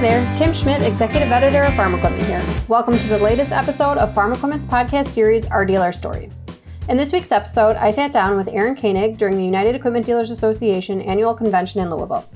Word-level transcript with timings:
there, 0.00 0.38
Kim 0.38 0.54
Schmidt, 0.54 0.80
Executive 0.80 1.30
Editor 1.30 1.64
of 1.64 1.74
Farm 1.74 1.94
Equipment 1.94 2.24
here. 2.24 2.42
Welcome 2.68 2.96
to 2.96 3.06
the 3.06 3.18
latest 3.18 3.52
episode 3.52 3.98
of 3.98 4.14
Farm 4.14 4.32
Equipment's 4.32 4.64
podcast 4.64 5.08
series, 5.08 5.44
Our 5.44 5.66
Dealer 5.66 5.92
Story. 5.92 6.30
In 6.88 6.96
this 6.96 7.12
week's 7.12 7.32
episode, 7.32 7.76
I 7.76 7.90
sat 7.90 8.10
down 8.10 8.34
with 8.34 8.48
Aaron 8.48 8.74
Koenig 8.76 9.18
during 9.18 9.36
the 9.36 9.44
United 9.44 9.74
Equipment 9.74 10.06
Dealers 10.06 10.30
Association 10.30 11.02
annual 11.02 11.34
convention 11.34 11.82
in 11.82 11.90
Louisville. 11.90 12.26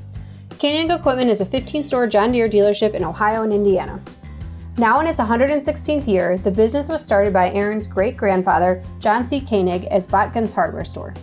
Koenig 0.61 0.91
Equipment 0.91 1.31
is 1.31 1.41
a 1.41 1.47
15 1.47 1.85
store 1.85 2.07
John 2.07 2.33
Deere 2.33 2.51
dealership 2.51 2.93
in 2.93 3.03
Ohio 3.03 3.45
and 3.45 3.53
Indiana. 3.55 3.99
Now 4.77 5.01
in 5.01 5.07
its 5.07 5.19
116th 5.19 6.07
year, 6.07 6.37
the 6.37 6.51
business 6.51 6.91
was 6.91 7.03
started 7.03 7.33
by 7.33 7.51
Aaron's 7.53 7.87
great 7.87 8.19
grandfather, 8.19 8.85
John 8.99 9.27
C. 9.27 9.41
Koenig, 9.41 9.85
as 9.85 10.07
Botkin's 10.07 10.53
hardware 10.53 10.85
store. 10.85 11.15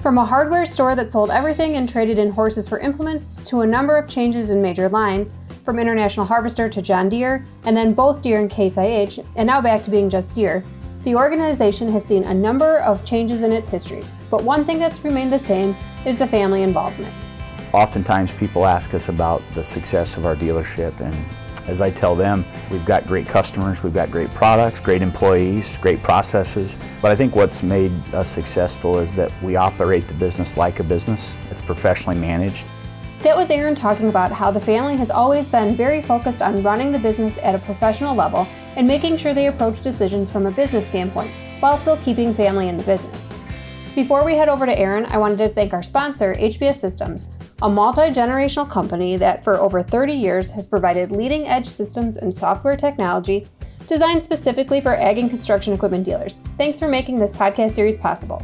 From 0.00 0.16
a 0.16 0.24
hardware 0.24 0.64
store 0.64 0.96
that 0.96 1.10
sold 1.10 1.30
everything 1.30 1.76
and 1.76 1.86
traded 1.86 2.18
in 2.18 2.30
horses 2.30 2.66
for 2.66 2.78
implements, 2.78 3.36
to 3.44 3.60
a 3.60 3.66
number 3.66 3.98
of 3.98 4.08
changes 4.08 4.50
in 4.50 4.62
major 4.62 4.88
lines, 4.88 5.34
from 5.62 5.78
International 5.78 6.24
Harvester 6.24 6.70
to 6.70 6.80
John 6.80 7.10
Deere, 7.10 7.44
and 7.64 7.76
then 7.76 7.92
both 7.92 8.22
Deere 8.22 8.40
and 8.40 8.50
Case 8.50 8.78
IH, 8.78 9.22
and 9.36 9.46
now 9.46 9.60
back 9.60 9.82
to 9.82 9.90
being 9.90 10.08
just 10.08 10.32
Deere, 10.32 10.64
the 11.04 11.14
organization 11.14 11.92
has 11.92 12.02
seen 12.02 12.24
a 12.24 12.32
number 12.32 12.78
of 12.78 13.04
changes 13.04 13.42
in 13.42 13.52
its 13.52 13.68
history. 13.68 14.02
But 14.30 14.42
one 14.42 14.64
thing 14.64 14.78
that's 14.78 15.04
remained 15.04 15.34
the 15.34 15.38
same 15.38 15.76
is 16.06 16.16
the 16.16 16.26
family 16.26 16.62
involvement. 16.62 17.12
Oftentimes 17.74 18.32
people 18.32 18.64
ask 18.64 18.94
us 18.94 19.10
about 19.10 19.42
the 19.52 19.62
success 19.62 20.16
of 20.16 20.24
our 20.24 20.34
dealership 20.34 20.98
and 21.00 21.14
as 21.66 21.80
I 21.80 21.90
tell 21.90 22.14
them, 22.14 22.44
we've 22.70 22.84
got 22.84 23.06
great 23.06 23.26
customers, 23.26 23.82
we've 23.82 23.94
got 23.94 24.10
great 24.10 24.32
products, 24.34 24.80
great 24.80 25.02
employees, 25.02 25.76
great 25.78 26.02
processes. 26.02 26.76
But 27.02 27.10
I 27.10 27.16
think 27.16 27.34
what's 27.34 27.62
made 27.62 27.92
us 28.14 28.28
successful 28.28 28.98
is 28.98 29.14
that 29.14 29.30
we 29.42 29.56
operate 29.56 30.08
the 30.08 30.14
business 30.14 30.56
like 30.56 30.80
a 30.80 30.84
business. 30.84 31.36
It's 31.50 31.60
professionally 31.60 32.18
managed. 32.18 32.64
That 33.20 33.36
was 33.36 33.50
Aaron 33.50 33.74
talking 33.74 34.08
about 34.08 34.32
how 34.32 34.50
the 34.50 34.60
family 34.60 34.96
has 34.96 35.10
always 35.10 35.46
been 35.46 35.76
very 35.76 36.00
focused 36.00 36.40
on 36.40 36.62
running 36.62 36.90
the 36.90 36.98
business 36.98 37.36
at 37.42 37.54
a 37.54 37.58
professional 37.58 38.14
level 38.14 38.48
and 38.76 38.88
making 38.88 39.18
sure 39.18 39.34
they 39.34 39.48
approach 39.48 39.82
decisions 39.82 40.30
from 40.30 40.46
a 40.46 40.50
business 40.50 40.88
standpoint 40.88 41.30
while 41.60 41.76
still 41.76 41.98
keeping 41.98 42.32
family 42.32 42.68
in 42.68 42.78
the 42.78 42.82
business. 42.84 43.28
Before 43.94 44.24
we 44.24 44.36
head 44.36 44.48
over 44.48 44.64
to 44.64 44.78
Aaron, 44.78 45.04
I 45.06 45.18
wanted 45.18 45.36
to 45.38 45.48
thank 45.50 45.74
our 45.74 45.82
sponsor, 45.82 46.34
HBS 46.34 46.76
Systems, 46.76 47.28
a 47.62 47.68
multi 47.68 48.08
generational 48.10 48.68
company 48.68 49.18
that 49.18 49.44
for 49.44 49.58
over 49.58 49.82
30 49.82 50.14
years 50.14 50.50
has 50.50 50.66
provided 50.66 51.12
leading 51.12 51.46
edge 51.46 51.66
systems 51.66 52.16
and 52.16 52.32
software 52.32 52.76
technology 52.76 53.46
designed 53.86 54.24
specifically 54.24 54.80
for 54.80 54.94
ag 54.94 55.18
and 55.18 55.28
construction 55.28 55.74
equipment 55.74 56.04
dealers. 56.04 56.40
Thanks 56.56 56.78
for 56.78 56.88
making 56.88 57.18
this 57.18 57.34
podcast 57.34 57.72
series 57.72 57.98
possible. 57.98 58.42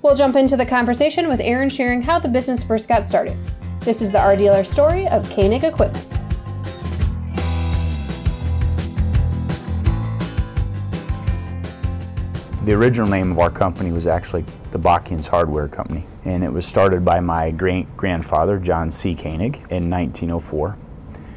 We'll 0.00 0.14
jump 0.14 0.36
into 0.36 0.56
the 0.56 0.64
conversation 0.64 1.28
with 1.28 1.40
Aaron 1.40 1.68
sharing 1.68 2.00
how 2.00 2.18
the 2.18 2.28
business 2.28 2.64
first 2.64 2.88
got 2.88 3.06
started. 3.06 3.36
This 3.80 4.00
is 4.00 4.10
the 4.10 4.18
Our 4.18 4.36
Dealer 4.36 4.64
story 4.64 5.06
of 5.08 5.28
Koenig 5.30 5.64
Equipment. 5.64 6.06
The 12.64 12.72
original 12.72 13.08
name 13.08 13.32
of 13.32 13.38
our 13.38 13.50
company 13.50 13.92
was 13.92 14.06
actually 14.06 14.46
the 14.70 14.78
Botkins 14.78 15.26
Hardware 15.26 15.68
Company, 15.68 16.06
and 16.24 16.44
it 16.44 16.52
was 16.52 16.66
started 16.66 17.04
by 17.04 17.20
my 17.20 17.50
great 17.50 17.96
grandfather, 17.96 18.58
John 18.58 18.90
C. 18.90 19.14
Koenig, 19.14 19.56
in 19.70 19.90
1904. 19.90 20.76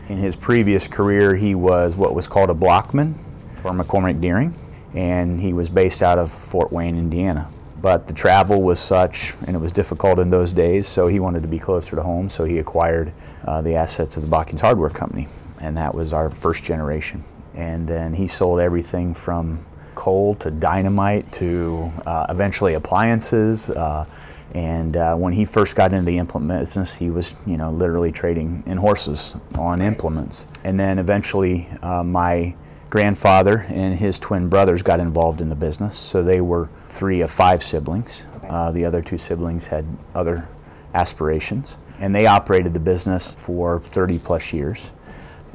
In 0.09 0.17
his 0.17 0.35
previous 0.35 0.87
career, 0.87 1.35
he 1.35 1.55
was 1.55 1.95
what 1.95 2.13
was 2.13 2.27
called 2.27 2.49
a 2.49 2.53
blockman 2.53 3.15
for 3.61 3.71
McCormick 3.71 4.19
Deering, 4.19 4.53
and 4.93 5.39
he 5.39 5.53
was 5.53 5.69
based 5.69 6.03
out 6.03 6.19
of 6.19 6.31
Fort 6.31 6.71
Wayne, 6.71 6.97
Indiana. 6.97 7.49
But 7.81 8.07
the 8.07 8.13
travel 8.13 8.61
was 8.61 8.79
such, 8.79 9.33
and 9.45 9.55
it 9.55 9.59
was 9.59 9.71
difficult 9.71 10.19
in 10.19 10.29
those 10.29 10.53
days, 10.53 10.87
so 10.87 11.07
he 11.07 11.19
wanted 11.19 11.41
to 11.41 11.47
be 11.47 11.59
closer 11.59 11.95
to 11.95 12.03
home, 12.03 12.29
so 12.29 12.43
he 12.43 12.57
acquired 12.57 13.13
uh, 13.45 13.61
the 13.61 13.75
assets 13.75 14.17
of 14.17 14.23
the 14.23 14.29
Botkins 14.29 14.61
Hardware 14.61 14.89
Company, 14.89 15.27
and 15.59 15.75
that 15.77 15.93
was 15.93 16.13
our 16.13 16.29
first 16.29 16.63
generation. 16.63 17.23
And 17.55 17.87
then 17.87 18.13
he 18.13 18.27
sold 18.27 18.59
everything 18.59 19.13
from 19.13 19.65
coal 19.95 20.35
to 20.35 20.51
dynamite 20.51 21.31
to 21.33 21.91
uh, 22.05 22.25
eventually 22.29 22.73
appliances. 22.73 23.69
Uh, 23.69 24.05
and 24.53 24.95
uh, 24.95 25.15
when 25.15 25.33
he 25.33 25.45
first 25.45 25.75
got 25.75 25.93
into 25.93 26.05
the 26.05 26.17
implement 26.17 26.61
business, 26.61 26.93
he 26.93 27.09
was, 27.09 27.35
you 27.45 27.57
know, 27.57 27.71
literally 27.71 28.11
trading 28.11 28.63
in 28.67 28.77
horses 28.77 29.35
on 29.57 29.81
implements. 29.81 30.45
And 30.63 30.79
then 30.79 30.99
eventually, 30.99 31.67
uh, 31.81 32.03
my 32.03 32.55
grandfather 32.89 33.65
and 33.69 33.95
his 33.95 34.19
twin 34.19 34.49
brothers 34.49 34.83
got 34.83 34.99
involved 34.99 35.41
in 35.41 35.49
the 35.49 35.55
business. 35.55 35.99
So 35.99 36.21
they 36.21 36.41
were 36.41 36.69
three 36.87 37.21
of 37.21 37.31
five 37.31 37.63
siblings. 37.63 38.25
Uh, 38.47 38.71
the 38.71 38.85
other 38.85 39.01
two 39.01 39.17
siblings 39.17 39.67
had 39.67 39.85
other 40.13 40.47
aspirations, 40.93 41.75
and 41.99 42.13
they 42.13 42.27
operated 42.27 42.73
the 42.75 42.79
business 42.79 43.33
for 43.33 43.79
30 43.79 44.19
plus 44.19 44.53
years. 44.53 44.91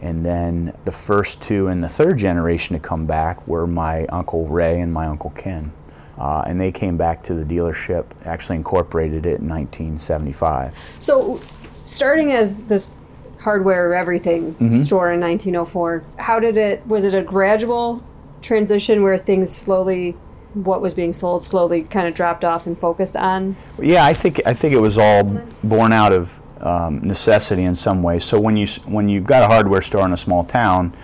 And 0.01 0.27
then 0.27 0.77
the 0.85 0.93
first 0.93 1.41
two 1.41 1.69
and 1.69 1.83
the 1.83 1.89
third 1.89 2.19
generation 2.19 2.75
to 2.75 2.81
come 2.81 3.07
back 3.07 3.47
were 3.47 3.67
my 3.67 4.07
Uncle 4.07 4.47
Ray 4.47 4.81
and 4.81 4.93
my 4.93 5.07
Uncle 5.07 5.31
Ken. 5.31 5.73
Uh, 6.19 6.43
and 6.47 6.61
they 6.61 6.73
came 6.73 6.97
back 6.97 7.23
to 7.23 7.35
the 7.35 7.45
dealership, 7.45 8.07
actually 8.25 8.57
incorporated 8.57 9.25
it 9.25 9.41
in 9.41 9.49
1975. 9.49 10.75
So, 10.99 11.41
starting 11.85 12.33
as 12.33 12.63
this 12.63 12.93
hardware 13.41 13.95
everything 13.95 14.55
mm-hmm. 14.55 14.81
store 14.81 15.13
in 15.13 15.21
1904, 15.21 16.05
how 16.19 16.41
did 16.41 16.57
it, 16.57 16.85
was 16.87 17.05
it 17.05 17.15
a 17.15 17.23
gradual 17.23 18.03
transition 18.43 19.03
where 19.03 19.17
things 19.17 19.55
slowly 19.55 20.17
what 20.55 20.81
was 20.81 20.95
being 20.95 21.13
sold 21.13 21.45
slowly 21.45 21.83
kind 21.83 22.09
of 22.09 22.15
dropped 22.15 22.45
off 22.45 22.67
and 22.67 22.79
focused 22.79 23.17
on? 23.17 23.55
Yeah, 23.81 24.05
I 24.05 24.15
think 24.15 24.41
I 24.47 24.55
think 24.55 24.75
it 24.75 24.81
was 24.81 24.99
all 24.99 25.25
born 25.63 25.93
out 25.93 26.13
of 26.13 26.41
um, 26.61 27.01
necessity 27.01 27.65
in 27.65 27.75
some 27.75 28.03
ways. 28.03 28.25
So 28.25 28.41
when 28.41 28.57
you 28.57 28.67
when 28.87 29.09
you've 29.09 29.27
got 29.27 29.43
a 29.43 29.47
hardware 29.47 29.83
store 29.83 30.05
in 30.05 30.13
a 30.13 30.17
small 30.17 30.45
town, 30.45 30.97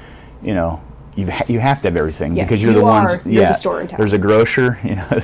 you 0.42 0.54
know 0.54 0.82
you 1.16 1.30
ha- 1.30 1.44
you 1.48 1.60
have 1.60 1.80
to 1.82 1.88
have 1.88 1.96
everything 1.96 2.36
yeah, 2.36 2.44
because 2.44 2.62
you're 2.62 2.72
you 2.72 2.80
the 2.80 2.84
are, 2.84 3.04
ones. 3.04 3.24
You're 3.24 3.42
yeah, 3.42 3.48
the 3.48 3.54
store 3.54 3.80
in 3.80 3.86
town. 3.86 3.98
there's 3.98 4.12
a 4.12 4.18
grocer. 4.18 4.78
You 4.84 4.96
know, 4.96 5.22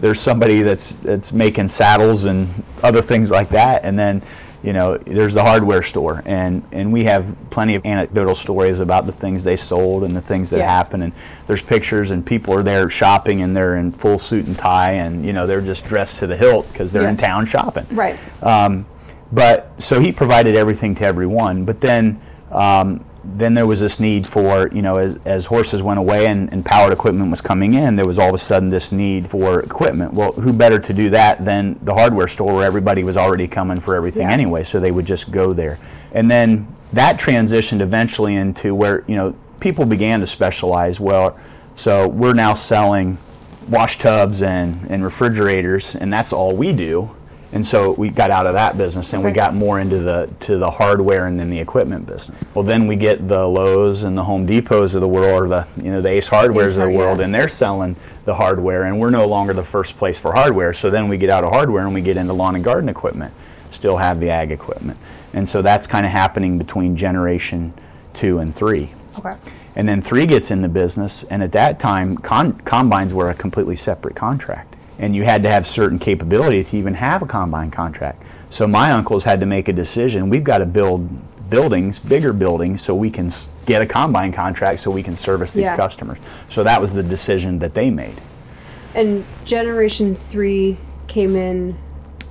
there's 0.00 0.20
somebody 0.20 0.62
that's 0.62 0.92
that's 0.96 1.32
making 1.32 1.68
saddles 1.68 2.24
and 2.24 2.48
other 2.82 3.00
things 3.00 3.30
like 3.30 3.48
that, 3.50 3.84
and 3.84 3.98
then 3.98 4.22
you 4.62 4.72
know 4.72 4.98
there's 4.98 5.34
the 5.34 5.42
hardware 5.42 5.82
store, 5.82 6.22
and 6.26 6.62
and 6.72 6.92
we 6.92 7.04
have 7.04 7.36
plenty 7.50 7.74
of 7.74 7.86
anecdotal 7.86 8.34
stories 8.34 8.80
about 8.80 9.06
the 9.06 9.12
things 9.12 9.44
they 9.44 9.56
sold 9.56 10.04
and 10.04 10.16
the 10.16 10.20
things 10.20 10.50
that 10.50 10.58
yeah. 10.58 10.66
happen, 10.66 11.02
and 11.02 11.12
there's 11.46 11.62
pictures 11.62 12.10
and 12.10 12.26
people 12.26 12.52
are 12.54 12.62
there 12.62 12.90
shopping 12.90 13.42
and 13.42 13.56
they're 13.56 13.76
in 13.76 13.92
full 13.92 14.18
suit 14.18 14.46
and 14.46 14.58
tie, 14.58 14.92
and 14.92 15.24
you 15.24 15.32
know 15.32 15.46
they're 15.46 15.60
just 15.60 15.84
dressed 15.84 16.18
to 16.18 16.26
the 16.26 16.36
hilt 16.36 16.70
because 16.72 16.90
they're 16.92 17.02
yeah. 17.02 17.10
in 17.10 17.16
town 17.16 17.46
shopping. 17.46 17.86
Right. 17.90 18.18
Um, 18.42 18.86
but 19.30 19.80
so 19.80 20.00
he 20.00 20.12
provided 20.12 20.56
everything 20.56 20.94
to 20.96 21.04
everyone. 21.04 21.64
But 21.64 21.80
then 21.80 22.20
um, 22.50 23.04
then 23.36 23.54
there 23.54 23.66
was 23.66 23.80
this 23.80 24.00
need 24.00 24.26
for 24.26 24.68
you 24.72 24.82
know 24.82 24.96
as, 24.96 25.18
as 25.24 25.46
horses 25.46 25.82
went 25.82 25.98
away 25.98 26.26
and, 26.26 26.52
and, 26.52 26.64
powered 26.64 26.92
equipment 26.92 27.30
was 27.30 27.40
coming 27.40 27.74
in, 27.74 27.96
there 27.96 28.06
was 28.06 28.18
all 28.18 28.28
of 28.28 28.34
a 28.34 28.38
sudden 28.38 28.70
this 28.70 28.92
need 28.92 29.26
for 29.26 29.60
equipment. 29.60 30.14
Well, 30.14 30.32
who 30.32 30.52
better 30.52 30.78
to 30.78 30.92
do 30.92 31.10
that 31.10 31.44
than 31.44 31.78
the 31.82 31.94
hardware 31.94 32.28
store 32.28 32.54
where 32.54 32.64
everybody 32.64 33.04
was 33.04 33.16
already 33.16 33.48
coming 33.48 33.80
for 33.80 33.94
everything 33.94 34.22
yeah. 34.22 34.32
anyway, 34.32 34.64
so 34.64 34.80
they 34.80 34.90
would 34.90 35.06
just 35.06 35.30
go 35.30 35.52
there. 35.52 35.78
And 36.12 36.30
then 36.30 36.66
that 36.92 37.18
transitioned 37.18 37.80
eventually 37.80 38.34
into 38.34 38.74
where 38.74 39.04
you 39.06 39.16
know 39.16 39.34
people 39.60 39.84
began 39.84 40.20
to 40.20 40.26
specialize. 40.26 40.98
Well, 40.98 41.38
so 41.74 42.08
we're 42.08 42.34
now 42.34 42.54
selling 42.54 43.18
wash 43.68 43.98
tubs 43.98 44.42
and, 44.42 44.86
and 44.88 45.04
refrigerators, 45.04 45.94
and 45.94 46.12
that's 46.12 46.32
all 46.32 46.56
we 46.56 46.72
do 46.72 47.14
and 47.52 47.66
so 47.66 47.92
we 47.92 48.10
got 48.10 48.30
out 48.30 48.46
of 48.46 48.52
that 48.54 48.76
business 48.76 49.12
and 49.14 49.24
we 49.24 49.30
got 49.30 49.54
more 49.54 49.80
into 49.80 49.98
the 49.98 50.30
to 50.40 50.58
the 50.58 50.70
hardware 50.70 51.26
and 51.26 51.40
then 51.40 51.48
the 51.48 51.58
equipment 51.58 52.06
business. 52.06 52.36
Well, 52.54 52.64
then 52.64 52.86
we 52.86 52.96
get 52.96 53.26
the 53.26 53.46
Lowe's 53.46 54.04
and 54.04 54.16
the 54.18 54.24
Home 54.24 54.46
Depots 54.46 54.94
of 54.94 55.00
the 55.00 55.08
world, 55.08 55.44
or 55.44 55.48
the 55.48 55.66
you 55.82 55.90
know 55.90 56.02
the 56.02 56.10
Ace 56.10 56.28
Hardwares 56.28 56.70
Ace 56.70 56.76
of 56.76 56.82
the 56.82 56.90
world, 56.90 57.18
yeah. 57.18 57.24
and 57.24 57.34
they're 57.34 57.48
selling 57.48 57.96
the 58.26 58.34
hardware, 58.34 58.84
and 58.84 59.00
we're 59.00 59.10
no 59.10 59.26
longer 59.26 59.54
the 59.54 59.64
first 59.64 59.96
place 59.96 60.18
for 60.18 60.34
hardware. 60.34 60.74
So 60.74 60.90
then 60.90 61.08
we 61.08 61.16
get 61.16 61.30
out 61.30 61.44
of 61.44 61.50
hardware 61.50 61.84
and 61.86 61.94
we 61.94 62.02
get 62.02 62.18
into 62.18 62.34
lawn 62.34 62.54
and 62.54 62.62
garden 62.62 62.88
equipment. 62.88 63.32
Still 63.70 63.96
have 63.96 64.20
the 64.20 64.28
ag 64.28 64.50
equipment, 64.50 64.98
and 65.32 65.48
so 65.48 65.62
that's 65.62 65.86
kind 65.86 66.04
of 66.04 66.12
happening 66.12 66.58
between 66.58 66.96
generation 66.96 67.72
two 68.12 68.40
and 68.40 68.54
three. 68.54 68.92
Okay. 69.18 69.36
And 69.74 69.88
then 69.88 70.02
three 70.02 70.26
gets 70.26 70.50
in 70.50 70.60
the 70.60 70.68
business, 70.68 71.22
and 71.24 71.42
at 71.42 71.52
that 71.52 71.78
time, 71.78 72.16
con- 72.18 72.60
combines 72.60 73.14
were 73.14 73.30
a 73.30 73.34
completely 73.34 73.76
separate 73.76 74.16
contract 74.16 74.74
and 74.98 75.14
you 75.14 75.24
had 75.24 75.42
to 75.44 75.48
have 75.48 75.66
certain 75.66 75.98
capability 75.98 76.64
to 76.64 76.76
even 76.76 76.94
have 76.94 77.22
a 77.22 77.26
combine 77.26 77.70
contract. 77.70 78.24
So 78.50 78.66
my 78.66 78.92
uncles 78.92 79.24
had 79.24 79.40
to 79.40 79.46
make 79.46 79.68
a 79.68 79.72
decision. 79.72 80.28
We've 80.28 80.44
got 80.44 80.58
to 80.58 80.66
build 80.66 81.08
buildings, 81.50 81.98
bigger 81.98 82.32
buildings, 82.32 82.82
so 82.82 82.94
we 82.94 83.10
can 83.10 83.30
get 83.66 83.82
a 83.82 83.86
combine 83.86 84.32
contract 84.32 84.80
so 84.80 84.90
we 84.90 85.02
can 85.02 85.16
service 85.16 85.52
these 85.52 85.64
yeah. 85.64 85.76
customers. 85.76 86.18
So 86.50 86.64
that 86.64 86.80
was 86.80 86.92
the 86.92 87.02
decision 87.02 87.58
that 87.60 87.74
they 87.74 87.90
made. 87.90 88.20
And 88.94 89.24
Generation 89.44 90.14
Three 90.14 90.76
came 91.06 91.36
in 91.36 91.78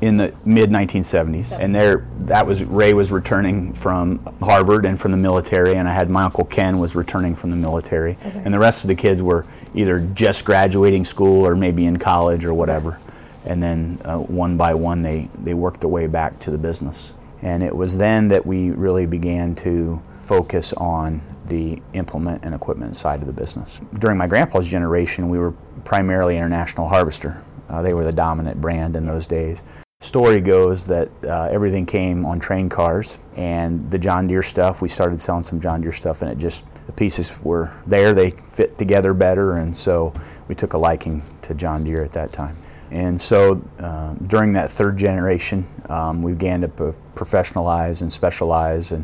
in 0.01 0.17
the 0.17 0.33
mid 0.45 0.69
1970s, 0.69 1.57
and 1.57 1.73
there 1.73 2.07
that 2.19 2.45
was 2.45 2.63
Ray 2.63 2.93
was 2.93 3.11
returning 3.11 3.73
from 3.73 4.19
Harvard 4.41 4.85
and 4.85 4.99
from 4.99 5.11
the 5.11 5.17
military, 5.17 5.75
and 5.75 5.87
I 5.87 5.93
had 5.93 6.09
my 6.09 6.23
uncle 6.23 6.45
Ken 6.45 6.79
was 6.79 6.95
returning 6.95 7.35
from 7.35 7.49
the 7.49 7.55
military, 7.55 8.17
okay. 8.25 8.41
and 8.43 8.53
the 8.53 8.59
rest 8.59 8.83
of 8.83 8.89
the 8.89 8.95
kids 8.95 9.21
were 9.21 9.45
either 9.73 9.99
just 9.99 10.45
graduating 10.45 11.05
school 11.05 11.45
or 11.45 11.55
maybe 11.55 11.85
in 11.85 11.97
college 11.97 12.45
or 12.45 12.53
whatever, 12.53 12.99
and 13.45 13.61
then 13.61 13.99
uh, 14.05 14.17
one 14.17 14.57
by 14.57 14.73
one 14.73 15.01
they 15.01 15.29
they 15.43 15.53
worked 15.53 15.81
their 15.81 15.89
way 15.89 16.07
back 16.07 16.39
to 16.39 16.51
the 16.51 16.57
business, 16.57 17.13
and 17.41 17.63
it 17.63 17.75
was 17.75 17.97
then 17.97 18.27
that 18.27 18.45
we 18.45 18.71
really 18.71 19.05
began 19.05 19.55
to 19.55 20.01
focus 20.21 20.73
on 20.73 21.21
the 21.47 21.81
implement 21.93 22.43
and 22.43 22.53
equipment 22.53 22.95
side 22.95 23.21
of 23.21 23.27
the 23.27 23.33
business. 23.33 23.79
During 23.99 24.17
my 24.17 24.27
grandpa's 24.27 24.67
generation, 24.67 25.29
we 25.29 25.37
were 25.37 25.53
primarily 25.85 26.35
International 26.35 26.87
Harvester. 26.87 27.41
Uh, 27.69 27.81
they 27.81 27.93
were 27.93 28.03
the 28.03 28.11
dominant 28.11 28.59
brand 28.59 28.95
in 28.95 29.05
those 29.05 29.27
days. 29.27 29.61
Story 30.07 30.39
goes 30.39 30.85
that 30.85 31.09
uh, 31.25 31.49
everything 31.51 31.85
came 31.85 32.25
on 32.25 32.39
train 32.39 32.69
cars, 32.69 33.17
and 33.35 33.91
the 33.91 33.99
John 33.99 34.25
Deere 34.27 34.41
stuff. 34.41 34.81
We 34.81 34.87
started 34.87 35.19
selling 35.19 35.43
some 35.43 35.59
John 35.59 35.81
Deere 35.81 35.91
stuff, 35.91 36.21
and 36.21 36.31
it 36.31 36.37
just 36.37 36.63
the 36.85 36.93
pieces 36.93 37.31
were 37.41 37.73
there. 37.85 38.13
They 38.13 38.29
fit 38.29 38.77
together 38.77 39.13
better, 39.13 39.57
and 39.57 39.75
so 39.75 40.13
we 40.47 40.55
took 40.55 40.71
a 40.73 40.77
liking 40.77 41.23
to 41.41 41.53
John 41.53 41.83
Deere 41.83 42.05
at 42.05 42.13
that 42.13 42.31
time. 42.31 42.55
And 42.89 43.19
so 43.19 43.61
uh, 43.79 44.13
during 44.27 44.53
that 44.53 44.71
third 44.71 44.95
generation, 44.95 45.67
um, 45.89 46.21
we 46.21 46.31
began 46.31 46.61
to 46.61 46.69
professionalize 46.69 48.01
and 48.01 48.13
specialize, 48.13 48.91
and 48.91 49.03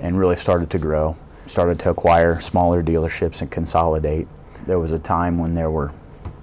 and 0.00 0.18
really 0.18 0.36
started 0.36 0.68
to 0.70 0.78
grow. 0.78 1.16
Started 1.46 1.78
to 1.78 1.90
acquire 1.90 2.40
smaller 2.40 2.82
dealerships 2.82 3.40
and 3.40 3.52
consolidate. 3.52 4.26
There 4.64 4.80
was 4.80 4.90
a 4.90 4.98
time 4.98 5.38
when 5.38 5.54
there 5.54 5.70
were 5.70 5.92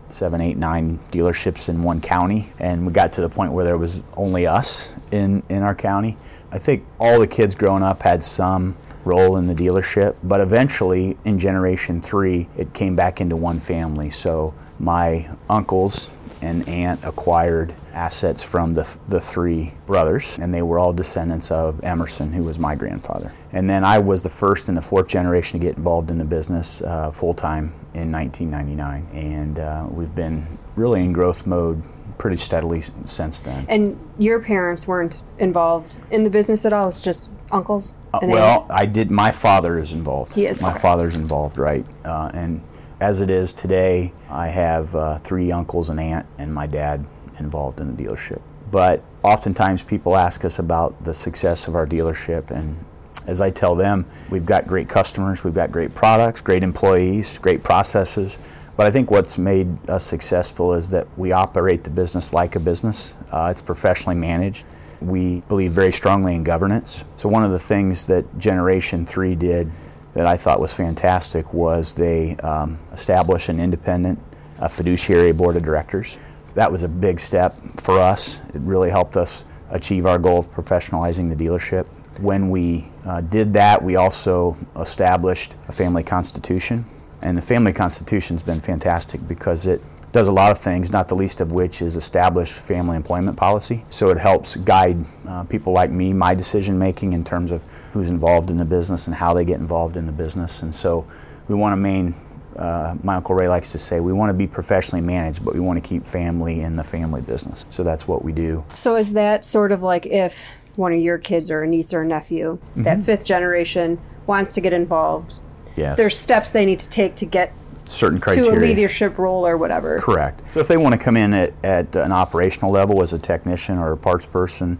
seven, 0.09 0.42
eight, 0.42 0.57
nine 0.57 1.00
dealerships 1.12 1.69
in 1.69 1.83
one 1.83 2.01
county, 2.01 2.51
and 2.59 2.86
we 2.86 2.94
got 2.94 3.13
to 3.13 3.21
the 3.21 3.30
point 3.30 3.51
where 3.51 3.65
there 3.65 3.77
was 3.77 4.04
only 4.15 4.48
us 4.48 4.94
in, 5.12 5.44
in 5.50 5.63
our 5.63 5.75
county. 5.75 6.18
I 6.51 6.59
think 6.59 6.86
all 7.00 7.19
the 7.19 7.27
kids 7.27 7.56
growing 7.56 7.83
up 7.83 8.04
had 8.04 8.24
some 8.24 8.77
role 9.04 9.38
in 9.38 9.48
the 9.48 9.56
dealership, 9.56 10.15
but 10.24 10.39
eventually 10.42 11.18
in 11.25 11.39
generation 11.39 12.01
three, 12.01 12.48
it 12.57 12.74
came 12.74 12.95
back 12.95 13.21
into 13.21 13.36
one 13.36 13.59
family. 13.59 14.09
So 14.09 14.54
my 14.80 15.30
uncles 15.50 16.09
and 16.42 16.68
aunt 16.68 17.04
acquired 17.04 17.74
assets 17.94 18.44
from 18.44 18.74
the, 18.74 18.98
the 19.07 19.19
three 19.19 19.74
brothers, 19.86 20.38
and 20.39 20.54
they 20.54 20.62
were 20.62 20.80
all 20.80 20.94
descendants 20.94 21.51
of 21.51 21.84
Emerson, 21.84 22.31
who 22.31 22.44
was 22.44 22.60
my 22.60 22.75
grandfather. 22.75 23.31
And 23.51 23.69
then 23.69 23.84
I 23.84 24.00
was 24.00 24.22
the 24.22 24.30
first 24.30 24.69
in 24.69 24.75
the 24.75 24.81
fourth 24.81 25.07
generation 25.07 25.60
to 25.60 25.66
get 25.66 25.78
involved 25.78 26.12
in 26.12 26.18
the 26.18 26.25
business 26.25 26.81
uh, 26.81 27.12
full 27.12 27.34
time 27.34 27.74
in 27.94 28.12
1999, 28.12 29.07
and 29.13 29.60
uh, 29.60 29.86
we've 29.89 30.13
been 30.13 30.45
really 30.75 31.04
in 31.04 31.13
growth 31.13 31.48
mode 31.48 31.81
pretty 32.18 32.38
steadily 32.38 32.83
since 33.06 33.40
then. 33.40 33.66
And 33.69 34.00
your 34.18 34.40
parents 34.40 34.88
weren't 34.88 35.24
involved 35.40 35.98
in 36.12 36.24
the 36.24 36.30
business 36.30 36.66
at 36.66 36.74
all? 36.74 36.88
It's 36.88 37.01
just 37.01 37.30
uncles? 37.51 37.95
Uh, 38.13 38.19
well, 38.24 38.62
aunt? 38.62 38.72
I 38.72 38.86
did. 38.86 39.12
My 39.12 39.31
father 39.31 39.80
is 39.80 39.92
involved. 39.92 40.33
He 40.33 40.45
is. 40.45 40.62
My 40.62 40.72
okay. 40.72 40.80
father's 40.80 41.16
involved, 41.16 41.57
right? 41.57 41.86
Uh, 42.06 42.31
and 42.33 42.62
as 43.00 43.22
it 43.22 43.30
is 43.30 43.54
today, 43.54 44.12
I 44.30 44.48
have 44.48 44.96
uh, 44.96 45.20
three 45.20 45.52
uncles 45.52 45.90
and 45.90 46.00
aunt, 46.00 46.26
and 46.38 46.54
my 46.54 46.66
dad 46.66 47.08
involved 47.40 47.80
in 47.80 47.96
the 47.96 48.04
dealership. 48.04 48.42
But 48.72 49.04
oftentimes 49.24 49.84
people 49.84 50.18
ask 50.18 50.44
us 50.44 50.60
about 50.60 51.04
the 51.04 51.14
success 51.14 51.68
of 51.68 51.76
our 51.76 51.86
dealership, 51.86 52.50
and 52.50 52.84
as 53.28 53.40
I 53.40 53.52
tell 53.52 53.76
them, 53.76 54.06
we've 54.30 54.46
got 54.46 54.68
great 54.68 54.90
customers, 54.90 55.44
we've 55.44 55.54
got 55.54 55.72
great 55.72 55.94
products, 55.94 56.42
great 56.42 56.64
employees, 56.64 57.38
great 57.38 57.64
processes. 57.64 58.38
But 58.76 58.88
I 58.88 58.92
think 58.92 59.10
what's 59.10 59.38
made 59.38 59.90
us 59.90 60.06
successful 60.06 60.74
is 60.74 60.90
that 60.92 61.08
we 61.18 61.32
operate 61.32 61.84
the 61.84 61.90
business 61.90 62.32
like 62.32 62.56
a 62.56 62.60
business. 62.60 63.16
Uh, 63.32 63.50
it's 63.52 63.62
professionally 63.62 64.16
managed. 64.16 64.66
We 65.02 65.42
believe 65.42 65.72
very 65.72 65.92
strongly 65.92 66.36
in 66.36 66.44
governance. 66.44 67.04
So, 67.18 67.30
one 67.30 67.44
of 67.44 67.52
the 67.52 67.60
things 67.60 68.08
that 68.08 68.38
Generation 68.38 69.06
3 69.06 69.36
did 69.36 69.72
that 70.18 70.25
I 70.25 70.36
thought 70.36 70.60
was 70.60 70.74
fantastic 70.74 71.54
was 71.54 71.94
they 71.94 72.38
um, 72.38 72.80
established 72.92 73.50
an 73.50 73.60
independent 73.60 74.18
uh, 74.58 74.68
fiduciary 74.68 75.31
board 75.31 75.56
of 75.56 75.64
directors. 75.64 76.18
That 76.56 76.72
was 76.72 76.81
a 76.81 76.88
big 76.88 77.19
step 77.19 77.56
for 77.80 78.00
us. 78.00 78.40
It 78.56 78.62
really 78.62 78.90
helped 78.90 79.16
us 79.16 79.44
achieve 79.69 80.08
our 80.08 80.18
goal 80.18 80.40
of 80.40 80.52
professionalizing 80.52 81.30
the 81.30 81.36
dealership. 81.36 81.86
When 82.19 82.50
we 82.50 82.90
uh, 83.06 83.22
did 83.22 83.54
that, 83.54 83.84
we 83.84 83.96
also 83.96 84.58
established 84.75 85.54
a 85.68 85.72
family 85.72 86.04
constitution. 86.04 86.86
And 87.22 87.38
the 87.38 87.44
family 87.44 87.72
constitution 87.72 88.38
has 88.38 88.42
been 88.42 88.60
fantastic 88.60 89.28
because 89.28 89.68
it 89.68 89.84
does 90.14 90.28
a 90.28 90.31
lot 90.31 90.50
of 90.50 90.58
things, 90.58 90.92
not 90.92 91.10
the 91.10 91.16
least 91.16 91.42
of 91.42 91.52
which 91.52 91.80
is 91.84 91.96
establish 91.96 92.54
family 92.54 92.96
employment 92.96 93.38
policy. 93.38 93.86
So 93.92 94.10
it 94.10 94.18
helps 94.18 94.56
guide 94.56 95.06
uh, 95.28 95.44
people 95.44 95.74
like 95.74 95.92
me, 95.92 96.12
my 96.12 96.34
decision 96.34 96.80
making 96.80 97.14
in 97.14 97.24
terms 97.24 97.52
of 97.52 97.62
who's 97.98 98.10
involved 98.10 98.50
in 98.50 98.58
the 98.58 98.66
business 98.66 99.08
and 99.08 99.16
how 99.16 99.34
they 99.34 99.46
get 99.46 99.60
involved 99.60 99.98
in 99.98 100.06
the 100.06 100.12
business. 100.12 100.62
And 100.62 100.74
so 100.74 101.06
we 101.48 101.56
want 101.56 101.74
to 101.74 101.78
main, 101.78 102.14
uh, 102.56 102.96
my 103.04 103.16
Uncle 103.16 103.36
Ray 103.36 103.48
likes 103.48 103.72
to 103.72 103.80
say, 103.80 104.00
we 104.00 104.14
want 104.14 104.30
to 104.30 104.34
be 104.34 104.48
professionally 104.48 105.02
managed, 105.02 105.44
but 105.44 105.54
we 105.54 105.60
want 105.60 105.82
to 105.82 105.88
keep 105.88 106.06
family 106.06 106.62
in 106.62 106.76
the 106.76 106.84
family 106.84 107.22
business. 107.22 107.66
So 107.70 107.84
that's 107.84 108.08
what 108.08 108.24
we 108.24 108.32
do. 108.32 108.64
So 108.76 108.96
is 108.96 109.12
that 109.12 109.46
sort 109.46 109.72
of 109.72 109.82
like 109.82 110.06
if 110.06 110.42
one 110.76 110.94
of 110.94 111.00
your 111.00 111.18
kids 111.18 111.50
or 111.50 111.64
a 111.64 111.68
niece 111.68 111.94
or 111.94 112.02
a 112.02 112.06
nephew, 112.06 112.60
mm-hmm. 112.72 112.84
that 112.84 113.04
fifth 113.04 113.26
generation, 113.26 114.00
wants 114.26 114.54
to 114.56 114.62
get 114.62 114.74
involved? 114.74 115.40
Yes. 115.76 115.98
There's 115.98 116.18
steps 116.18 116.50
they 116.50 116.66
need 116.66 116.80
to 116.80 116.90
take 116.90 117.16
to 117.16 117.26
get 117.26 117.54
certain 117.86 118.20
criteria. 118.20 118.52
To 118.52 118.58
a 118.58 118.60
leadership 118.60 119.18
role 119.18 119.48
or 119.48 119.58
whatever. 119.58 120.00
Correct. 120.00 120.42
So 120.54 120.60
if 120.60 120.68
they 120.68 120.78
want 120.78 120.94
to 120.94 121.00
come 121.00 121.16
in 121.16 121.34
at, 121.34 121.54
at 121.64 121.96
an 121.96 122.12
operational 122.12 122.72
level 122.72 123.02
as 123.02 123.14
a 123.14 123.20
technician 123.20 123.78
or 123.78 123.92
a 123.94 123.98
parts 123.98 124.26
person, 124.26 124.78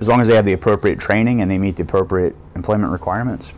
as 0.00 0.08
long 0.08 0.20
as 0.20 0.28
they 0.28 0.34
have 0.34 0.44
the 0.44 0.54
appropriate 0.54 0.98
training 0.98 1.42
and 1.42 1.50
they 1.50 1.58
meet 1.58 1.76
the 1.76 1.82
appropriate 1.82 2.34
employment 2.54 2.90
requirements, 2.92 3.52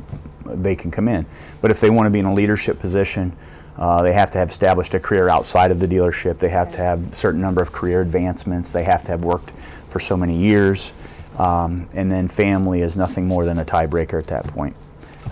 they 0.45 0.75
can 0.75 0.91
come 0.91 1.09
in. 1.09 1.25
But 1.61 1.71
if 1.71 1.81
they 1.81 1.89
want 1.89 2.07
to 2.07 2.11
be 2.11 2.19
in 2.19 2.25
a 2.25 2.35
leadership 2.35 2.79
position, 2.81 3.33
uh, 3.79 4.03
they 4.03 4.13
have 4.13 4.31
to 4.33 4.39
have 4.39 4.51
established 4.51 4.93
a 4.95 5.01
career 5.01 5.29
outside 5.29 5.71
of 5.71 5.81
the 5.81 5.87
dealership. 5.87 6.39
They 6.39 6.51
have 6.51 6.73
to 6.73 6.79
have 6.79 7.13
a 7.13 7.15
certain 7.15 7.41
number 7.41 7.63
of 7.63 7.73
career 7.73 8.03
advancements. 8.03 8.73
They 8.73 8.85
have 8.85 9.03
to 9.05 9.09
have 9.09 9.25
worked 9.25 9.53
for 9.89 10.01
so 10.01 10.17
many 10.17 10.37
years. 10.37 10.93
Um, 11.39 11.89
and 11.95 12.13
then 12.13 12.29
family 12.29 12.83
is 12.83 12.97
nothing 12.97 13.27
more 13.27 13.45
than 13.45 13.59
a 13.59 13.65
tiebreaker 13.65 14.19
at 14.19 14.27
that 14.27 14.47
point. 14.49 14.77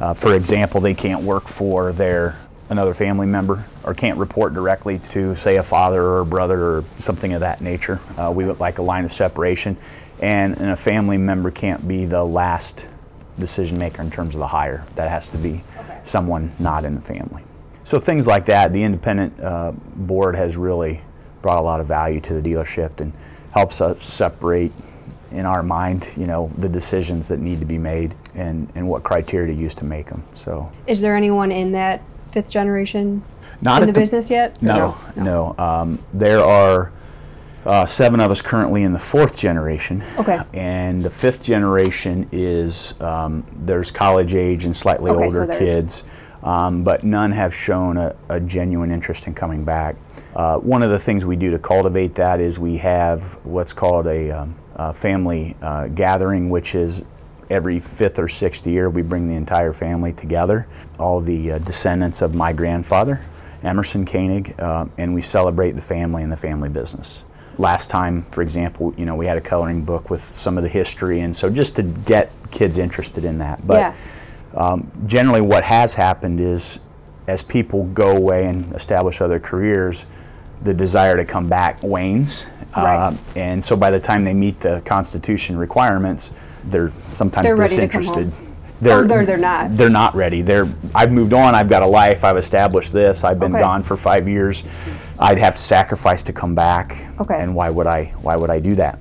Uh, 0.00 0.14
for 0.14 0.34
example, 0.34 0.80
they 0.80 0.94
can't 0.94 1.22
work 1.22 1.46
for 1.46 1.92
their 1.92 2.38
another 2.70 2.94
family 2.94 3.26
member 3.26 3.64
or 3.82 3.92
can't 3.92 4.16
report 4.16 4.54
directly 4.54 5.00
to, 5.10 5.34
say, 5.34 5.56
a 5.56 5.62
father 5.62 6.02
or 6.02 6.20
a 6.20 6.24
brother 6.24 6.62
or 6.62 6.84
something 6.98 7.32
of 7.32 7.40
that 7.40 7.60
nature. 7.60 8.00
Uh, 8.16 8.32
we 8.34 8.46
would 8.46 8.60
like 8.60 8.78
a 8.78 8.82
line 8.82 9.04
of 9.04 9.12
separation 9.12 9.76
and, 10.20 10.56
and 10.58 10.70
a 10.70 10.76
family 10.76 11.18
member 11.18 11.50
can't 11.50 11.86
be 11.86 12.04
the 12.04 12.22
last 12.22 12.86
decision 13.38 13.78
maker 13.78 14.02
in 14.02 14.10
terms 14.10 14.34
of 14.34 14.40
the 14.40 14.46
hire. 14.46 14.84
That 14.94 15.08
has 15.08 15.28
to 15.30 15.38
be 15.38 15.64
okay. 15.78 16.00
someone 16.04 16.52
not 16.58 16.84
in 16.84 16.94
the 16.94 17.00
family. 17.00 17.42
So 17.84 17.98
things 17.98 18.26
like 18.26 18.44
that, 18.46 18.72
the 18.72 18.82
independent 18.82 19.40
uh, 19.40 19.72
board 19.72 20.36
has 20.36 20.56
really 20.56 21.00
brought 21.42 21.58
a 21.58 21.62
lot 21.62 21.80
of 21.80 21.86
value 21.86 22.20
to 22.20 22.40
the 22.40 22.42
dealership 22.42 23.00
and 23.00 23.12
helps 23.52 23.80
us 23.80 24.04
separate 24.04 24.72
in 25.32 25.46
our 25.46 25.62
mind, 25.62 26.08
you 26.16 26.26
know, 26.26 26.50
the 26.58 26.68
decisions 26.68 27.28
that 27.28 27.38
need 27.38 27.60
to 27.60 27.64
be 27.64 27.78
made 27.78 28.14
and, 28.34 28.70
and 28.74 28.88
what 28.88 29.02
criteria 29.02 29.52
to 29.52 29.60
use 29.60 29.74
to 29.76 29.84
make 29.84 30.08
them. 30.08 30.22
So, 30.34 30.70
is 30.86 31.00
there 31.00 31.16
anyone 31.16 31.52
in 31.52 31.72
that 31.72 32.02
fifth 32.32 32.50
generation 32.50 33.22
not 33.60 33.82
in 33.82 33.86
the, 33.86 33.92
the, 33.92 34.00
business 34.00 34.30
yet? 34.30 34.60
No, 34.60 34.96
no. 35.16 35.22
no. 35.22 35.54
Um, 35.58 36.02
there 36.12 36.44
are 36.44 36.92
uh, 37.66 37.84
seven 37.84 38.20
of 38.20 38.30
us 38.30 38.40
currently 38.40 38.82
in 38.82 38.92
the 38.92 38.98
fourth 38.98 39.36
generation. 39.36 40.02
Okay. 40.18 40.40
And 40.54 41.02
the 41.02 41.10
fifth 41.10 41.44
generation 41.44 42.28
is 42.32 42.94
um, 43.00 43.44
there's 43.52 43.90
college 43.90 44.34
age 44.34 44.64
and 44.64 44.76
slightly 44.76 45.10
okay, 45.10 45.24
older 45.24 45.46
so 45.46 45.58
kids, 45.58 46.04
um, 46.42 46.82
but 46.82 47.04
none 47.04 47.32
have 47.32 47.54
shown 47.54 47.96
a, 47.96 48.16
a, 48.30 48.40
genuine 48.40 48.90
interest 48.90 49.26
in 49.26 49.34
coming 49.34 49.62
back. 49.62 49.96
Uh, 50.34 50.58
one 50.58 50.82
of 50.82 50.90
the 50.90 50.98
things 50.98 51.26
we 51.26 51.36
do 51.36 51.50
to 51.50 51.58
cultivate 51.58 52.14
that 52.14 52.40
is 52.40 52.58
we 52.58 52.78
have 52.78 53.22
what's 53.44 53.74
called 53.74 54.06
a, 54.06 54.30
um, 54.30 54.54
a 54.76 54.92
family 54.92 55.54
uh, 55.60 55.88
gathering, 55.88 56.48
which 56.48 56.74
is 56.74 57.02
every 57.50 57.78
fifth 57.78 58.18
or 58.18 58.28
sixth 58.28 58.66
year 58.66 58.88
we 58.88 59.02
bring 59.02 59.28
the 59.28 59.34
entire 59.34 59.72
family 59.72 60.14
together, 60.14 60.66
all 60.98 61.20
the 61.20 61.52
uh, 61.52 61.58
descendants 61.58 62.22
of 62.22 62.34
my 62.34 62.52
grandfather. 62.52 63.20
Emerson 63.62 64.06
Koenig, 64.06 64.58
uh, 64.58 64.86
and 64.96 65.12
we 65.12 65.20
celebrate 65.20 65.72
the 65.72 65.82
family 65.82 66.22
and 66.22 66.32
the 66.32 66.36
family 66.36 66.70
business 66.70 67.24
last 67.58 67.90
time, 67.90 68.22
for 68.30 68.42
example, 68.42 68.94
you 68.96 69.04
know, 69.04 69.14
we 69.14 69.26
had 69.26 69.36
a 69.36 69.40
coloring 69.40 69.84
book 69.84 70.10
with 70.10 70.34
some 70.36 70.56
of 70.56 70.62
the 70.62 70.68
history, 70.68 71.20
and 71.20 71.34
so 71.34 71.50
just 71.50 71.76
to 71.76 71.82
get 71.82 72.32
kids 72.50 72.78
interested 72.78 73.24
in 73.24 73.38
that. 73.38 73.66
But 73.66 73.78
yeah. 73.78 73.94
um, 74.54 74.90
generally, 75.06 75.40
what 75.40 75.64
has 75.64 75.94
happened 75.94 76.40
is 76.40 76.78
as 77.26 77.42
people 77.42 77.84
go 77.86 78.16
away 78.16 78.46
and 78.46 78.74
establish 78.74 79.20
other 79.20 79.38
careers, 79.38 80.04
the 80.62 80.74
desire 80.74 81.16
to 81.16 81.24
come 81.24 81.48
back 81.48 81.82
wanes. 81.82 82.44
Right. 82.76 82.96
Uh, 82.96 83.16
and 83.36 83.62
so 83.62 83.76
by 83.76 83.90
the 83.90 84.00
time 84.00 84.24
they 84.24 84.34
meet 84.34 84.60
the 84.60 84.82
Constitution 84.84 85.56
requirements, 85.56 86.30
they're 86.64 86.92
sometimes 87.14 87.46
they're 87.46 87.56
disinterested. 87.56 88.32
They're, 88.80 89.04
oh, 89.04 89.06
they're, 89.06 89.26
they're 89.26 89.36
not. 89.36 89.76
They're 89.76 89.90
not 89.90 90.14
ready. 90.14 90.40
They're 90.42 90.66
I've 90.94 91.12
moved 91.12 91.32
on. 91.32 91.54
I've 91.54 91.68
got 91.68 91.82
a 91.82 91.86
life. 91.86 92.24
I've 92.24 92.36
established 92.36 92.92
this. 92.92 93.24
I've 93.24 93.38
been 93.38 93.54
okay. 93.54 93.60
gone 93.62 93.82
for 93.82 93.96
five 93.96 94.28
years. 94.28 94.62
I'd 95.20 95.38
have 95.38 95.56
to 95.56 95.62
sacrifice 95.62 96.22
to 96.24 96.32
come 96.32 96.54
back. 96.54 97.06
Okay. 97.20 97.38
And 97.40 97.54
why 97.54 97.70
would 97.70 97.86
I? 97.86 98.06
Why 98.22 98.36
would 98.36 98.50
I 98.50 98.58
do 98.58 98.74
that? 98.76 98.98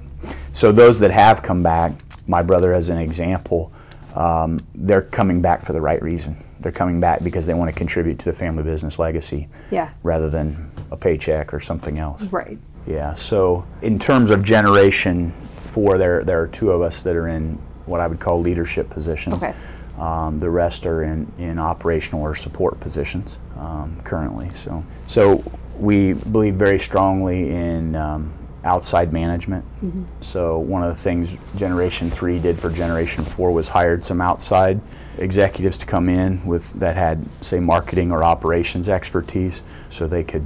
So 0.51 0.71
those 0.71 0.99
that 0.99 1.11
have 1.11 1.41
come 1.41 1.63
back, 1.63 1.93
my 2.27 2.43
brother 2.43 2.73
as 2.73 2.89
an 2.89 2.97
example, 2.97 3.71
um, 4.15 4.59
they're 4.75 5.01
coming 5.01 5.41
back 5.41 5.61
for 5.61 5.73
the 5.73 5.81
right 5.81 6.01
reason. 6.01 6.35
They're 6.59 6.73
coming 6.73 6.99
back 6.99 7.23
because 7.23 7.45
they 7.45 7.53
want 7.53 7.71
to 7.71 7.77
contribute 7.77 8.19
to 8.19 8.25
the 8.25 8.33
family 8.33 8.63
business 8.63 8.99
legacy. 8.99 9.47
Yeah. 9.71 9.93
Rather 10.03 10.29
than 10.29 10.69
a 10.91 10.97
paycheck 10.97 11.53
or 11.53 11.61
something 11.61 11.99
else. 11.99 12.23
Right. 12.23 12.57
Yeah. 12.85 13.15
So 13.15 13.65
in 13.81 13.97
terms 13.97 14.29
of 14.29 14.43
generation 14.43 15.31
four, 15.31 15.97
there 15.97 16.23
there 16.25 16.41
are 16.41 16.47
two 16.47 16.71
of 16.71 16.81
us 16.81 17.01
that 17.03 17.15
are 17.15 17.29
in 17.29 17.53
what 17.85 18.01
I 18.01 18.07
would 18.07 18.19
call 18.19 18.41
leadership 18.41 18.89
positions. 18.89 19.35
Okay. 19.35 19.53
Um, 19.97 20.39
the 20.39 20.49
rest 20.49 20.85
are 20.85 21.03
in, 21.03 21.31
in 21.37 21.59
operational 21.59 22.21
or 22.23 22.33
support 22.33 22.79
positions 22.79 23.37
um, 23.57 23.99
currently. 24.05 24.49
So, 24.63 24.83
so 25.07 25.43
we 25.79 26.13
believe 26.13 26.55
very 26.55 26.79
strongly 26.79 27.49
in 27.49 27.95
um, 27.95 28.31
outside 28.63 29.13
management. 29.13 29.65
Mm-hmm. 29.81 30.03
So 30.21 30.59
one 30.59 30.83
of 30.83 30.89
the 30.89 31.01
things 31.01 31.29
Generation 31.55 32.11
Three 32.11 32.39
did 32.39 32.59
for 32.59 32.69
Generation 32.69 33.23
Four 33.23 33.51
was 33.51 33.69
hired 33.69 34.03
some 34.03 34.21
outside 34.21 34.81
executives 35.17 35.77
to 35.79 35.85
come 35.85 36.09
in 36.09 36.45
with 36.45 36.71
that 36.73 36.95
had 36.95 37.25
say 37.41 37.59
marketing 37.59 38.11
or 38.11 38.23
operations 38.23 38.89
expertise, 38.89 39.61
so 39.89 40.07
they 40.07 40.23
could 40.23 40.45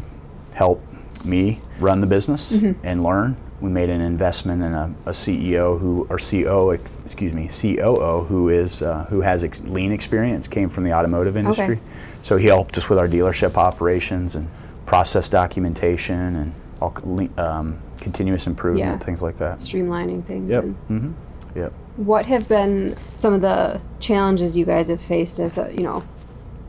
help 0.54 0.84
me 1.24 1.60
run 1.80 2.00
the 2.00 2.08
business 2.08 2.52
mm-hmm. 2.52 2.86
and 2.86 3.04
learn. 3.04 3.36
We 3.62 3.70
made 3.70 3.90
an 3.90 4.02
investment 4.02 4.62
in 4.62 4.74
a, 4.74 4.94
a, 5.06 5.12
CEO 5.12 5.80
who, 5.80 6.06
or 6.10 6.18
CO, 6.18 6.72
excuse 7.06 7.32
me, 7.32 7.48
COO 7.48 8.26
who 8.26 8.50
is 8.50 8.82
uh, 8.82 9.06
who 9.06 9.22
has 9.22 9.44
ex- 9.44 9.62
lean 9.62 9.94
experience, 9.94 10.48
came 10.48 10.70
from 10.70 10.84
the 10.84 10.92
automotive 10.92 11.38
industry. 11.38 11.76
Okay. 11.76 11.80
So 12.24 12.36
he 12.36 12.48
helped 12.48 12.78
us 12.78 12.90
with 12.90 13.00
our 13.00 13.08
dealership 13.08 13.56
operations 13.56 14.36
and 14.36 14.50
process 14.86 15.30
documentation 15.30 16.36
and 16.36 16.54
all, 16.82 16.94
um, 17.38 17.80
continuous 18.00 18.48
improvement, 18.48 19.00
yeah. 19.00 19.06
things 19.06 19.22
like 19.22 19.38
that. 19.38 19.58
Streamlining 19.60 20.26
things. 20.26 20.52
Yep. 20.52 20.64
Mm-hmm. 20.64 21.12
Yep. 21.56 21.74
What 21.96 22.26
have 22.26 22.48
been 22.50 22.96
some 23.16 23.34
of 23.34 23.42
the 23.42 23.80
challenges 24.00 24.58
you 24.58 24.66
guys 24.66 24.90
have 24.90 25.02
faced 25.02 25.40
as 25.40 25.58
a, 25.58 25.72
you 25.72 25.84
know, 25.84 26.04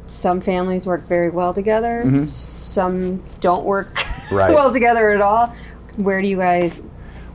some 0.06 0.40
families 0.40 0.86
work 0.86 1.06
very 1.06 1.30
well 1.30 1.54
together, 1.54 2.02
mm-hmm. 2.04 2.26
some 2.26 3.22
don't 3.40 3.64
work 3.64 3.94
right. 4.30 4.54
well 4.54 4.72
together 4.72 5.10
at 5.10 5.20
all. 5.20 5.54
Where 5.96 6.20
do 6.20 6.28
you 6.28 6.36
guys 6.36 6.78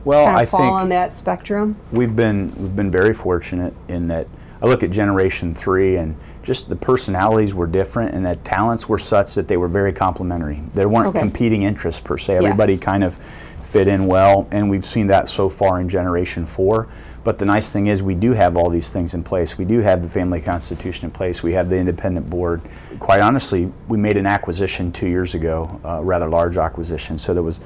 well, 0.04 0.24
kind 0.24 0.36
of 0.36 0.42
I 0.42 0.46
fall 0.46 0.74
on 0.74 0.88
that 0.90 1.14
spectrum? 1.14 1.76
We've 1.90 2.14
been 2.14 2.52
we've 2.56 2.76
been 2.76 2.90
very 2.90 3.14
fortunate 3.14 3.74
in 3.88 4.08
that 4.08 4.28
I 4.62 4.66
look 4.66 4.82
at 4.82 4.90
generation 4.90 5.54
three 5.54 5.96
and 5.96 6.14
just 6.42 6.68
the 6.68 6.76
personalities 6.76 7.54
were 7.54 7.66
different 7.66 8.14
and 8.14 8.24
that 8.24 8.44
talents 8.44 8.88
were 8.88 8.98
such 8.98 9.34
that 9.34 9.48
they 9.48 9.56
were 9.56 9.68
very 9.68 9.92
complementary. 9.92 10.60
There 10.74 10.88
weren't 10.88 11.08
okay. 11.08 11.20
competing 11.20 11.62
interests 11.62 12.00
per 12.00 12.18
se. 12.18 12.36
Everybody 12.36 12.74
yeah. 12.74 12.80
kind 12.80 13.04
of 13.04 13.14
fit 13.62 13.86
in 13.86 14.06
well, 14.06 14.48
and 14.50 14.68
we've 14.68 14.84
seen 14.84 15.06
that 15.08 15.28
so 15.28 15.48
far 15.48 15.80
in 15.80 15.88
Generation 15.88 16.44
4. 16.44 16.88
But 17.22 17.38
the 17.38 17.44
nice 17.44 17.70
thing 17.70 17.86
is, 17.86 18.02
we 18.02 18.14
do 18.14 18.32
have 18.32 18.56
all 18.56 18.70
these 18.70 18.88
things 18.88 19.12
in 19.14 19.22
place. 19.22 19.58
We 19.58 19.66
do 19.66 19.80
have 19.80 20.02
the 20.02 20.08
family 20.08 20.40
constitution 20.40 21.04
in 21.04 21.10
place. 21.10 21.42
We 21.42 21.52
have 21.52 21.68
the 21.68 21.76
independent 21.76 22.30
board. 22.30 22.62
Quite 22.98 23.20
honestly, 23.20 23.70
we 23.88 23.98
made 23.98 24.16
an 24.16 24.26
acquisition 24.26 24.90
two 24.90 25.06
years 25.06 25.34
ago, 25.34 25.80
a 25.84 26.02
rather 26.02 26.28
large 26.28 26.56
acquisition. 26.56 27.18
So 27.18 27.34
there 27.34 27.42
was 27.42 27.60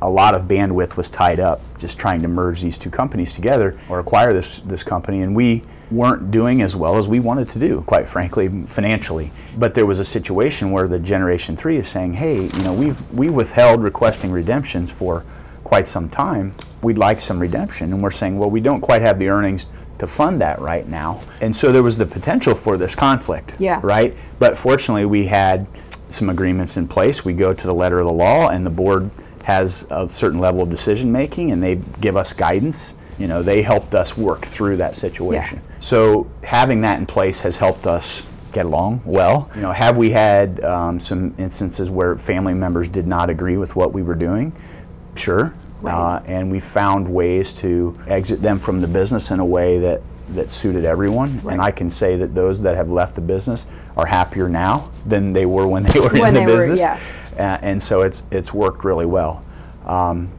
a 0.00 0.10
lot 0.10 0.34
of 0.34 0.42
bandwidth 0.42 0.96
was 0.96 1.08
tied 1.08 1.40
up 1.40 1.60
just 1.78 1.98
trying 1.98 2.22
to 2.22 2.28
merge 2.28 2.60
these 2.60 2.78
two 2.78 2.90
companies 2.90 3.34
together 3.34 3.78
or 3.88 4.00
acquire 4.00 4.32
this 4.32 4.60
this 4.60 4.82
company. 4.82 5.22
And 5.22 5.34
we 5.34 5.62
weren't 5.92 6.30
doing 6.30 6.62
as 6.62 6.74
well 6.74 6.96
as 6.96 7.06
we 7.06 7.20
wanted 7.20 7.48
to 7.50 7.58
do, 7.58 7.82
quite 7.86 8.08
frankly, 8.08 8.48
financially. 8.66 9.30
But 9.56 9.74
there 9.74 9.86
was 9.86 9.98
a 9.98 10.04
situation 10.04 10.70
where 10.70 10.88
the 10.88 10.98
Generation 10.98 11.56
3 11.56 11.78
is 11.78 11.88
saying, 11.88 12.14
hey, 12.14 12.42
you 12.42 12.62
know, 12.62 12.72
we've, 12.72 13.12
we've 13.12 13.34
withheld 13.34 13.82
requesting 13.82 14.32
redemptions 14.32 14.90
for 14.90 15.24
quite 15.64 15.86
some 15.86 16.08
time. 16.08 16.54
We'd 16.82 16.98
like 16.98 17.20
some 17.20 17.38
redemption. 17.38 17.92
And 17.92 18.02
we're 18.02 18.10
saying, 18.10 18.38
well, 18.38 18.50
we 18.50 18.60
don't 18.60 18.80
quite 18.80 19.02
have 19.02 19.18
the 19.18 19.28
earnings 19.28 19.66
to 19.98 20.06
fund 20.06 20.40
that 20.40 20.60
right 20.60 20.88
now. 20.88 21.22
And 21.40 21.54
so 21.54 21.70
there 21.70 21.82
was 21.82 21.96
the 21.96 22.06
potential 22.06 22.54
for 22.54 22.76
this 22.76 22.94
conflict, 22.94 23.54
yeah. 23.58 23.80
right? 23.82 24.16
But 24.38 24.58
fortunately, 24.58 25.06
we 25.06 25.26
had 25.26 25.66
some 26.08 26.28
agreements 26.28 26.76
in 26.76 26.88
place. 26.88 27.24
We 27.24 27.34
go 27.34 27.54
to 27.54 27.66
the 27.66 27.74
letter 27.74 28.00
of 28.00 28.06
the 28.06 28.12
law, 28.12 28.48
and 28.48 28.66
the 28.66 28.70
board 28.70 29.10
has 29.44 29.86
a 29.90 30.08
certain 30.08 30.38
level 30.38 30.62
of 30.62 30.70
decision 30.70 31.10
making, 31.12 31.52
and 31.52 31.62
they 31.62 31.76
give 32.00 32.16
us 32.16 32.32
guidance 32.32 32.94
you 33.18 33.26
know, 33.28 33.42
they 33.42 33.62
helped 33.62 33.94
us 33.94 34.16
work 34.16 34.44
through 34.44 34.78
that 34.78 34.96
situation. 34.96 35.60
Yeah. 35.62 35.76
So 35.80 36.30
having 36.42 36.80
that 36.82 36.98
in 36.98 37.06
place 37.06 37.40
has 37.40 37.56
helped 37.56 37.86
us 37.86 38.22
get 38.52 38.66
along 38.66 39.02
well. 39.04 39.50
You 39.54 39.62
know, 39.62 39.72
have 39.72 39.96
we 39.96 40.10
had 40.10 40.62
um, 40.64 41.00
some 41.00 41.34
instances 41.38 41.90
where 41.90 42.16
family 42.16 42.54
members 42.54 42.88
did 42.88 43.06
not 43.06 43.30
agree 43.30 43.56
with 43.56 43.74
what 43.76 43.92
we 43.92 44.02
were 44.02 44.14
doing? 44.14 44.52
Sure. 45.14 45.54
Right. 45.80 45.94
Uh, 45.94 46.22
and 46.26 46.50
we 46.50 46.60
found 46.60 47.12
ways 47.12 47.52
to 47.54 47.98
exit 48.06 48.40
them 48.40 48.58
from 48.58 48.80
the 48.80 48.86
business 48.86 49.30
in 49.30 49.40
a 49.40 49.44
way 49.44 49.78
that 49.80 50.02
that 50.28 50.50
suited 50.50 50.84
everyone. 50.84 51.40
Right. 51.42 51.54
And 51.54 51.62
I 51.62 51.72
can 51.72 51.90
say 51.90 52.16
that 52.16 52.34
those 52.34 52.60
that 52.62 52.76
have 52.76 52.88
left 52.88 53.16
the 53.16 53.20
business 53.20 53.66
are 53.96 54.06
happier 54.06 54.48
now 54.48 54.90
than 55.04 55.32
they 55.32 55.46
were 55.46 55.66
when 55.66 55.82
they 55.82 56.00
were 56.00 56.08
when 56.08 56.36
in 56.36 56.46
the 56.46 56.52
business. 56.52 56.80
Were, 56.80 56.86
yeah. 56.86 57.00
Uh, 57.36 57.58
and 57.62 57.82
so 57.82 58.02
it's 58.02 58.22
it's 58.30 58.52
worked 58.54 58.84
really 58.84 59.06
well. 59.06 59.44
Um, 59.84 60.30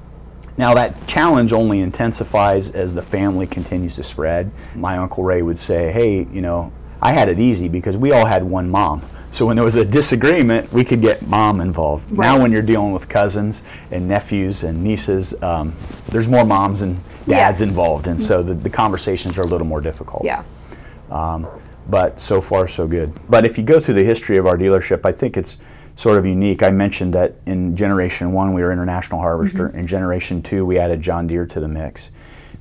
now, 0.58 0.74
that 0.76 1.08
challenge 1.08 1.52
only 1.52 1.80
intensifies 1.80 2.70
as 2.70 2.94
the 2.94 3.02
family 3.02 3.48
continues 3.48 3.96
to 3.96 4.04
spread. 4.04 4.52
My 4.76 4.98
Uncle 4.98 5.24
Ray 5.24 5.42
would 5.42 5.58
say, 5.58 5.92
Hey, 5.92 6.28
you 6.32 6.42
know, 6.42 6.72
I 7.02 7.12
had 7.12 7.28
it 7.28 7.40
easy 7.40 7.68
because 7.68 7.98
we 7.98 8.12
all 8.12 8.26
had 8.26 8.44
one 8.44 8.70
mom. 8.70 9.02
So 9.32 9.48
when 9.48 9.56
there 9.56 9.66
was 9.66 9.76
a 9.78 9.84
disagreement, 9.84 10.72
we 10.72 10.86
could 10.86 11.02
get 11.02 11.28
mom 11.28 11.60
involved. 11.60 12.12
Right. 12.12 12.28
Now, 12.28 12.40
when 12.40 12.52
you're 12.52 12.62
dealing 12.62 12.92
with 12.92 13.10
cousins 13.10 13.64
and 13.90 14.08
nephews 14.08 14.62
and 14.62 14.84
nieces, 14.84 15.34
um, 15.42 15.74
there's 16.10 16.28
more 16.28 16.46
moms 16.46 16.84
and 16.84 17.00
dads 17.28 17.60
yeah. 17.60 17.68
involved, 17.68 18.06
and 18.06 18.22
so 18.22 18.44
the, 18.44 18.54
the, 18.54 18.70
conversations 18.70 19.40
are 19.40 19.42
a 19.42 19.48
little 19.48 19.66
more 19.66 19.82
difficult. 19.82 20.24
Yeah. 20.24 20.44
Um, 21.10 21.48
but 21.90 22.22
so 22.22 22.42
far, 22.42 22.68
so 22.68 22.88
good. 22.88 23.12
But 23.28 23.44
if 23.44 23.58
you 23.58 23.64
go 23.64 23.80
through 23.80 23.96
the 23.96 24.04
history 24.04 24.38
of 24.38 24.46
our 24.46 24.56
dealership, 24.56 25.04
I 25.04 25.12
think 25.12 25.36
it's 25.36 25.58
sort 25.96 26.18
of 26.18 26.26
unique. 26.26 26.64
I 26.64 26.72
mentioned 26.72 27.14
that 27.14 27.36
in 27.46 27.76
Generation 27.76 28.32
1 28.32 28.54
we 28.54 28.62
were 28.62 28.72
International 28.72 29.20
Harvester. 29.20 29.70
Mm-hmm. 29.70 29.80
In 29.80 29.88
Generation 29.88 30.42
2 30.42 30.66
we 30.66 30.78
added 30.78 31.02
John 31.02 31.28
Deere 31.28 31.46
to 31.46 31.60
the 31.60 31.68
mix. 31.68 32.10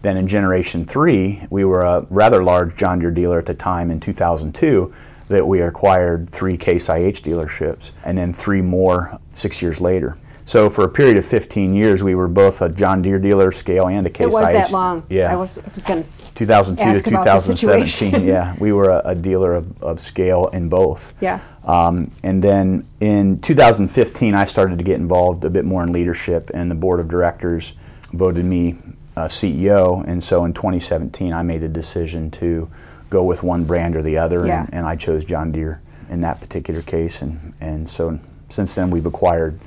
Then 0.03 0.17
in 0.17 0.29
Generation 0.29 0.85
3 0.85 1.47
we 1.51 1.65
were 1.65 1.81
a 1.81 2.07
rather 2.11 2.43
large 2.43 2.77
John 2.77 2.99
Deere 2.99 3.11
dealer 3.11 3.39
at 3.39 3.47
the 3.47 3.55
time 3.55 3.91
in 3.91 4.01
2002 4.01 4.93
that 5.29 5.47
we 5.47 5.61
acquired 5.61 6.29
three 6.31 6.57
Case 6.57 6.89
IH 6.89 7.23
dealerships 7.23 7.91
and 8.05 8.19
then 8.19 8.33
three 8.33 8.61
more 8.61 9.19
six 9.31 9.63
years 9.63 9.81
later. 9.81 10.17
So 10.45 10.69
for 10.69 10.85
a 10.85 10.89
period 10.89 11.19
of 11.19 11.25
15 11.25 11.73
years, 11.73 12.03
we 12.03 12.15
were 12.15 12.29
both 12.29 12.63
a 12.63 12.69
John 12.69 13.01
Deere 13.03 13.19
dealer 13.19 13.53
scale 13.53 13.89
and 13.89 14.07
a 14.07 14.11
Case 14.11 14.27
IH. 14.27 14.29
It 14.29 14.33
was 14.33 14.49
that 14.49 14.71
long. 14.73 15.07
Yeah. 15.09 15.33
I 15.33 15.37
was, 15.37 15.59
I 15.59 15.71
was 15.75 15.85
going 15.85 16.03
to 16.03 16.35
2002 16.35 16.95
to 16.95 17.11
2017. 17.11 18.25
yeah, 18.25 18.57
we 18.59 18.73
were 18.73 18.91
a, 18.91 19.03
a 19.05 19.15
dealer 19.15 19.55
of, 19.55 19.83
of, 19.83 20.01
scale 20.01 20.49
in 20.49 20.69
both. 20.69 21.15
Yeah. 21.21 21.41
Um, 21.65 22.11
and 22.23 22.43
then 22.43 22.87
in 23.01 23.41
2015, 23.41 24.35
I 24.35 24.45
started 24.45 24.79
to 24.79 24.85
get 24.85 24.97
involved 24.97 25.45
a 25.45 25.51
bit 25.51 25.65
more 25.65 25.83
in 25.83 25.93
leadership, 25.93 26.51
and 26.55 26.71
the 26.71 26.75
board 26.75 26.99
of 27.01 27.09
directors 27.09 27.73
voted 28.13 28.45
me 28.45 28.79
uh, 29.17 29.27
CEO. 29.27 30.05
And 30.07 30.23
so 30.23 30.45
in 30.45 30.53
2017, 30.53 31.33
I 31.33 31.43
made 31.43 31.63
a 31.63 31.69
decision 31.69 32.31
to 32.33 32.71
go 33.11 33.23
with 33.23 33.43
one 33.43 33.65
brand 33.65 33.95
or 33.95 34.03
the 34.03 34.19
other, 34.19 34.47
yeah. 34.47 34.63
and, 34.63 34.75
and 34.75 34.87
I 34.87 34.97
chose 34.97 35.25
John 35.25 35.53
Deere 35.53 35.81
in 36.09 36.21
that 36.23 36.41
particular 36.41 36.83
case. 36.83 37.23
And, 37.23 37.55
and 37.61 37.89
so 37.89 38.19
since 38.49 38.75
then, 38.75 38.91
we've 38.91 39.07
acquired 39.07 39.59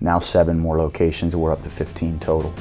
now 0.00 0.18
seven 0.18 0.58
more 0.58 0.78
locations, 0.78 1.34
we're 1.34 1.52
up 1.52 1.62
to 1.62 1.70
15 1.70 2.18
total. 2.20 2.52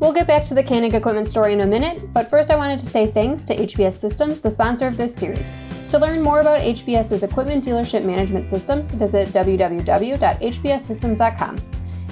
We'll 0.00 0.12
get 0.14 0.26
back 0.26 0.44
to 0.46 0.54
the 0.54 0.62
Koenig 0.62 0.94
equipment 0.94 1.28
story 1.28 1.52
in 1.52 1.60
a 1.60 1.66
minute, 1.66 2.10
but 2.14 2.30
first 2.30 2.50
I 2.50 2.56
wanted 2.56 2.78
to 2.78 2.86
say 2.86 3.06
thanks 3.06 3.42
to 3.44 3.54
HBS 3.54 3.98
Systems, 3.98 4.40
the 4.40 4.48
sponsor 4.48 4.86
of 4.86 4.96
this 4.96 5.14
series. 5.14 5.46
To 5.90 5.98
learn 5.98 6.22
more 6.22 6.40
about 6.40 6.60
HBS's 6.60 7.22
equipment 7.22 7.62
dealership 7.64 8.02
management 8.04 8.46
systems, 8.46 8.90
visit 8.92 9.28
www.hbssystems.com. 9.28 11.60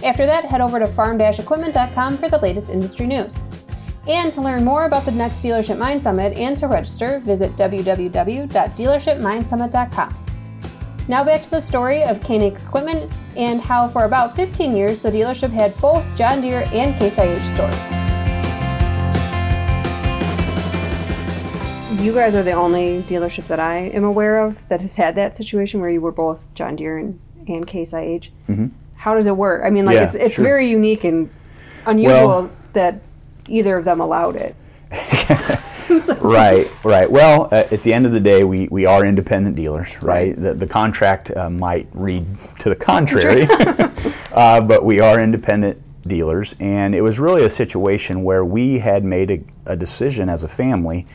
After 0.05 0.27
that, 0.27 0.45
head 0.45 0.61
over 0.61 0.79
to 0.79 0.87
farm-equipment.com 0.87 2.19
for 2.19 2.29
the 2.29 2.39
latest 2.39 2.71
industry 2.71 3.07
news. 3.07 3.35
And 4.09 4.33
to 4.33 4.41
learn 4.41 4.65
more 4.65 4.87
about 4.87 5.05
the 5.05 5.11
next 5.11 5.43
Dealership 5.43 5.77
Mind 5.77 6.03
Summit 6.03 6.35
and 6.39 6.57
to 6.57 6.67
register, 6.67 7.21
visit 7.21 7.55
www.dealershipmindsummit.com. 7.57 10.25
Now 11.09 11.25
back 11.25 11.43
to 11.43 11.51
the 11.51 11.61
story 11.61 12.05
of 12.05 12.23
Koenig 12.23 12.55
Equipment 12.55 13.13
and 13.37 13.61
how 13.61 13.87
for 13.89 14.05
about 14.05 14.35
15 14.35 14.75
years 14.75 15.01
the 15.01 15.11
dealership 15.11 15.51
had 15.51 15.79
both 15.79 16.03
John 16.17 16.41
Deere 16.41 16.67
and 16.73 16.99
Case 16.99 17.19
IH 17.19 17.43
stores. 17.43 17.79
You 22.03 22.15
guys 22.15 22.35
are 22.35 22.43
the 22.43 22.53
only 22.53 23.03
dealership 23.03 23.47
that 23.49 23.61
I 23.61 23.89
am 23.89 24.05
aware 24.05 24.39
of 24.39 24.67
that 24.69 24.81
has 24.81 24.95
had 24.95 25.17
that 25.17 25.37
situation 25.37 25.81
where 25.81 25.91
you 25.91 26.01
were 26.01 26.13
both 26.13 26.47
John 26.55 26.77
Deere 26.77 26.97
and, 26.97 27.21
and 27.47 27.67
Case 27.67 27.93
IH. 27.93 28.31
Mm-hmm. 28.49 28.69
How 28.95 29.15
does 29.15 29.27
it 29.27 29.37
work? 29.37 29.67
I 29.67 29.71
mean, 29.71 29.85
like 29.85 29.97
yeah, 29.97 30.05
it's 30.05 30.15
it's 30.15 30.37
sure. 30.37 30.45
very 30.45 30.69
unique 30.69 31.05
and 31.05 31.29
unusual 31.87 32.29
well, 32.29 32.51
that 32.75 33.03
either 33.49 33.77
of 33.77 33.85
them 33.85 34.01
allowed 34.01 34.37
it. 34.37 34.55
right, 36.21 36.71
right. 36.85 37.11
Well, 37.11 37.49
uh, 37.53 37.65
at 37.71 37.83
the 37.83 37.93
end 37.93 38.07
of 38.07 38.13
the 38.13 38.21
day, 38.21 38.45
we, 38.45 38.69
we 38.69 38.87
are 38.87 39.05
independent 39.05 39.57
dealers, 39.57 39.95
right? 39.97 40.03
right. 40.03 40.37
The, 40.37 40.55
the 40.55 40.67
contract 40.67 41.35
uh, 41.37 41.51
might 41.51 41.89
read 41.93 42.27
to 42.61 42.69
the 42.69 42.77
contrary, 42.77 43.47
uh, 44.33 44.61
but 44.61 44.85
we 44.85 45.01
are 45.01 45.21
independent 45.21 45.83
dealers. 46.07 46.55
And 46.61 46.95
it 46.95 47.03
was 47.03 47.19
really 47.19 47.45
a 47.45 47.51
situation 47.51 48.25
where 48.25 48.45
we 48.45 48.79
had 48.79 49.05
made 49.05 49.31
a, 49.31 49.45
a 49.67 49.77
decision 49.77 50.29
as 50.29 50.45
a 50.45 50.49
family 50.49 51.07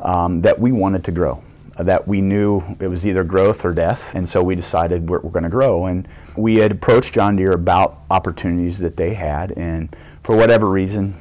um, 0.00 0.42
that 0.42 0.58
we 0.58 0.72
wanted 0.72 1.04
to 1.04 1.12
grow. 1.12 1.42
Uh, 1.76 1.82
that 1.82 2.06
we 2.06 2.20
knew 2.20 2.62
it 2.78 2.86
was 2.86 3.04
either 3.04 3.24
growth 3.24 3.64
or 3.64 3.72
death, 3.72 4.14
and 4.14 4.28
so 4.28 4.42
we 4.42 4.54
decided 4.54 5.08
we're, 5.08 5.18
we're 5.20 5.30
going 5.30 5.42
to 5.42 5.48
grow. 5.48 5.86
And 5.86 6.06
we 6.36 6.56
had 6.56 6.70
approached 6.70 7.14
John 7.14 7.34
Deere 7.34 7.52
about 7.52 8.00
opportunities 8.10 8.78
that 8.78 8.96
they 8.96 9.14
had, 9.14 9.50
and 9.52 9.94
for 10.22 10.36
whatever 10.36 10.70
reason, 10.70 11.14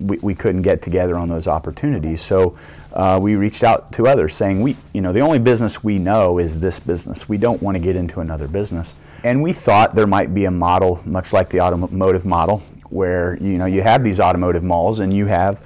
we, 0.00 0.18
we 0.18 0.34
couldn't 0.34 0.62
get 0.62 0.82
together 0.82 1.16
on 1.18 1.28
those 1.28 1.46
opportunities. 1.46 2.20
So 2.22 2.56
uh, 2.92 3.18
we 3.20 3.36
reached 3.36 3.62
out 3.62 3.92
to 3.92 4.06
others 4.06 4.34
saying, 4.34 4.60
we, 4.62 4.76
you 4.92 5.00
know, 5.00 5.12
the 5.12 5.20
only 5.20 5.38
business 5.38 5.84
we 5.84 5.98
know 5.98 6.38
is 6.38 6.60
this 6.60 6.78
business. 6.78 7.28
We 7.28 7.38
don't 7.38 7.62
want 7.62 7.76
to 7.76 7.80
get 7.80 7.96
into 7.96 8.20
another 8.20 8.48
business. 8.48 8.94
And 9.24 9.42
we 9.42 9.52
thought 9.52 9.94
there 9.94 10.06
might 10.06 10.32
be 10.34 10.44
a 10.46 10.50
model, 10.50 11.00
much 11.04 11.32
like 11.32 11.48
the 11.50 11.60
automotive 11.60 12.24
model, 12.24 12.62
where 12.90 13.36
you 13.40 13.58
know 13.58 13.66
you 13.66 13.82
have 13.82 14.02
these 14.02 14.18
automotive 14.18 14.62
malls 14.64 15.00
and 15.00 15.12
you 15.12 15.26
have 15.26 15.60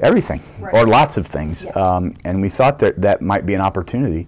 everything 0.00 0.40
Right. 0.58 0.74
or 0.74 0.86
lots 0.86 1.16
of 1.16 1.26
things. 1.26 1.64
Yes. 1.64 1.76
Um, 1.76 2.14
and 2.24 2.40
we 2.42 2.48
thought 2.48 2.80
that 2.80 3.00
that 3.02 3.22
might 3.22 3.46
be 3.46 3.54
an 3.54 3.60
opportunity. 3.60 4.26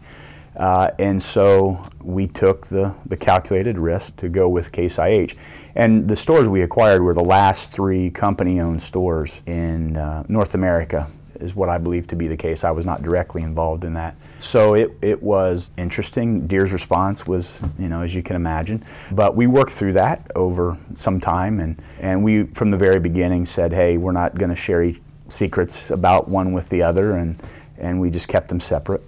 Uh, 0.57 0.91
and 0.99 1.23
so 1.23 1.83
we 2.03 2.27
took 2.27 2.67
the, 2.69 2.95
the 3.07 3.17
calculated 3.17 3.79
risk 3.79 4.17
to 4.17 4.29
go 4.29 4.49
with 4.49 4.73
Case 4.73 4.99
IH. 4.99 5.35
And 5.75 6.09
the 6.09 6.17
stores 6.17 6.49
we 6.49 6.63
acquired 6.63 7.03
were 7.03 7.13
the 7.13 7.25
last 7.25 7.73
three 7.73 8.11
company 8.11 8.61
owned 8.61 8.81
stores 8.81 9.43
in 9.47 9.97
uh, 9.97 10.25
North 10.29 10.55
America, 10.55 11.09
is 11.41 11.55
what 11.55 11.69
I 11.69 11.77
believe 11.77 12.07
to 12.09 12.17
be 12.17 12.29
the 12.29 12.37
case. 12.37 12.65
I 12.65 12.71
was 12.71 12.87
not 12.87 13.03
directly 13.03 13.43
involved 13.43 13.85
in 13.85 13.93
that. 13.95 14.17
So 14.39 14.73
it, 14.73 14.93
it 15.03 15.23
was 15.23 15.69
interesting. 15.77 16.47
Deere's 16.47 16.73
response 16.73 17.27
was, 17.27 17.63
you 17.79 17.89
know, 17.89 18.01
as 18.01 18.15
you 18.15 18.23
can 18.23 18.37
imagine. 18.37 18.83
But 19.13 19.37
we 19.37 19.47
worked 19.47 19.73
through 19.73 19.93
that 19.95 20.31
over 20.35 20.79
some 20.95 21.21
time, 21.21 21.61
and, 21.61 21.83
and 22.01 22.25
we, 22.25 22.45
from 22.45 22.71
the 22.71 22.79
very 22.79 23.01
beginning, 23.01 23.45
said, 23.45 23.73
hey, 23.73 23.99
we're 23.99 24.13
not 24.13 24.37
going 24.39 24.51
to 24.51 24.57
share 24.57 24.93
secrets 25.29 25.91
about 25.91 26.29
one 26.29 26.53
with 26.53 26.69
the 26.71 26.83
other, 26.83 27.17
and, 27.17 27.37
and 27.79 28.01
we 28.01 28.11
just 28.11 28.29
kept 28.29 28.49
them 28.49 28.61
separate. 28.61 29.03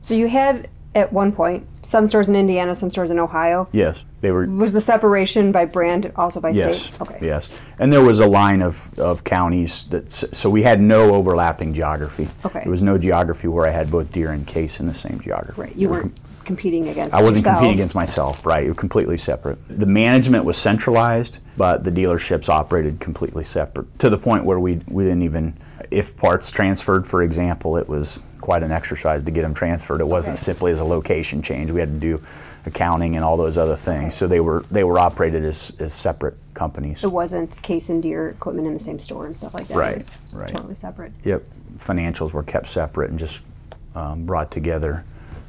So 0.00 0.14
you 0.14 0.28
had 0.28 0.68
at 0.94 1.12
one 1.12 1.30
point 1.32 1.66
some 1.82 2.06
stores 2.06 2.28
in 2.28 2.34
Indiana, 2.34 2.74
some 2.74 2.90
stores 2.90 3.10
in 3.10 3.18
Ohio. 3.18 3.68
Yes, 3.72 4.04
they 4.20 4.30
were. 4.30 4.46
Was 4.46 4.72
the 4.72 4.80
separation 4.80 5.52
by 5.52 5.64
brand 5.64 6.12
also 6.16 6.40
by 6.40 6.50
Yes. 6.50 6.82
state? 6.82 7.00
Okay. 7.00 7.18
Yes, 7.22 7.48
and 7.78 7.92
there 7.92 8.02
was 8.02 8.18
a 8.18 8.26
line 8.26 8.60
of, 8.60 8.98
of 8.98 9.22
counties 9.22 9.84
that 9.84 10.10
so 10.12 10.50
we 10.50 10.62
had 10.62 10.80
no 10.80 11.14
overlapping 11.14 11.72
geography. 11.74 12.28
Okay. 12.44 12.60
There 12.60 12.70
was 12.70 12.82
no 12.82 12.98
geography 12.98 13.48
where 13.48 13.66
I 13.66 13.70
had 13.70 13.90
both 13.90 14.12
Deere 14.12 14.32
and 14.32 14.46
case 14.46 14.80
in 14.80 14.86
the 14.86 14.94
same 14.94 15.20
geography. 15.20 15.60
Right. 15.60 15.76
You 15.76 15.88
weren't 15.88 16.18
competing 16.44 16.88
against. 16.88 17.14
I 17.14 17.22
wasn't 17.22 17.44
competing 17.44 17.74
against 17.74 17.94
myself, 17.94 18.44
right? 18.44 18.64
It 18.64 18.68
was 18.68 18.78
completely 18.78 19.16
separate. 19.16 19.58
The 19.68 19.86
management 19.86 20.44
was 20.44 20.56
centralized, 20.56 21.38
but 21.56 21.84
the 21.84 21.92
dealerships 21.92 22.48
operated 22.48 22.98
completely 22.98 23.44
separate 23.44 23.96
to 24.00 24.10
the 24.10 24.18
point 24.18 24.44
where 24.44 24.58
we, 24.58 24.80
we 24.88 25.04
didn't 25.04 25.22
even, 25.22 25.56
if 25.92 26.16
parts 26.16 26.50
transferred, 26.50 27.06
for 27.06 27.22
example, 27.22 27.76
it 27.76 27.88
was 27.88 28.18
quite 28.40 28.62
an 28.62 28.70
exercise 28.72 29.22
to 29.24 29.30
get 29.30 29.42
them 29.42 29.54
transferred. 29.54 30.00
It 30.00 30.06
wasn't 30.08 30.38
Okay. 30.38 30.44
simply 30.44 30.72
as 30.72 30.80
a 30.80 30.84
location 30.84 31.42
change. 31.42 31.70
We 31.70 31.80
had 31.80 31.92
to 31.92 31.98
do 31.98 32.22
accounting 32.66 33.16
and 33.16 33.24
all 33.24 33.36
those 33.36 33.56
other 33.56 33.76
things. 33.76 34.14
So 34.14 34.26
they 34.26 34.40
were, 34.40 34.64
they 34.70 34.84
were 34.84 34.98
operated 34.98 35.44
as, 35.44 35.72
as 35.78 35.94
separate 35.94 36.36
companies. 36.54 37.02
It 37.02 37.10
wasn't 37.12 37.60
case 37.62 37.88
and 37.88 38.02
Deere 38.02 38.28
equipment 38.30 38.66
in 38.68 38.74
the 38.74 38.80
same 38.80 38.98
store 38.98 39.26
and 39.26 39.36
stuff 39.36 39.54
like 39.54 39.68
that. 39.68 39.76
Right, 39.76 39.96
It 39.96 40.10
was 40.24 40.34
right. 40.34 40.48
Totally 40.54 40.74
separate. 40.74 41.12
Yep, 41.24 41.42
financials 41.78 42.32
were 42.32 42.42
kept 42.42 42.68
separate 42.68 43.10
and 43.10 43.18
just 43.18 43.40
um, 43.94 44.26
brought 44.26 44.50
together 44.50 45.04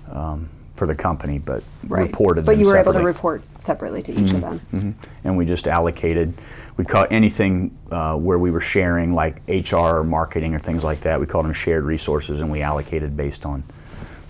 um, 0.10 0.50
for 0.82 0.88
the 0.88 0.96
company, 0.96 1.38
but 1.38 1.62
Right. 1.88 2.02
reported 2.08 2.44
But 2.44 2.58
you 2.58 2.66
were 2.66 2.76
able 2.76 2.92
to 2.94 3.02
report 3.04 3.44
separately 3.60 4.02
to 4.02 4.12
each 4.12 4.32
of 4.34 4.42
them. 4.42 4.60
Mhm. 4.74 4.94
And 5.24 5.38
we 5.38 5.46
just 5.46 5.68
allocated, 5.68 6.34
we 6.76 6.86
call 6.86 7.06
anything 7.12 7.70
uh, 7.92 8.16
where 8.16 8.40
we 8.40 8.50
were 8.50 8.62
sharing, 8.62 9.12
like 9.14 9.44
HR 9.48 10.00
or 10.00 10.04
marketing 10.04 10.56
or 10.56 10.60
things 10.60 10.84
like 10.84 11.02
that, 11.02 11.20
we 11.20 11.28
called 11.28 11.46
them 11.46 11.54
shared 11.54 11.84
resources, 11.84 12.40
and 12.40 12.50
we 12.50 12.64
allocated 12.64 13.16
based 13.16 13.46
on 13.46 13.62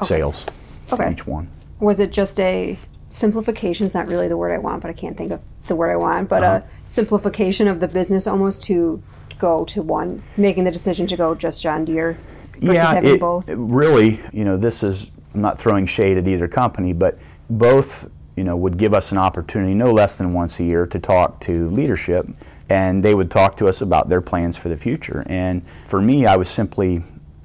sales 0.04 0.46
for 0.88 0.96
Okay. 0.96 1.14
each 1.14 1.26
one. 1.26 1.48
Was 1.80 2.02
it 2.02 2.12
just 2.12 2.38
a 2.42 2.78
simplification? 3.08 3.86
It's 3.86 3.96
not 3.96 4.10
really 4.10 4.28
the 4.28 4.36
word 4.36 4.52
I 4.52 4.58
want, 4.58 4.82
but 4.82 4.90
I 4.90 4.94
can't 4.94 5.16
think 5.16 5.32
of 5.32 5.40
the 5.68 5.76
word 5.78 5.92
I 5.92 5.96
want. 5.96 6.28
But 6.28 6.44
Uh-huh. 6.44 6.56
a 6.56 6.64
simplification 6.90 7.70
of 7.70 7.80
the 7.80 7.88
business 7.88 8.28
almost 8.28 8.62
to 8.64 9.02
go 9.40 9.64
to 9.66 9.82
one, 9.82 10.22
making 10.36 10.66
the 10.66 10.72
decision 10.72 11.08
to 11.08 11.16
go 11.16 11.34
just 11.34 11.62
John 11.64 11.86
Deere 11.86 12.18
versus 12.60 12.76
yeah, 12.76 12.94
having 12.94 13.14
it, 13.14 13.20
both. 13.22 13.48
it 13.48 13.58
really, 13.58 14.20
you 14.34 14.44
know, 14.44 14.58
this 14.58 14.84
is 14.84 15.10
I'm 15.34 15.42
not 15.42 15.60
throwing 15.60 15.86
shade 15.86 16.18
at 16.18 16.28
either 16.28 16.48
company, 16.48 16.94
but 16.94 17.18
both, 17.50 18.10
you 18.36 18.44
know, 18.44 18.58
would 18.58 18.78
give 18.78 18.94
us 18.94 19.12
an 19.12 19.18
opportunity 19.18 19.74
no 19.74 19.92
less 19.92 20.18
than 20.18 20.34
once 20.34 20.60
a 20.60 20.64
year 20.64 20.86
to 20.88 21.00
talk 21.00 21.40
to 21.42 21.70
leadership, 21.70 22.28
and 22.70 23.04
they 23.04 23.14
would 23.14 23.30
talk 23.30 23.58
to 23.58 23.68
us 23.68 23.82
about 23.82 24.10
their 24.10 24.22
plans 24.22 24.58
for 24.58 24.70
the 24.70 24.78
future. 24.78 25.24
And 25.28 25.62
for 25.86 26.02
me, 26.02 26.26
I 26.26 26.36
was 26.38 26.50
simply. 26.50 27.04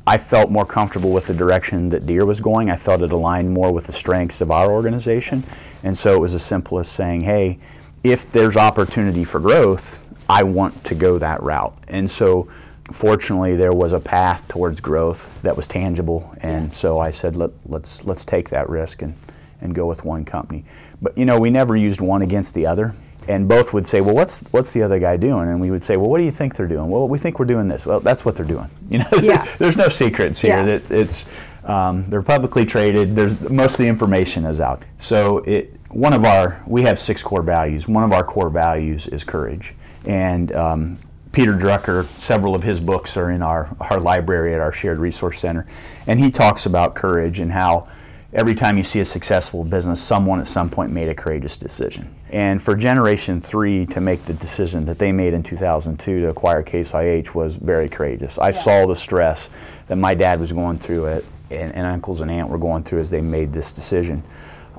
I 0.08 0.18
felt 0.18 0.52
more 0.52 0.64
comfortable 0.64 1.10
with 1.10 1.26
the 1.26 1.34
direction 1.34 1.88
that 1.88 2.06
Deere 2.06 2.24
was 2.24 2.40
going. 2.40 2.70
I 2.70 2.76
felt 2.76 3.02
it 3.02 3.10
aligned 3.10 3.50
more 3.50 3.72
with 3.72 3.86
the 3.86 3.92
strengths 3.92 4.40
of 4.40 4.52
our 4.52 4.70
organization. 4.70 5.42
And 5.82 5.98
so 5.98 6.14
it 6.14 6.20
was 6.20 6.32
as 6.32 6.44
simple 6.44 6.78
as 6.78 6.88
saying, 6.88 7.22
hey, 7.22 7.58
if 8.04 8.30
there's 8.30 8.56
opportunity 8.56 9.24
for 9.24 9.40
growth, 9.40 9.98
I 10.28 10.44
want 10.44 10.84
to 10.84 10.94
go 10.94 11.18
that 11.18 11.42
route. 11.42 11.76
And 11.88 12.08
so 12.08 12.48
fortunately 12.92 13.56
there 13.56 13.72
was 13.72 13.92
a 13.92 14.00
path 14.00 14.46
towards 14.48 14.80
growth 14.80 15.40
that 15.42 15.56
was 15.56 15.66
tangible 15.66 16.34
and 16.40 16.74
so 16.74 16.98
I 16.98 17.10
said 17.10 17.34
Let, 17.36 17.50
let's 17.66 18.04
let's 18.04 18.24
take 18.24 18.50
that 18.50 18.68
risk 18.68 19.02
and, 19.02 19.14
and 19.60 19.74
go 19.74 19.86
with 19.86 20.04
one 20.04 20.24
company. 20.24 20.64
But 21.02 21.16
you 21.18 21.24
know, 21.24 21.38
we 21.40 21.50
never 21.50 21.76
used 21.76 22.00
one 22.00 22.22
against 22.22 22.54
the 22.54 22.66
other. 22.66 22.94
And 23.28 23.48
both 23.48 23.72
would 23.72 23.88
say, 23.88 24.00
"Well, 24.00 24.14
what's 24.14 24.38
what's 24.52 24.72
the 24.72 24.84
other 24.84 25.00
guy 25.00 25.16
doing?" 25.16 25.48
And 25.48 25.60
we 25.60 25.72
would 25.72 25.82
say, 25.82 25.96
"Well, 25.96 26.08
what 26.08 26.18
do 26.18 26.24
you 26.24 26.30
think 26.30 26.54
they're 26.54 26.68
doing?" 26.68 26.88
"Well, 26.88 27.08
we 27.08 27.18
think 27.18 27.40
we're 27.40 27.44
doing 27.44 27.66
this." 27.66 27.84
"Well, 27.84 27.98
that's 27.98 28.24
what 28.24 28.36
they're 28.36 28.46
doing." 28.46 28.68
You 28.88 29.00
know, 29.00 29.06
Yeah. 29.20 29.44
there's 29.58 29.76
no 29.76 29.88
secrets 29.88 30.40
here. 30.40 30.64
Yeah. 30.64 30.66
It, 30.76 30.90
it's 30.92 31.24
um, 31.64 32.08
they're 32.08 32.22
publicly 32.22 32.64
traded. 32.64 33.16
There's 33.16 33.40
most 33.50 33.72
of 33.72 33.78
the 33.78 33.88
information 33.88 34.44
is 34.44 34.60
out. 34.60 34.84
So 34.98 35.38
it 35.38 35.74
one 35.90 36.12
of 36.12 36.24
our 36.24 36.62
we 36.68 36.82
have 36.82 37.00
six 37.00 37.20
core 37.20 37.42
values. 37.42 37.88
One 37.88 38.04
of 38.04 38.12
our 38.12 38.22
core 38.22 38.48
values 38.48 39.08
is 39.08 39.24
courage, 39.24 39.74
and 40.04 40.54
um, 40.54 40.98
Peter 41.36 41.52
Drucker, 41.52 42.06
several 42.18 42.54
of 42.54 42.62
his 42.62 42.80
books 42.80 43.14
are 43.14 43.30
in 43.30 43.42
our, 43.42 43.68
our 43.78 44.00
library 44.00 44.54
at 44.54 44.60
our 44.62 44.72
shared 44.72 44.98
resource 44.98 45.38
center, 45.38 45.66
and 46.06 46.18
he 46.18 46.30
talks 46.30 46.64
about 46.64 46.94
courage 46.94 47.40
and 47.40 47.52
how 47.52 47.86
every 48.32 48.54
time 48.54 48.78
you 48.78 48.82
see 48.82 49.00
a 49.00 49.04
successful 49.04 49.62
business, 49.62 50.02
someone 50.02 50.40
at 50.40 50.46
some 50.46 50.70
point 50.70 50.90
made 50.90 51.10
a 51.10 51.14
courageous 51.14 51.58
decision. 51.58 52.10
And 52.30 52.62
for 52.62 52.74
Generation 52.74 53.42
3 53.42 53.84
to 53.84 54.00
make 54.00 54.24
the 54.24 54.32
decision 54.32 54.86
that 54.86 54.98
they 54.98 55.12
made 55.12 55.34
in 55.34 55.42
2002 55.42 56.22
to 56.22 56.28
acquire 56.30 56.62
Case 56.62 56.94
IH 56.94 57.34
was 57.34 57.54
very 57.56 57.90
courageous. 57.90 58.38
I 58.38 58.52
saw 58.52 58.86
the 58.86 58.96
stress 58.96 59.50
that 59.88 59.96
my 59.96 60.14
dad 60.14 60.40
was 60.40 60.52
going 60.52 60.78
through 60.78 61.04
it, 61.04 61.26
and, 61.50 61.70
and 61.74 61.86
uncles 61.86 62.22
and 62.22 62.30
aunt 62.30 62.48
were 62.48 62.56
going 62.56 62.82
through 62.82 63.00
as 63.00 63.10
they 63.10 63.20
made 63.20 63.52
this 63.52 63.72
decision. 63.72 64.22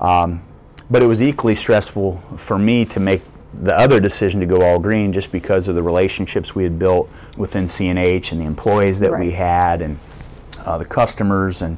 Um, 0.00 0.42
but 0.90 1.04
it 1.04 1.06
was 1.06 1.22
equally 1.22 1.54
stressful 1.54 2.16
for 2.36 2.58
me 2.58 2.84
to 2.86 2.98
make 2.98 3.22
the 3.62 3.76
other 3.76 3.98
decision 3.98 4.40
to 4.40 4.46
go 4.46 4.62
all 4.62 4.78
green 4.78 5.12
just 5.12 5.32
because 5.32 5.68
of 5.68 5.74
the 5.74 5.82
relationships 5.82 6.54
we 6.54 6.62
had 6.64 6.78
built 6.78 7.10
within 7.36 7.64
CNH 7.64 8.32
and 8.32 8.40
the 8.40 8.44
employees 8.44 9.00
that 9.00 9.18
we 9.18 9.30
had 9.30 9.82
and 9.82 9.98
uh, 10.64 10.78
the 10.78 10.84
customers 10.84 11.62
and 11.62 11.76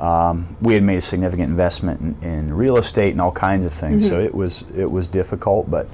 um, 0.00 0.56
we 0.60 0.74
had 0.74 0.82
made 0.82 0.98
a 0.98 1.02
significant 1.02 1.50
investment 1.50 2.00
in, 2.22 2.28
in 2.28 2.54
real 2.54 2.76
estate 2.76 3.10
and 3.12 3.20
all 3.20 3.32
kinds 3.32 3.64
of 3.64 3.72
things. 3.72 4.04
Mm-hmm. 4.04 4.10
So 4.14 4.20
it 4.20 4.34
was 4.34 4.64
it 4.76 4.90
was 4.90 5.08
difficult, 5.08 5.68
but 5.70 5.88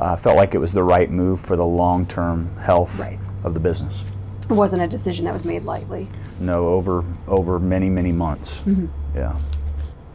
I 0.00 0.14
felt 0.14 0.36
like 0.36 0.54
it 0.54 0.58
was 0.58 0.72
the 0.72 0.84
right 0.84 1.10
move 1.10 1.40
for 1.40 1.56
the 1.56 1.66
long-term 1.66 2.56
health 2.58 2.98
Right. 3.00 3.18
of 3.42 3.54
the 3.54 3.60
business. 3.60 4.04
It 4.48 4.52
wasn't 4.54 4.82
a 4.82 4.86
decision 4.86 5.24
that 5.24 5.34
was 5.34 5.44
made 5.44 5.64
lightly. 5.64 6.08
No, 6.38 6.68
over 6.68 7.04
over 7.26 7.58
many 7.58 7.90
many 7.90 8.12
months. 8.12 8.60
Mm-hmm. 8.60 8.86
Yeah. 9.16 9.36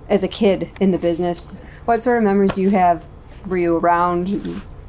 As 0.08 0.23
a 0.23 0.28
kid 0.30 0.69
in 0.80 0.91
the 0.91 0.97
business, 0.97 1.65
what 1.86 2.02
sort 2.02 2.17
of 2.17 2.23
memories 2.23 2.54
do 2.54 2.62
you 2.62 2.69
have? 2.69 3.06
Were 3.47 3.58
you 3.58 3.77
around 3.77 4.29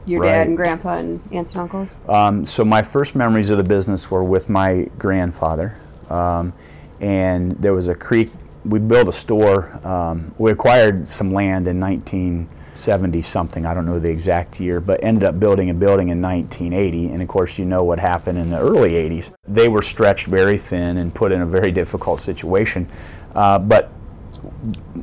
your 0.07 0.21
Right. 0.23 0.29
dad 0.31 0.47
and 0.49 0.57
grandpa 0.57 0.99
and 0.99 1.21
aunts 1.33 1.55
and 1.55 1.63
uncles? 1.63 1.99
Um, 2.09 2.45
so 2.45 2.65
my 2.65 2.83
first 2.83 3.15
memories 3.17 3.51
of 3.51 3.59
the 3.59 3.65
business 3.65 4.11
were 4.11 4.23
with 4.23 4.49
my 4.49 4.89
grandfather, 4.99 5.75
um, 6.11 6.53
and 7.01 7.53
there 7.59 7.73
was 7.75 7.89
a 7.89 7.95
creek. 7.95 8.31
We 8.65 8.79
built 8.79 9.09
a 9.09 9.13
store. 9.13 9.79
Um, 9.85 10.33
we 10.39 10.51
acquired 10.51 11.09
some 11.09 11.31
land 11.33 11.67
in 11.69 11.81
1970 11.81 13.21
something. 13.23 13.67
I 13.67 13.75
don't 13.75 13.87
know 13.87 13.99
the 13.99 14.09
exact 14.11 14.61
year, 14.61 14.81
but 14.81 15.03
ended 15.03 15.25
up 15.25 15.39
building 15.39 15.69
a 15.71 15.75
building 15.75 16.09
in 16.09 16.21
1980. 16.23 17.11
And 17.13 17.21
of 17.21 17.29
course, 17.29 17.59
you 17.59 17.65
know 17.65 17.83
what 17.83 17.99
happened 17.99 18.39
in 18.39 18.51
the 18.51 18.59
early 18.59 18.93
80s. 18.97 19.33
They 19.47 19.69
were 19.69 19.83
stretched 19.83 20.27
very 20.29 20.57
thin 20.59 20.97
and 20.99 21.15
put 21.15 21.33
in 21.33 21.41
a 21.43 21.47
very 21.47 21.73
difficult 21.73 22.21
situation. 22.21 22.87
Uh, 23.35 23.59
but 23.59 23.91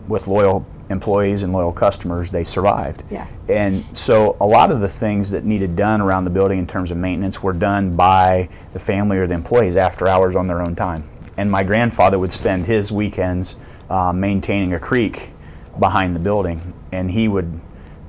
with 0.07 0.27
loyal 0.27 0.65
employees 0.91 1.43
and 1.43 1.51
loyal 1.51 1.71
customers, 1.71 2.29
they 2.29 2.43
survived. 2.43 3.03
Yeah. 3.09 3.27
And 3.49 3.83
so 3.97 4.37
a 4.39 4.45
lot 4.45 4.71
of 4.71 4.79
the 4.81 4.87
things 4.87 5.31
that 5.31 5.43
needed 5.43 5.75
done 5.75 6.01
around 6.01 6.25
the 6.25 6.29
building 6.29 6.59
in 6.59 6.67
terms 6.67 6.91
of 6.91 6.97
maintenance 6.97 7.41
were 7.41 7.53
done 7.53 7.95
by 7.95 8.49
the 8.73 8.79
family 8.79 9.17
or 9.17 9.27
the 9.27 9.33
employees 9.33 9.77
after 9.77 10.07
hours 10.07 10.35
on 10.35 10.47
their 10.47 10.61
own 10.61 10.75
time. 10.75 11.03
And 11.37 11.49
my 11.49 11.63
grandfather 11.63 12.19
would 12.19 12.31
spend 12.31 12.65
his 12.65 12.91
weekends 12.91 13.55
uh, 13.89 14.13
maintaining 14.13 14.73
a 14.73 14.79
creek 14.79 15.31
behind 15.79 16.15
the 16.15 16.19
building, 16.19 16.73
and 16.91 17.09
he 17.09 17.27
would 17.27 17.59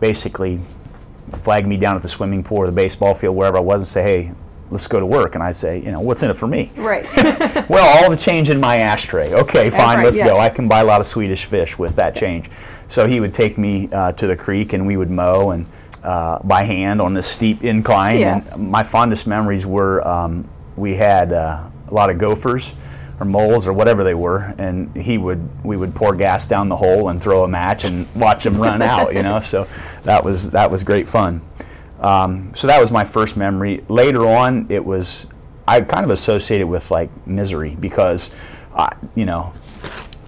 basically 0.00 0.60
flag 1.42 1.66
me 1.66 1.76
down 1.76 1.96
at 1.96 2.02
the 2.02 2.08
swimming 2.08 2.42
pool 2.42 2.58
or 2.58 2.66
the 2.66 2.72
baseball 2.72 3.14
field, 3.14 3.36
wherever 3.36 3.56
I 3.56 3.60
was, 3.60 3.82
and 3.82 3.88
say, 3.88 4.02
"Hey, 4.02 4.32
let's 4.72 4.88
go 4.88 4.98
to 4.98 5.06
work." 5.06 5.34
And 5.36 5.44
I'd 5.44 5.56
say, 5.56 5.78
"You 5.78 5.92
know, 5.92 6.00
what's 6.00 6.22
in 6.22 6.30
it 6.30 6.34
for 6.34 6.48
me?" 6.48 6.72
Right. 6.76 7.06
well, 7.68 8.02
all 8.02 8.10
the 8.10 8.16
change 8.16 8.50
in 8.50 8.58
my 8.58 8.78
ashtray. 8.78 9.32
Okay, 9.32 9.70
fine, 9.70 9.98
right, 9.98 10.04
let's 10.04 10.16
yeah. 10.16 10.26
go. 10.26 10.38
I 10.38 10.48
can 10.48 10.66
buy 10.66 10.80
a 10.80 10.84
lot 10.84 11.00
of 11.00 11.06
Swedish 11.06 11.44
fish 11.44 11.78
with 11.78 11.96
that 11.96 12.16
change. 12.16 12.50
So 12.88 13.06
he 13.06 13.20
would 13.20 13.32
take 13.32 13.56
me 13.56 13.88
uh, 13.90 14.12
to 14.12 14.26
the 14.26 14.36
creek 14.36 14.74
and 14.74 14.86
we 14.86 14.98
would 14.98 15.10
mow 15.10 15.50
and 15.50 15.66
uh, 16.02 16.40
by 16.42 16.64
hand 16.64 17.00
on 17.00 17.14
this 17.14 17.26
steep 17.26 17.62
incline. 17.62 18.18
Yeah. 18.18 18.42
And 18.52 18.70
my 18.70 18.82
fondest 18.82 19.26
memories 19.26 19.64
were 19.64 20.06
um, 20.06 20.48
we 20.76 20.94
had 20.94 21.32
uh, 21.32 21.62
a 21.88 21.94
lot 21.94 22.10
of 22.10 22.18
gophers 22.18 22.72
or 23.20 23.24
moles 23.24 23.66
or 23.66 23.72
whatever 23.72 24.04
they 24.04 24.14
were, 24.14 24.54
and 24.58 24.94
he 24.96 25.16
would 25.16 25.64
we 25.64 25.76
would 25.76 25.94
pour 25.94 26.14
gas 26.14 26.46
down 26.46 26.68
the 26.68 26.76
hole 26.76 27.08
and 27.08 27.22
throw 27.22 27.44
a 27.44 27.48
match 27.48 27.84
and 27.84 28.06
watch 28.14 28.44
them 28.44 28.60
run 28.60 28.82
out. 28.82 29.14
You 29.14 29.22
know, 29.22 29.40
so 29.40 29.68
that 30.02 30.24
was 30.24 30.50
that 30.50 30.70
was 30.70 30.82
great 30.82 31.08
fun. 31.08 31.40
Um, 32.02 32.52
so 32.54 32.66
that 32.66 32.80
was 32.80 32.90
my 32.90 33.04
first 33.04 33.36
memory. 33.36 33.84
Later 33.88 34.26
on, 34.26 34.66
it 34.68 34.84
was 34.84 35.26
I 35.66 35.80
kind 35.80 36.04
of 36.04 36.10
associated 36.10 36.66
with 36.66 36.90
like 36.90 37.08
misery 37.26 37.76
because, 37.78 38.30
uh, 38.74 38.90
you 39.14 39.24
know, 39.24 39.52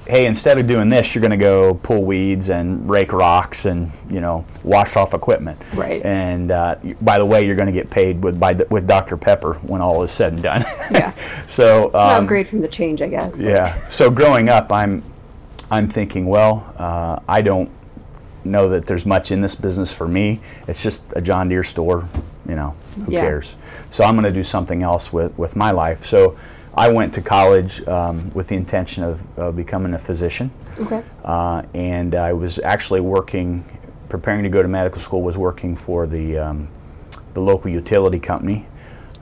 hey, 0.07 0.27
instead 0.27 0.59
of 0.59 0.67
doing 0.69 0.89
this, 0.89 1.15
you're 1.15 1.21
going 1.21 1.31
to 1.33 1.37
go 1.37 1.75
pull 1.75 2.05
weeds 2.05 2.51
and 2.51 2.89
rake 2.89 3.13
rocks 3.13 3.65
and 3.65 3.91
you 4.09 4.21
know 4.21 4.45
wash 4.63 4.95
off 4.97 5.15
equipment. 5.15 5.61
Right. 5.75 6.05
And 6.05 6.51
uh, 6.53 6.77
by 7.01 7.19
the 7.19 7.27
way, 7.27 7.45
you're 7.45 7.57
going 7.57 7.67
to 7.67 7.73
get 7.73 7.91
paid 7.91 8.23
with 8.23 8.39
by 8.39 8.53
with 8.71 8.87
Dr 8.87 9.17
Pepper 9.17 9.55
when 9.55 9.81
all 9.81 10.03
is 10.03 10.11
said 10.13 10.35
and 10.35 10.43
done. 10.43 10.63
Yeah. 10.91 11.13
so 11.49 11.87
It's 11.87 11.97
um, 11.97 12.27
great 12.27 12.47
from 12.47 12.61
the 12.61 12.69
change, 12.69 13.03
I 13.03 13.09
guess. 13.09 13.37
but- 13.37 13.45
yeah. 13.45 13.89
So 13.89 14.11
growing 14.11 14.49
up, 14.49 14.71
I'm 14.71 15.03
I'm 15.71 15.89
thinking, 15.89 16.27
well, 16.27 16.73
uh, 16.79 17.19
I 17.29 17.43
don't 17.43 17.71
know 18.45 18.69
that 18.69 18.87
there's 18.87 19.07
much 19.07 19.31
in 19.31 19.41
this 19.41 19.55
business 19.55 19.93
for 19.93 20.07
me. 20.09 20.41
It's 20.69 20.83
just 20.83 21.03
a 21.15 21.21
John 21.21 21.49
Deere 21.49 21.65
store. 21.65 22.05
You 22.49 22.55
know, 22.57 22.75
who 23.07 23.13
Yeah. 23.13 23.21
cares? 23.23 23.55
So 23.91 24.05
I'm 24.05 24.15
going 24.15 24.25
to 24.25 24.33
do 24.33 24.45
something 24.45 24.83
else 24.83 25.13
with 25.13 25.37
with 25.39 25.57
my 25.57 25.71
life. 25.71 26.05
So 26.07 26.37
I 26.75 26.89
went 26.93 27.15
to 27.15 27.21
college 27.23 27.87
um, 27.89 28.31
with 28.35 28.49
the 28.49 28.57
intention 28.57 29.05
of, 29.05 29.23
of 29.39 29.57
becoming 29.57 29.95
a 29.95 29.99
physician, 29.99 30.51
Okay. 30.79 31.03
uh, 31.25 31.63
and 31.73 32.15
I 32.17 32.33
was 32.33 32.59
actually 32.59 33.01
working, 33.01 33.65
preparing 34.09 34.43
to 34.43 34.49
go 34.49 34.61
to 34.61 34.69
medical 34.69 35.01
school. 35.01 35.23
Was 35.23 35.37
working 35.39 35.77
for 35.77 36.07
the 36.07 36.37
um, 36.39 36.69
the 37.33 37.41
local 37.41 37.71
utility 37.71 38.19
company 38.21 38.67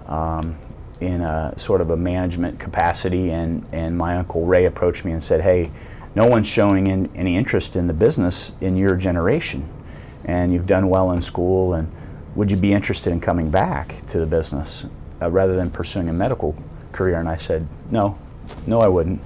um, 0.06 0.56
in 1.00 1.20
a 1.20 1.54
sort 1.56 1.80
of 1.80 1.90
a 1.90 1.96
management 1.96 2.58
capacity, 2.58 3.30
and, 3.30 3.64
and 3.72 3.96
my 3.96 4.16
uncle 4.16 4.44
Ray 4.46 4.66
approached 4.66 5.04
me 5.04 5.12
and 5.12 5.22
said, 5.22 5.42
"Hey, 5.42 5.70
no 6.14 6.26
one's 6.26 6.46
showing 6.46 6.86
in, 6.86 7.10
any 7.14 7.36
interest 7.36 7.76
in 7.76 7.86
the 7.86 7.94
business 7.94 8.52
in 8.60 8.76
your 8.76 8.96
generation, 8.96 9.68
and 10.24 10.52
you've 10.52 10.66
done 10.66 10.88
well 10.88 11.10
in 11.12 11.22
school, 11.22 11.74
and 11.74 11.90
would 12.34 12.50
you 12.50 12.56
be 12.56 12.72
interested 12.72 13.12
in 13.12 13.20
coming 13.20 13.50
back 13.50 14.06
to 14.08 14.18
the 14.18 14.26
business 14.26 14.84
uh, 15.20 15.30
rather 15.30 15.56
than 15.56 15.70
pursuing 15.70 16.08
a 16.08 16.12
medical 16.12 16.54
career?" 16.92 17.18
And 17.18 17.28
I 17.28 17.36
said, 17.36 17.66
"No, 17.90 18.18
no, 18.66 18.80
I 18.80 18.88
wouldn't." 18.88 19.20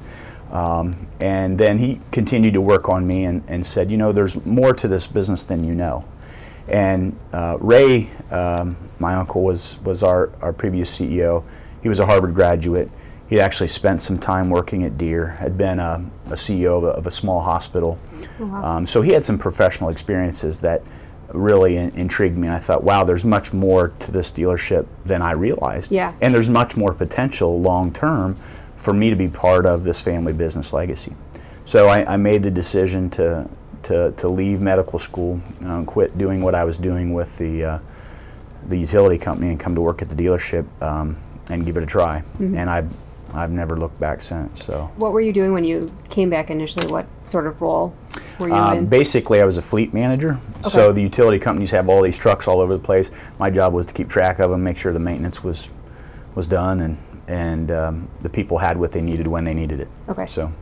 Um, 0.51 1.09
and 1.21 1.59
then 1.59 1.79
he 1.79 2.01
continued 2.13 2.55
to 2.55 2.61
work 2.61 2.89
on 2.89 3.07
me 3.07 3.25
and, 3.25 3.43
and 3.49 3.67
said, 3.67 3.91
"You 3.91 3.97
know, 3.97 4.13
there's 4.13 4.45
more 4.47 4.73
to 4.75 4.89
this 4.89 5.07
business 5.07 5.45
than 5.45 5.65
you 5.65 5.75
know." 5.75 6.05
And 6.69 7.17
uh, 7.33 7.59
Ray, 7.61 8.11
um, 8.31 8.77
my 8.99 9.15
uncle, 9.15 9.43
was, 9.43 9.79
was 9.85 10.03
our, 10.03 10.31
our 10.41 10.53
previous 10.53 10.91
CEO. 10.97 11.45
He 11.83 11.89
was 11.89 12.01
a 12.01 12.07
Harvard 12.07 12.35
graduate. 12.35 12.91
He 13.29 13.41
actually 13.41 13.69
spent 13.69 14.03
some 14.03 14.19
time 14.19 14.51
working 14.51 14.85
at 14.85 14.97
Deere, 14.97 15.29
had 15.29 15.59
been 15.59 15.81
a, 15.81 16.05
a 16.27 16.35
CEO 16.35 16.79
of 16.79 16.85
a, 16.85 16.89
of 16.89 17.07
a 17.07 17.11
small 17.11 17.41
hospital. 17.41 17.99
Um, 18.65 18.87
so 18.87 19.03
he 19.03 19.13
had 19.13 19.25
some 19.25 19.39
professional 19.39 19.91
experiences 19.91 20.61
that 20.61 20.83
really 21.29 21.77
in, 21.77 21.91
intrigued 21.91 22.39
me. 22.39 22.47
And 22.47 22.57
I 22.57 22.61
thought, 22.61 22.85
wow, 22.85 23.05
there's 23.05 23.25
much 23.25 23.53
more 23.53 23.89
to 23.89 24.13
this 24.13 24.31
dealership 24.31 24.87
than 25.05 25.23
I 25.23 25.33
realized. 25.33 25.91
Yeah. 25.91 26.13
And 26.21 26.35
there's 26.35 26.49
much 26.49 26.77
more 26.77 26.95
potential 26.95 27.61
long 27.61 27.93
term 27.93 28.37
for 28.77 28.93
me 28.93 29.11
to 29.11 29.17
be 29.17 29.29
part 29.29 29.67
of 29.67 29.85
this 29.85 30.01
family 30.01 30.33
business 30.33 30.73
legacy. 30.73 31.15
So 31.65 31.89
I, 31.89 32.15
I 32.15 32.17
made 32.17 32.43
the 32.45 32.51
decision 32.51 33.11
to, 33.11 33.49
to, 33.85 34.13
to 34.13 34.29
leave 34.29 34.61
medical 34.61 34.99
school, 34.99 35.41
uh, 35.65 35.83
quit 35.83 36.17
doing 36.17 36.43
what 36.43 36.55
I 36.55 36.63
was 36.63 36.79
doing 36.79 37.13
with 37.13 37.37
the, 37.39 37.65
uh, 37.65 37.79
the 38.69 38.77
utility 38.77 39.19
company 39.19 39.51
and 39.51 39.59
come 39.59 39.75
to 39.75 39.81
work 39.81 40.03
at 40.03 40.09
the 40.09 40.15
dealership 40.15 40.67
um, 40.81 41.17
and 41.51 41.65
give 41.65 41.77
it 41.77 41.83
a 41.83 41.87
try. 41.87 42.23
And 42.57 42.71
I've, 42.71 42.89
I've 43.35 43.51
never 43.51 43.77
looked 43.77 43.99
back 44.01 44.23
since. 44.23 44.65
So 44.65 44.91
What 44.97 45.13
were 45.13 45.21
you 45.21 45.33
doing 45.33 45.53
when 45.53 45.65
you 45.65 45.93
came 46.09 46.31
back 46.31 46.51
initially? 46.51 46.87
What 46.87 47.07
sort 47.25 47.47
of 47.47 47.61
role 47.61 47.95
were 48.39 48.49
you 48.49 48.55
um, 48.55 48.79
in? 48.79 48.87
basically, 48.87 49.41
I 49.43 49.45
was 49.45 49.57
a 49.57 49.63
fleet 49.63 49.93
manager. 49.93 50.39
Okay. 50.61 50.69
So 50.71 50.93
the 50.93 51.03
utility 51.03 51.39
companies 51.39 51.71
have 51.73 51.89
all 51.89 52.03
these 52.03 52.17
trucks 52.19 52.49
all 52.49 52.61
over 52.61 52.73
the 52.77 52.83
place. 52.83 53.11
My 53.39 53.51
job 53.51 53.73
was 53.73 53.85
to 53.87 53.93
keep 53.93 54.09
track 54.09 54.39
of 54.39 54.51
them, 54.51 54.63
make 54.63 54.79
sure 54.79 54.93
the 54.93 54.99
maintenance 54.99 55.43
was 55.45 55.69
was 56.35 56.47
done, 56.47 56.81
and 56.81 56.99
and 57.29 57.71
um, 57.71 58.09
the 58.21 58.29
people 58.29 58.59
had 58.59 58.77
what 58.79 58.93
they 58.93 59.01
needed 59.01 59.27
when 59.27 59.45
they 59.45 59.55
needed 59.55 59.81
it. 59.81 59.89
Okay. 60.09 60.27
So 60.27 60.53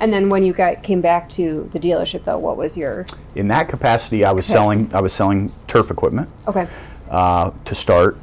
And 0.00 0.12
then 0.12 0.28
when 0.28 0.44
you 0.44 0.52
got 0.52 0.82
came 0.82 1.00
back 1.00 1.28
to 1.30 1.68
the 1.72 1.80
dealership, 1.80 2.24
though, 2.24 2.38
what 2.38 2.56
was 2.56 2.76
your 2.76 3.06
in 3.34 3.48
that 3.48 3.68
capacity, 3.68 4.24
I 4.24 4.32
was 4.32 4.44
Okay. 4.46 4.54
selling 4.54 4.90
I 4.94 5.00
was 5.00 5.12
selling 5.12 5.52
turf 5.66 5.90
equipment. 5.90 6.28
okay? 6.46 6.68
uh, 7.10 7.50
to 7.64 7.74
start. 7.74 8.18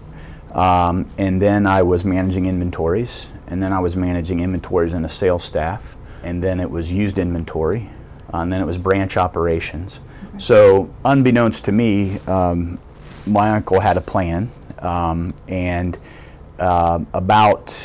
Um, 0.53 1.07
and 1.17 1.41
then 1.41 1.65
I 1.65 1.81
was 1.81 2.03
managing 2.03 2.45
inventories, 2.45 3.27
and 3.51 3.61
then 3.61 3.73
I 3.73 3.79
was 3.79 3.97
managing 3.97 4.39
inventories 4.39 4.93
and 4.93 5.05
a 5.05 5.09
sales 5.09 5.43
staff, 5.43 5.95
and 6.23 6.41
then 6.41 6.61
it 6.61 6.71
was 6.71 6.89
used 6.89 7.19
inventory, 7.19 7.89
uh, 8.33 8.37
and 8.37 8.51
then 8.51 8.61
it 8.61 8.65
was 8.65 8.77
branch 8.77 9.17
operations. 9.17 9.99
So, 10.39 10.89
unbeknownst 11.03 11.65
to 11.65 11.73
me, 11.73 12.17
um, 12.27 12.79
my 13.27 13.51
uncle 13.51 13.81
had 13.81 13.97
a 13.97 14.01
plan, 14.01 14.49
um, 14.79 15.35
and 15.49 15.99
uh, 16.59 17.01
about 17.13 17.77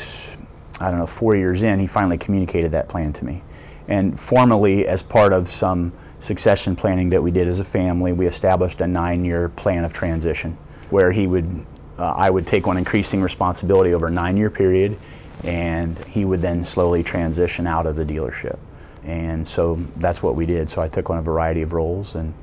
I 0.79 0.89
don't 0.89 0.99
know 0.99 1.05
four 1.05 1.35
years 1.35 1.63
in, 1.63 1.79
he 1.79 1.87
finally 1.87 2.17
communicated 2.17 2.71
that 2.71 2.87
plan 2.87 3.11
to 3.13 3.25
me, 3.25 3.43
and 3.89 4.17
formally 4.17 4.87
as 4.87 5.03
part 5.03 5.33
of 5.33 5.49
some 5.49 5.91
succession 6.21 6.77
planning 6.77 7.09
that 7.09 7.21
we 7.21 7.29
did 7.29 7.47
as 7.47 7.59
a 7.59 7.65
family, 7.65 8.13
we 8.13 8.25
established 8.25 8.79
a 8.79 8.87
nine-year 8.87 9.49
plan 9.49 9.83
of 9.83 9.91
transition 9.91 10.57
where 10.89 11.11
he 11.11 11.27
would, 11.27 11.65
uh, 11.99 12.13
I 12.15 12.29
would 12.29 12.47
take 12.47 12.67
on 12.67 12.77
increasing 12.77 13.21
responsibility 13.21 13.93
over 13.93 14.07
a 14.07 14.11
nine-year 14.11 14.49
period, 14.49 14.97
and 15.43 16.03
he 16.05 16.25
would 16.25 16.41
then 16.41 16.63
slowly 16.63 17.03
transition 17.03 17.67
out 17.67 17.85
of 17.85 17.95
the 17.95 18.05
dealership. 18.05 18.57
And 19.03 19.47
so 19.47 19.75
that's 19.97 20.21
what 20.21 20.35
we 20.35 20.45
did. 20.45 20.69
So 20.69 20.81
I 20.81 20.89
took 20.89 21.09
on 21.09 21.17
a 21.17 21.21
variety 21.21 21.61
of 21.61 21.73
roles 21.73 22.15
and 22.15 22.33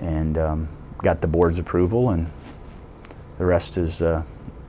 and 0.00 0.36
um, 0.36 0.68
got 0.98 1.20
the 1.20 1.26
board's 1.26 1.58
approval, 1.58 2.10
and 2.10 2.30
the 3.38 3.46
rest 3.46 3.76
is 3.78 4.02
uh, 4.02 4.22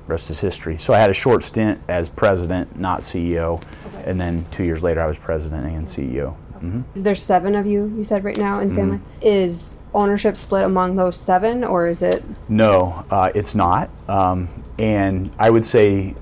rest 0.08 0.30
is 0.30 0.40
history. 0.40 0.78
So 0.78 0.94
I 0.94 1.00
had 1.00 1.10
a 1.10 1.14
short 1.14 1.44
stint 1.44 1.82
as 1.88 2.10
president, 2.10 2.80
not 2.80 3.02
CEO, 3.02 3.62
and 4.06 4.20
then 4.20 4.46
two 4.52 4.64
years 4.64 4.84
later 4.84 5.02
I 5.02 5.08
was 5.08 5.18
president 5.18 5.66
and 5.66 5.86
CEO. 5.86 6.34
hmm 6.60 6.82
There's 6.96 7.22
seven 7.22 7.56
of 7.56 7.66
you. 7.66 7.94
You 7.96 8.04
said 8.04 8.24
right 8.24 8.38
now 8.38 8.60
in 8.60 8.74
family. 8.74 9.00
Is 9.22 9.76
ownership 9.94 10.38
split 10.38 10.64
among 10.64 10.96
those 10.96 11.18
seven, 11.18 11.64
or 11.64 11.88
is 11.88 12.02
it? 12.02 12.24
No, 12.48 13.06
uh, 13.12 13.32
it's 13.36 13.54
not. 13.54 13.90
Um, 14.08 14.48
and 14.80 15.30
I 15.38 15.50
would 15.50 15.66
say 15.66 16.16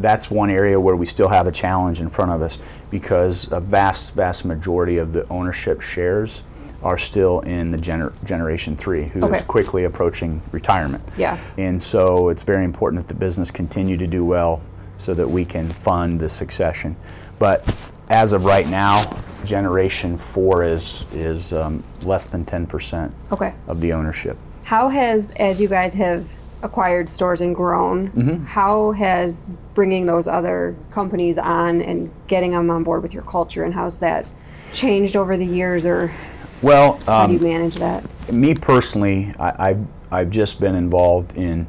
that's 0.00 0.30
one 0.30 0.50
area 0.50 0.78
where 0.78 0.96
we 0.96 1.06
still 1.06 1.28
have 1.28 1.46
a 1.46 1.52
challenge 1.52 2.00
in 2.00 2.08
front 2.08 2.30
of 2.30 2.42
us 2.42 2.58
because 2.90 3.50
a 3.50 3.60
vast, 3.60 4.14
vast 4.14 4.44
majority 4.44 4.98
of 4.98 5.12
the 5.12 5.28
ownership 5.28 5.80
shares 5.80 6.42
are 6.82 6.98
still 6.98 7.40
in 7.40 7.70
the 7.70 7.78
gener- 7.78 8.12
generation 8.24 8.76
three, 8.76 9.04
who 9.04 9.18
is 9.18 9.24
Okay. 9.24 9.42
quickly 9.48 9.84
approaching 9.84 10.40
retirement. 10.52 11.02
Yeah. 11.16 11.38
And 11.58 11.82
so 11.82 12.28
it's 12.28 12.42
very 12.42 12.64
important 12.64 13.02
that 13.06 13.08
the 13.12 13.18
business 13.18 13.50
continue 13.50 13.96
to 13.96 14.06
do 14.06 14.24
well 14.24 14.60
so 14.98 15.14
that 15.14 15.28
we 15.28 15.44
can 15.44 15.68
fund 15.68 16.20
the 16.20 16.28
succession. 16.28 16.94
But 17.38 17.64
as 18.08 18.32
of 18.32 18.44
right 18.44 18.68
now, 18.68 19.02
generation 19.44 20.16
four 20.18 20.62
is, 20.64 21.04
is 21.12 21.52
um, 21.52 21.82
less 22.02 22.26
than 22.26 22.44
10% 22.44 23.10
Okay. 23.32 23.54
of 23.66 23.80
the 23.80 23.92
ownership. 23.92 24.36
How 24.64 24.88
has, 24.88 25.30
as 25.36 25.60
you 25.60 25.68
guys 25.68 25.94
have 25.94 26.28
acquired 26.70 27.08
stores 27.08 27.40
and 27.40 27.54
grown, 27.54 28.10
Mm-hmm. 28.10 28.44
how 28.44 28.92
has 28.92 29.50
bringing 29.74 30.04
those 30.06 30.26
other 30.28 30.76
companies 30.90 31.38
on 31.38 31.80
and 31.80 32.10
getting 32.26 32.50
them 32.50 32.70
on 32.70 32.82
board 32.84 33.02
with 33.02 33.14
your 33.14 33.22
culture, 33.22 33.64
and 33.64 33.72
how's 33.72 33.98
that 34.00 34.26
changed 34.72 35.16
over 35.16 35.36
the 35.36 35.46
years, 35.46 35.86
or 35.86 36.12
Well, 36.60 36.98
how 37.06 37.26
do 37.26 37.32
you 37.32 37.38
um, 37.38 37.44
manage 37.44 37.76
that? 37.76 38.04
me 38.32 38.54
personally, 38.54 39.32
I, 39.38 39.70
I've, 39.70 39.86
I've 40.10 40.30
just 40.30 40.60
been 40.60 40.74
involved 40.74 41.36
in 41.36 41.66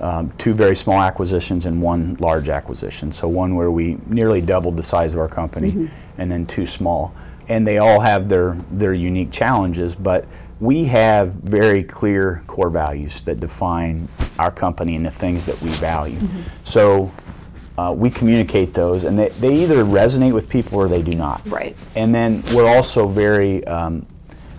um, 0.00 0.32
two 0.38 0.54
very 0.54 0.76
small 0.76 1.00
acquisitions 1.02 1.66
and 1.66 1.82
one 1.82 2.16
large 2.20 2.48
acquisition. 2.48 3.12
So 3.12 3.28
one 3.28 3.54
where 3.54 3.70
we 3.70 3.98
nearly 4.06 4.40
doubled 4.40 4.76
the 4.76 4.82
size 4.82 5.12
of 5.12 5.20
our 5.20 5.28
company, 5.28 5.90
and 6.16 6.30
then 6.30 6.46
two 6.46 6.64
small. 6.64 7.12
And 7.48 7.66
they 7.66 7.78
all 7.78 8.00
have 8.00 8.28
their 8.28 8.56
their 8.70 8.94
unique 8.94 9.30
challenges, 9.32 9.94
but 9.96 10.24
we 10.60 10.84
have 10.84 11.32
very 11.34 11.82
clear 11.82 12.42
core 12.46 12.70
values 12.70 13.22
that 13.22 13.40
define 13.40 14.06
our 14.38 14.50
company 14.50 14.94
and 14.96 15.04
the 15.06 15.10
things 15.10 15.44
that 15.46 15.60
we 15.62 15.70
value. 15.70 16.18
So 16.64 17.10
uh, 17.78 17.94
we 17.96 18.10
communicate 18.10 18.74
those, 18.74 19.04
and 19.04 19.18
they, 19.18 19.30
they 19.30 19.54
either 19.54 19.84
resonate 19.84 20.32
with 20.32 20.48
people 20.50 20.78
or 20.78 20.86
they 20.88 21.00
do 21.02 21.14
not. 21.14 21.40
Right. 21.48 21.76
And 21.96 22.14
then 22.14 22.42
we're 22.54 22.68
also 22.68 23.06
very 23.08 23.64
um, 23.66 24.06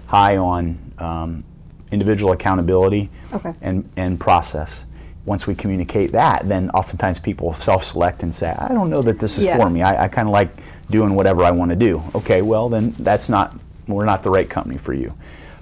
high 0.07 0.37
on 0.37 0.79
um, 0.97 1.43
individual 1.91 2.31
accountability 2.31 3.09
Okay. 3.33 3.53
and, 3.61 3.87
and 3.95 4.19
process. 4.19 4.83
Once 5.25 5.45
we 5.45 5.53
communicate 5.53 6.11
that, 6.13 6.47
then 6.47 6.71
oftentimes 6.71 7.19
people 7.19 7.53
self-select 7.53 8.23
and 8.23 8.33
say, 8.33 8.49
"I 8.57 8.69
don't 8.69 8.89
know 8.89 9.03
that 9.03 9.19
this 9.19 9.37
is 9.37 9.45
Yeah. 9.45 9.55
for 9.57 9.69
me. 9.69 9.83
I, 9.83 10.05
I 10.05 10.07
kind 10.07 10.27
of 10.27 10.31
like 10.31 10.49
doing 10.89 11.13
whatever 11.13 11.43
I 11.43 11.51
want 11.51 11.69
to 11.69 11.75
do." 11.75 12.01
Okay, 12.15 12.41
well 12.41 12.69
then 12.69 12.95
that's 12.97 13.29
not 13.29 13.55
we're 13.87 14.05
not 14.05 14.23
the 14.23 14.31
right 14.31 14.49
company 14.49 14.79
for 14.79 14.93
you. 14.95 15.13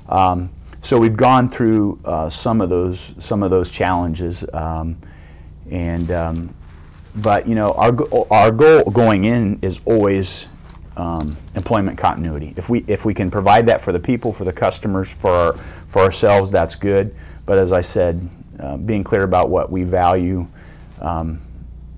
Um, 0.10 0.50
so 0.82 0.98
we've 0.98 1.18
gone 1.18 1.50
through 1.50 2.00
uh, 2.04 2.30
some 2.30 2.62
of 2.62 2.70
those 2.70 3.14
some 3.20 3.44
of 3.44 3.52
those 3.52 3.72
challenges, 3.72 4.44
um, 4.54 4.98
and 5.70 6.12
um, 6.12 6.56
but 7.16 7.48
you 7.48 7.56
know, 7.56 7.74
our 7.74 7.96
our 8.32 8.52
goal 8.52 8.84
going 8.86 9.26
in 9.26 9.60
is 9.62 9.80
always 9.86 10.48
um, 10.98 11.36
employment 11.56 11.98
continuity. 11.98 12.54
If 12.58 12.70
we 12.70 12.84
if 12.88 13.06
we 13.06 13.14
can 13.14 13.30
provide 13.30 13.66
that 13.68 13.82
for 13.82 13.92
the 13.92 14.00
people, 14.00 14.34
for 14.34 14.46
the 14.46 14.54
customers, 14.54 15.10
for 15.10 15.32
our, 15.32 15.54
for 15.88 16.02
ourselves, 16.02 16.50
that's 16.52 16.76
good. 16.76 17.16
But 17.46 17.58
as 17.58 17.72
I 17.72 17.82
said, 17.82 18.28
uh, 18.60 18.78
being 18.78 19.04
clear 19.04 19.24
about 19.24 19.50
what 19.50 19.72
we 19.72 19.84
value. 19.84 20.48
Um, 21.00 21.42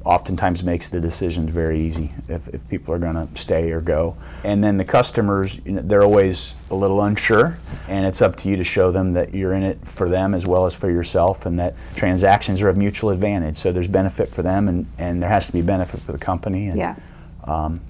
oftentimes 0.06 0.64
makes 0.64 0.90
the 0.90 1.00
decisions 1.00 1.52
very 1.52 1.80
easy 1.80 2.12
if, 2.28 2.48
if 2.50 2.68
people 2.70 2.94
are 2.94 3.00
going 3.00 3.16
to 3.16 3.28
stay 3.40 3.72
or 3.72 3.82
go. 3.82 4.16
And 4.44 4.64
then 4.64 4.78
the 4.78 4.86
customers, 4.86 5.60
you 5.66 5.74
know, 5.74 5.82
they're 5.84 6.04
always 6.04 6.56
a 6.70 6.76
little 6.76 7.02
unsure, 7.02 7.58
and 7.88 8.06
it's 8.06 8.22
up 8.22 8.36
to 8.38 8.50
you 8.50 8.56
to 8.56 8.64
show 8.64 8.92
them 8.92 9.12
that 9.14 9.34
you're 9.34 9.54
in 9.54 9.64
it 9.64 9.80
for 9.88 10.10
them 10.10 10.34
as 10.34 10.46
well 10.46 10.66
as 10.66 10.74
for 10.74 10.90
yourself, 10.90 11.46
and 11.46 11.60
that 11.60 11.76
transactions 11.96 12.62
are 12.62 12.70
of 12.70 12.78
mutual 12.78 13.10
advantage. 13.10 13.58
So 13.58 13.72
there's 13.72 13.88
benefit 13.88 14.34
for 14.34 14.42
them, 14.42 14.68
and, 14.68 14.88
and 14.98 15.22
there 15.22 15.30
has 15.30 15.48
to 15.48 15.54
be 15.54 15.62
benefit 15.62 16.00
for 16.02 16.12
the 16.12 16.18
company. 16.18 16.68
And, 16.68 16.78
Yeah. 16.78 16.96
Um, 17.44 17.82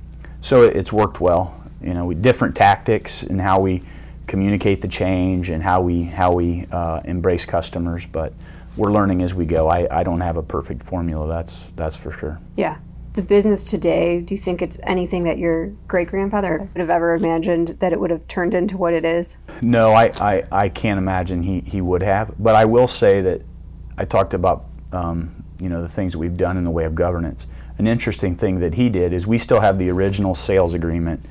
so 0.41 0.63
it, 0.63 0.76
it's 0.76 0.91
worked 0.91 1.21
well. 1.21 1.62
You 1.82 1.93
know, 1.93 2.06
we 2.06 2.15
different 2.15 2.56
tactics 2.56 3.24
and 3.24 3.39
how 3.39 3.60
we 3.60 3.84
communicate 4.28 4.82
the 4.82 4.88
change 4.88 5.50
and 5.50 5.62
how 5.62 5.82
we 5.82 6.04
how 6.04 6.32
we 6.32 6.65
uh, 6.71 7.02
embrace 7.06 7.45
customers, 7.45 8.06
but 8.06 8.34
we're 8.78 8.92
learning 8.92 9.22
as 9.22 9.34
we 9.34 9.46
go. 9.46 9.68
I, 9.68 10.00
I 10.00 10.04
don't 10.04 10.22
have 10.22 10.38
a 10.38 10.44
perfect 10.44 10.84
formula. 10.84 11.28
That's 11.28 11.68
that's 11.76 11.96
for 11.96 12.12
sure. 12.12 12.40
Yeah. 12.56 12.78
The 13.14 13.22
business 13.22 13.70
today, 13.70 14.22
do 14.22 14.34
you 14.34 14.40
think 14.40 14.62
it's 14.62 14.80
anything 14.84 15.26
that 15.26 15.38
your 15.38 15.68
great 15.90 16.08
grandfather 16.08 16.60
would 16.60 16.80
have 16.80 16.90
ever 16.90 17.14
imagined 17.14 17.70
that 17.80 17.92
it 17.92 18.00
would 18.00 18.10
have 18.10 18.26
turned 18.30 18.54
into 18.54 18.78
what 18.78 18.94
it 18.94 19.04
is? 19.04 19.38
No, 19.62 19.92
I, 19.92 20.14
I, 20.22 20.44
I 20.50 20.70
can't 20.70 20.98
imagine 20.98 21.44
he, 21.44 21.60
he 21.60 21.82
would 21.82 22.04
have. 22.04 22.34
But 22.40 22.56
I 22.56 22.64
will 22.64 22.88
say 22.88 23.20
that 23.20 23.42
I 23.98 24.06
talked 24.06 24.34
about 24.34 24.66
um, 24.94 25.44
you 25.62 25.70
know 25.70 25.82
the 25.82 25.90
things 25.90 26.14
that 26.14 26.20
we've 26.20 26.38
done 26.38 26.58
in 26.58 26.64
the 26.64 26.72
way 26.72 26.86
of 26.86 26.96
governance. 26.96 27.48
An 27.78 27.88
interesting 27.88 28.36
thing 28.36 28.60
that 28.60 28.76
he 28.76 28.90
did 28.90 29.12
is 29.12 29.28
we 29.28 29.38
still 29.38 29.60
have 29.60 29.78
the 29.78 29.90
original 29.90 30.34
sales 30.36 30.74
agreement 30.74 31.26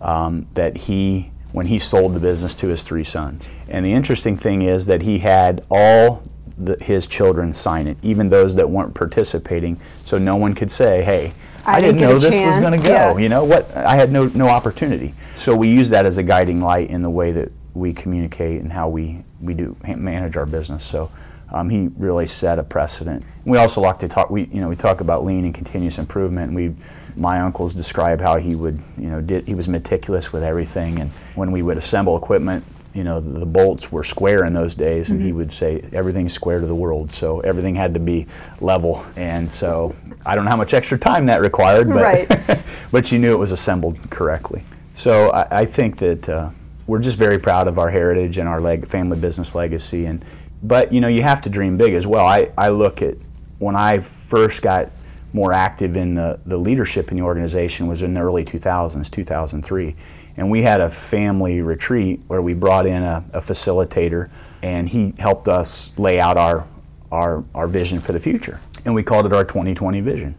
um, 0.00 0.46
that 0.54 0.76
he 0.76 1.30
when 1.52 1.66
he 1.66 1.78
sold 1.78 2.14
the 2.14 2.20
business 2.20 2.54
to 2.56 2.68
his 2.68 2.82
three 2.82 3.04
sons. 3.04 3.46
And 3.68 3.84
the 3.84 3.92
interesting 3.92 4.36
thing 4.36 4.62
is 4.62 4.86
that 4.86 5.02
he 5.02 5.18
had 5.18 5.64
all 5.70 6.22
the, 6.58 6.76
his 6.82 7.06
children 7.06 7.52
sign 7.52 7.86
it, 7.86 7.96
even 8.02 8.28
those 8.28 8.54
that 8.56 8.68
weren't 8.68 8.94
participating, 8.94 9.80
so 10.04 10.18
no 10.18 10.36
one 10.36 10.54
could 10.54 10.70
say, 10.70 11.02
"Hey, 11.02 11.32
I 11.66 11.76
I, 11.76 11.80
didn't 11.80 11.96
didn't 11.96 12.10
know 12.10 12.18
this 12.18 12.38
was 12.38 12.58
going 12.58 12.80
to 12.80 12.86
go." 12.86 12.92
yeah. 12.92 13.16
You 13.16 13.28
know 13.28 13.44
what? 13.44 13.74
I 13.76 13.96
had 13.96 14.12
no 14.12 14.26
no 14.28 14.48
opportunity. 14.48 15.14
So 15.36 15.56
we 15.56 15.68
use 15.68 15.90
that 15.90 16.06
as 16.06 16.18
a 16.18 16.22
guiding 16.22 16.60
light 16.60 16.90
in 16.90 17.02
the 17.02 17.10
way 17.10 17.32
that 17.32 17.52
we 17.74 17.92
communicate 17.92 18.60
and 18.60 18.72
how 18.72 18.88
we 18.88 19.24
we 19.40 19.54
do 19.54 19.76
manage 19.84 20.36
our 20.36 20.46
business. 20.46 20.84
So. 20.84 21.10
Um, 21.54 21.68
he 21.68 21.90
really 21.98 22.26
set 22.26 22.58
a 22.58 22.62
precedent. 22.62 23.22
We 23.44 23.58
also 23.58 23.82
like 23.82 23.98
to 23.98 24.08
talk. 24.08 24.30
We, 24.30 24.44
you 24.44 24.62
know, 24.62 24.70
we 24.70 24.76
talk 24.76 25.02
about 25.02 25.22
lean 25.22 25.44
and 25.44 25.54
continuous 25.54 25.98
improvement. 25.98 26.46
And 26.46 26.56
we, 26.56 26.74
my 27.14 27.40
uncles 27.40 27.74
describe 27.74 28.22
how 28.22 28.38
he 28.38 28.54
would, 28.54 28.80
you 28.96 29.10
know, 29.10 29.20
did 29.20 29.46
he 29.46 29.54
was 29.54 29.68
meticulous 29.68 30.32
with 30.32 30.42
everything. 30.42 30.98
And 30.98 31.10
when 31.34 31.52
we 31.52 31.60
would 31.60 31.76
assemble 31.76 32.16
equipment, 32.16 32.64
you 32.94 33.04
know, 33.04 33.20
the, 33.20 33.46
bolts 33.46 33.90
were 33.90 34.04
square 34.04 34.44
in 34.44 34.52
those 34.52 34.74
days, 34.74 35.10
and 35.10 35.20
he 35.20 35.32
would 35.32 35.50
say 35.50 35.82
everything's 35.92 36.32
square 36.32 36.60
to 36.60 36.66
the 36.66 36.74
world. 36.74 37.12
So 37.12 37.40
everything 37.40 37.74
had 37.74 37.94
to 37.94 38.00
be 38.00 38.26
level. 38.60 39.04
And 39.16 39.50
so 39.50 39.94
I 40.24 40.34
don't 40.34 40.44
know 40.44 40.50
how 40.50 40.56
much 40.56 40.74
extra 40.74 40.98
time 40.98 41.26
that 41.26 41.40
required, 41.40 41.88
but 41.88 42.02
Right. 42.02 42.64
but 42.92 43.10
you 43.12 43.18
knew 43.18 43.32
it 43.32 43.38
was 43.38 43.52
assembled 43.52 43.98
correctly. 44.10 44.62
So 44.94 45.30
I, 45.30 45.60
I 45.62 45.64
think 45.64 45.98
that 45.98 46.28
uh, 46.28 46.50
we're 46.86 46.98
just 46.98 47.16
very 47.16 47.38
proud 47.38 47.66
of 47.68 47.78
our 47.78 47.90
heritage 47.90 48.38
and 48.38 48.48
our 48.48 48.60
leg- 48.60 48.86
family 48.86 49.18
business 49.18 49.54
legacy. 49.54 50.06
And 50.06 50.24
but 50.62 50.92
you 50.92 51.00
know 51.00 51.08
you 51.08 51.22
have 51.22 51.40
to 51.42 51.50
dream 51.50 51.76
big 51.76 51.94
as 51.94 52.06
well. 52.06 52.26
I, 52.26 52.50
I 52.56 52.68
look 52.68 53.02
at 53.02 53.16
when 53.58 53.76
I 53.76 53.98
first 54.00 54.62
got 54.62 54.90
more 55.32 55.52
active 55.52 55.96
in 55.96 56.14
the, 56.14 56.38
the 56.46 56.56
leadership 56.56 57.10
in 57.10 57.16
the 57.16 57.22
organization 57.22 57.86
was 57.86 58.02
in 58.02 58.12
the 58.14 58.20
early 58.20 58.44
2000s, 58.44 59.10
2003. 59.10 59.96
And 60.36 60.50
we 60.50 60.62
had 60.62 60.80
a 60.80 60.88
family 60.88 61.60
retreat 61.60 62.20
where 62.26 62.40
we 62.42 62.54
brought 62.54 62.86
in 62.86 63.02
a, 63.02 63.24
a 63.32 63.40
facilitator 63.40 64.30
and 64.62 64.88
he 64.88 65.12
helped 65.18 65.48
us 65.48 65.92
lay 65.98 66.20
out 66.20 66.36
our, 66.36 66.66
our, 67.10 67.44
our 67.54 67.66
vision 67.66 68.00
for 68.00 68.12
the 68.12 68.20
future. 68.20 68.60
And 68.84 68.94
we 68.94 69.02
called 69.02 69.26
it 69.26 69.32
our 69.32 69.44
2020 69.44 70.00
vision 70.00 70.34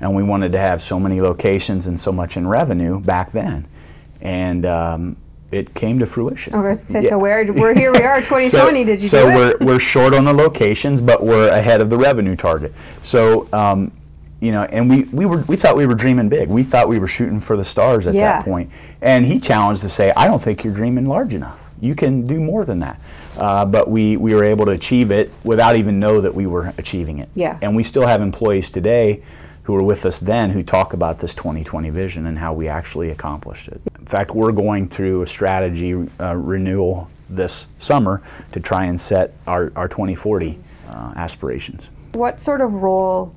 and 0.00 0.14
we 0.14 0.22
wanted 0.22 0.52
to 0.52 0.58
have 0.58 0.82
so 0.82 1.00
many 1.00 1.20
locations 1.20 1.86
and 1.86 1.98
so 1.98 2.12
much 2.12 2.36
in 2.36 2.46
revenue 2.46 3.00
back 3.00 3.32
then, 3.32 3.66
and 4.20 4.66
um, 4.66 5.16
it 5.50 5.72
came 5.74 5.98
to 6.00 6.06
fruition. 6.06 6.54
Okay, 6.54 6.74
so 6.74 7.00
Yeah. 7.00 7.16
we're, 7.16 7.50
we're 7.52 7.74
here, 7.74 7.92
we 7.92 8.02
are, 8.02 8.16
2020. 8.20 8.50
So- 8.50 8.84
Did 8.84 9.02
you 9.02 9.08
so 9.08 9.30
do 9.30 9.34
we're, 9.34 9.56
we're 9.66 9.78
short 9.80 10.12
on 10.12 10.24
the 10.24 10.34
locations, 10.34 11.00
but 11.00 11.22
we're 11.24 11.48
ahead 11.48 11.80
of 11.80 11.88
the 11.88 11.96
revenue 11.96 12.36
target. 12.36 12.74
So, 13.04 13.48
um, 13.54 13.90
you 14.40 14.52
know, 14.52 14.64
and 14.64 14.88
we, 14.90 15.04
we 15.04 15.24
were 15.26 15.38
we 15.48 15.56
thought 15.56 15.76
we 15.76 15.86
were 15.86 15.94
dreaming 15.94 16.28
big. 16.28 16.48
We 16.48 16.62
thought 16.62 16.88
we 16.88 16.98
were 16.98 17.08
shooting 17.08 17.40
for 17.40 17.56
the 17.56 17.64
stars 17.64 18.06
at 18.06 18.14
Yeah. 18.14 18.32
that 18.38 18.44
point. 18.44 18.70
And 19.00 19.24
he 19.24 19.40
challenged 19.40 19.82
to 19.82 19.88
say, 19.88 20.12
I 20.16 20.26
don't 20.26 20.42
think 20.42 20.62
you're 20.64 20.74
dreaming 20.74 21.06
large 21.06 21.32
enough. 21.34 21.60
You 21.80 21.94
can 21.94 22.26
do 22.26 22.40
more 22.40 22.64
than 22.64 22.80
that. 22.80 23.00
Uh, 23.36 23.64
but 23.64 23.90
we, 23.90 24.16
we 24.16 24.34
were 24.34 24.44
able 24.44 24.64
to 24.66 24.72
achieve 24.72 25.10
it 25.10 25.30
without 25.44 25.76
even 25.76 25.98
know 26.00 26.20
that 26.22 26.34
we 26.34 26.46
were 26.46 26.72
achieving 26.78 27.18
it. 27.18 27.28
Yeah. 27.34 27.58
And 27.60 27.76
we 27.76 27.82
still 27.82 28.06
have 28.06 28.20
employees 28.22 28.70
today 28.70 29.22
who 29.64 29.72
were 29.74 29.82
with 29.82 30.06
us 30.06 30.20
then 30.20 30.50
who 30.50 30.62
talk 30.62 30.92
about 30.92 31.18
this 31.18 31.34
2020 31.34 31.90
vision 31.90 32.26
and 32.26 32.38
how 32.38 32.52
we 32.54 32.68
actually 32.68 33.10
accomplished 33.10 33.68
it. 33.68 33.80
In 33.98 34.06
fact, 34.06 34.30
we're 34.30 34.52
going 34.52 34.88
through 34.88 35.22
a 35.22 35.26
strategy 35.26 36.08
uh, 36.20 36.36
renewal 36.36 37.10
this 37.28 37.66
summer 37.80 38.22
to 38.52 38.60
try 38.60 38.84
and 38.84 38.98
set 39.00 39.34
our, 39.46 39.72
our 39.76 39.88
2040 39.88 40.58
uh, 40.88 41.12
aspirations. 41.16 41.88
What 42.12 42.40
sort 42.40 42.60
of 42.60 42.74
role 42.74 43.34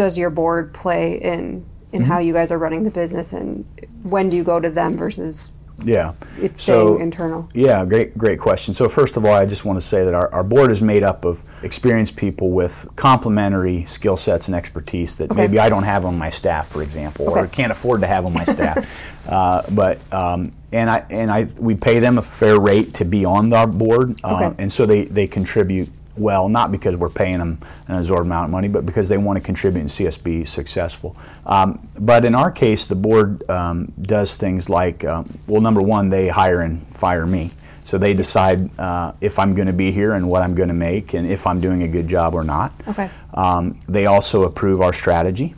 does 0.00 0.16
your 0.16 0.30
board 0.30 0.72
play 0.72 1.20
in 1.20 1.66
in 1.92 2.02
Mm-hmm. 2.02 2.10
how 2.10 2.18
you 2.20 2.32
guys 2.32 2.50
are 2.52 2.56
running 2.58 2.84
the 2.84 2.90
business, 2.90 3.32
and 3.34 3.64
when 4.04 4.30
do 4.30 4.36
you 4.36 4.44
go 4.44 4.58
to 4.60 4.70
them 4.70 4.96
versus 4.96 5.50
Yeah. 5.84 6.12
it's 6.40 6.62
So- 6.62 6.94
staying 6.94 7.00
internal? 7.02 7.48
Yeah, 7.52 7.84
great, 7.84 8.16
great 8.16 8.38
question. 8.38 8.72
So 8.74 8.88
first 8.88 9.16
of 9.16 9.24
all, 9.26 9.34
I 9.34 9.44
just 9.44 9.64
want 9.64 9.76
to 9.82 9.86
say 9.86 10.04
that 10.04 10.14
our, 10.14 10.32
our 10.32 10.44
board 10.44 10.70
is 10.70 10.80
made 10.82 11.02
up 11.02 11.24
of 11.24 11.42
experienced 11.64 12.14
people 12.16 12.50
with 12.52 12.88
complementary 12.96 13.84
skill 13.86 14.16
sets 14.16 14.46
and 14.46 14.54
expertise 14.54 15.16
that 15.16 15.32
Okay. 15.32 15.40
maybe 15.42 15.58
I 15.58 15.68
don't 15.68 15.82
have 15.82 16.04
on 16.06 16.16
my 16.16 16.30
staff, 16.30 16.68
for 16.68 16.82
example, 16.82 17.28
or 17.28 17.46
can't 17.48 17.72
afford 17.72 18.00
to 18.02 18.06
have 18.06 18.24
on 18.24 18.32
my 18.34 18.44
staff. 18.44 18.86
uh, 19.28 19.62
but 19.72 19.98
um, 20.12 20.52
and 20.72 20.88
I 20.88 21.04
and 21.10 21.28
I 21.30 21.48
we 21.58 21.74
pay 21.74 21.98
them 21.98 22.18
a 22.18 22.22
fair 22.22 22.58
rate 22.60 22.94
to 22.94 23.04
be 23.04 23.24
on 23.24 23.52
our 23.52 23.66
board, 23.66 24.20
uh, 24.22 24.36
Okay. 24.36 24.54
and 24.62 24.72
so 24.72 24.86
they 24.86 25.04
they 25.06 25.26
contribute 25.26 25.88
well, 26.20 26.48
not 26.48 26.70
because 26.70 26.96
we're 26.96 27.08
paying 27.08 27.38
them 27.38 27.58
an 27.88 27.96
absurd 27.96 28.20
amount 28.20 28.44
of 28.44 28.50
money, 28.50 28.68
but 28.68 28.84
because 28.84 29.08
they 29.08 29.18
want 29.18 29.36
to 29.38 29.40
contribute 29.40 29.80
and 29.80 29.90
see 29.90 30.06
us 30.06 30.18
be 30.18 30.44
successful. 30.44 31.16
Um, 31.46 31.88
but 31.98 32.24
in 32.24 32.34
our 32.34 32.50
case, 32.50 32.86
the 32.86 32.94
board 32.94 33.48
um, 33.50 33.92
does 34.02 34.36
things 34.36 34.68
like, 34.68 35.04
um, 35.04 35.28
well, 35.46 35.60
number 35.60 35.82
one, 35.82 36.10
they 36.10 36.28
hire 36.28 36.60
and 36.60 36.86
fire 36.96 37.26
me. 37.26 37.50
So 37.84 37.98
they 37.98 38.14
decide 38.14 38.78
uh, 38.78 39.14
if 39.20 39.38
I'm 39.38 39.54
going 39.54 39.66
to 39.66 39.72
be 39.72 39.90
here 39.90 40.12
and 40.12 40.28
what 40.28 40.42
I'm 40.42 40.54
going 40.54 40.68
to 40.68 40.74
make 40.74 41.14
and 41.14 41.26
if 41.26 41.46
I'm 41.46 41.60
doing 41.60 41.82
a 41.82 41.88
good 41.88 42.06
job 42.06 42.34
or 42.34 42.44
not. 42.44 42.72
Okay. 42.86 43.10
Um, 43.34 43.80
they 43.88 44.06
also 44.06 44.44
approve 44.44 44.80
our 44.80 44.92
strategy. 44.92 45.54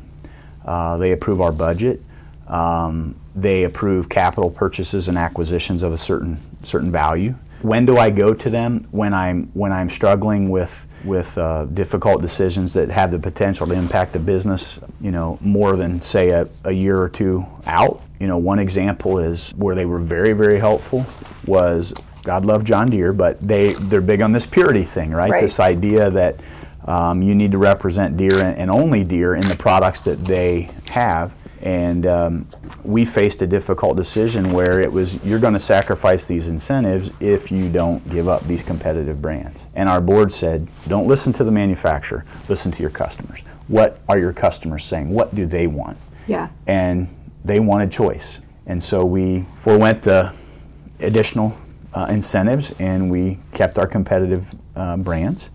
Uh, 0.65 0.97
they 0.97 1.13
approve 1.13 1.41
our 1.41 1.53
budget. 1.53 2.01
Um, 2.47 3.17
they 3.35 3.65
approve 3.65 4.09
capital 4.09 4.51
purchases 4.51 5.09
and 5.09 5.19
acquisitions 5.19 5.83
of 5.83 5.93
a 5.93 5.99
certain 5.99 6.39
certain 6.63 6.93
value. 6.93 7.35
When 7.63 7.87
do 7.87 7.97
I 7.99 8.11
go 8.11 8.35
to 8.35 8.51
them? 8.51 8.87
When 8.91 9.15
I'm 9.15 9.51
when 9.55 9.73
I'm 9.73 9.91
struggling 9.91 10.51
with 10.51 10.87
with 11.05 11.37
uh, 11.37 11.65
difficult 11.67 12.23
decisions 12.23 12.73
that 12.75 12.91
have 12.91 13.11
the 13.11 13.19
potential 13.19 13.67
to 13.67 13.75
impact 13.75 14.13
the 14.13 14.19
business, 14.19 14.79
you 15.01 15.11
know, 15.11 15.39
more 15.41 15.77
than 15.77 16.01
say 16.01 16.31
a, 16.31 16.49
a 16.65 16.73
year 16.73 17.01
or 17.01 17.09
two 17.09 17.45
out. 17.67 18.01
You 18.21 18.29
know, 18.29 18.39
one 18.39 18.59
example 18.59 19.19
is 19.19 19.51
where 19.51 19.75
they 19.75 19.87
were 19.87 19.99
very 19.99 20.33
very 20.33 20.59
helpful 20.59 21.07
was 21.47 21.93
God 22.23 22.45
love 22.45 22.65
John 22.65 22.91
Deere, 22.91 23.13
but 23.13 23.41
they 23.41 23.73
they're 23.75 24.01
big 24.01 24.23
on 24.23 24.33
this 24.33 24.47
purity 24.47 24.85
thing, 24.85 25.11
right? 25.11 25.31
Right. 25.31 25.41
This 25.43 25.59
idea 25.59 26.11
that 26.11 26.41
um, 26.85 27.23
you 27.23 27.35
need 27.35 27.53
to 27.53 27.59
represent 27.59 28.17
Deere 28.17 28.45
and, 28.45 28.57
and 28.57 28.71
only 28.71 29.05
Deere 29.05 29.35
in 29.35 29.47
the 29.47 29.57
products 29.57 30.01
that 30.03 30.19
they 30.19 30.71
have. 30.91 31.33
And 31.63 32.07
um, 32.07 32.49
we 32.83 33.05
faced 33.05 33.41
a 33.43 33.47
difficult 33.47 33.97
decision 33.97 34.53
where 34.53 34.81
it 34.81 34.91
was 34.91 35.23
you're 35.25 35.39
going 35.39 35.53
to 35.55 35.61
sacrifice 35.61 36.27
these 36.27 36.49
incentives 36.49 37.11
if 37.21 37.53
you 37.53 37.71
don't 37.71 38.07
give 38.11 38.29
up 38.29 38.47
these 38.49 38.63
competitive 38.63 39.23
brands. 39.23 39.61
And 39.75 39.89
our 39.89 40.01
board 40.01 40.33
said, 40.33 40.67
don't 40.89 41.07
listen 41.07 41.33
to 41.35 41.45
the 41.45 41.53
manufacturer, 41.53 42.25
listen 42.49 42.73
to 42.73 42.83
your 42.83 42.91
customers. 42.91 43.41
What 43.69 44.01
are 44.09 44.19
your 44.19 44.33
customers 44.33 44.85
saying? 44.85 45.11
What 45.11 45.35
do 45.35 45.47
they 45.47 45.67
want? 45.67 45.99
Yeah. 46.27 46.49
and 46.69 47.09
they 47.45 47.59
wanted 47.61 47.91
choice. 47.91 48.39
And 48.67 48.83
so 48.83 49.05
we 49.05 49.45
forewent 49.57 50.03
the 50.03 50.33
additional 51.01 51.57
uh, 51.95 52.07
incentives 52.09 52.73
and 52.79 53.11
we 53.11 53.39
kept 53.53 53.79
our 53.79 53.87
competitive 53.87 54.55
uh, 54.77 54.97
brands 54.97 55.51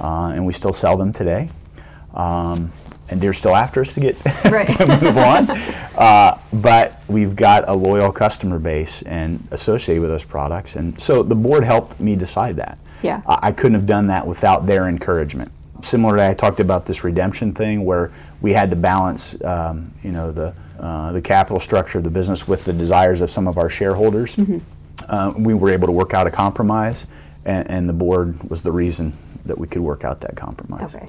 uh, 0.00 0.32
and 0.34 0.46
we 0.46 0.52
still 0.52 0.72
sell 0.72 0.96
them 0.96 1.12
today. 1.12 1.50
Um, 2.14 2.72
and 3.08 3.20
they're 3.20 3.32
still 3.32 3.54
after 3.54 3.80
us 3.80 3.94
to 3.94 4.00
get 4.00 4.16
Right. 4.44 4.66
to 4.68 4.86
move 5.00 5.16
on. 5.16 5.50
Uh, 5.50 6.38
but 6.52 7.00
we've 7.08 7.36
got 7.36 7.68
a 7.68 7.72
loyal 7.74 8.12
customer 8.12 8.58
base 8.58 9.02
and 9.02 9.46
associated 9.50 10.00
with 10.00 10.10
those 10.10 10.24
products. 10.24 10.76
And 10.76 11.00
so 11.00 11.22
the 11.22 11.34
board 11.36 11.64
helped 11.64 12.00
me 12.00 12.16
decide 12.16 12.56
that. 12.56 12.78
Yeah. 13.02 13.22
I, 13.26 13.38
I 13.48 13.52
couldn't 13.52 13.74
have 13.74 13.86
done 13.86 14.08
that 14.08 14.26
without 14.26 14.66
their 14.66 14.88
encouragement. 14.88 15.52
Similarly, 15.82 16.26
I 16.26 16.34
talked 16.34 16.58
about 16.60 16.86
this 16.86 17.04
redemption 17.04 17.52
thing 17.52 17.84
where 17.84 18.10
we 18.40 18.52
had 18.52 18.70
to 18.70 18.76
balance, 18.76 19.40
um, 19.44 19.92
you 20.02 20.10
know, 20.12 20.32
the 20.32 20.54
uh, 20.80 21.10
the 21.12 21.22
capital 21.22 21.58
structure 21.58 21.96
of 21.98 22.04
the 22.04 22.10
business 22.10 22.46
with 22.46 22.64
the 22.66 22.72
desires 22.72 23.22
of 23.22 23.30
some 23.30 23.48
of 23.48 23.56
our 23.56 23.70
shareholders. 23.70 24.36
Uh, 25.08 25.32
we 25.38 25.54
were 25.54 25.70
able 25.70 25.86
to 25.86 25.92
work 25.92 26.12
out 26.12 26.26
a 26.26 26.30
compromise, 26.30 27.06
and, 27.46 27.70
and 27.70 27.88
the 27.88 27.92
board 27.94 28.42
was 28.50 28.60
the 28.62 28.72
reason 28.72 29.12
that 29.46 29.56
we 29.56 29.66
could 29.66 29.80
work 29.80 30.04
out 30.04 30.20
that 30.20 30.36
compromise. 30.36 30.94
Okay. 30.94 31.08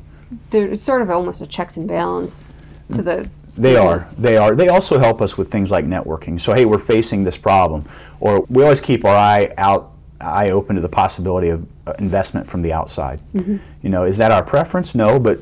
There's 0.50 0.82
sort 0.82 1.02
of 1.02 1.10
almost 1.10 1.42
a 1.42 1.48
checks 1.48 1.78
and 1.78 1.88
balance 1.88 2.54
to 2.94 3.02
the. 3.02 3.30
They 3.56 3.76
are. 3.76 4.00
They 4.18 4.38
are. 4.38 4.56
They 4.56 4.70
also 4.70 5.00
help 5.00 5.22
us 5.22 5.38
with 5.38 5.52
things 5.52 5.72
like 5.72 5.86
networking. 5.86 6.40
So 6.40 6.54
hey, 6.54 6.66
we're 6.66 6.78
facing 6.78 7.24
this 7.24 7.38
problem, 7.38 7.86
or 8.20 8.42
we 8.50 8.64
always 8.64 8.82
keep 8.82 9.04
our 9.04 9.16
eye 9.16 9.52
out, 9.58 9.94
eye 10.22 10.52
open 10.52 10.76
to 10.76 10.82
the 10.82 10.90
possibility 10.90 11.50
of 11.50 11.68
uh, 11.88 11.94
investment 11.98 12.46
from 12.46 12.62
the 12.62 12.72
outside. 12.72 13.20
Mm-hmm. 13.34 13.58
You 13.82 13.90
know, 13.90 14.04
is 14.04 14.18
that 14.18 14.32
our 14.32 14.44
preference? 14.44 14.94
No, 14.94 15.20
but 15.20 15.40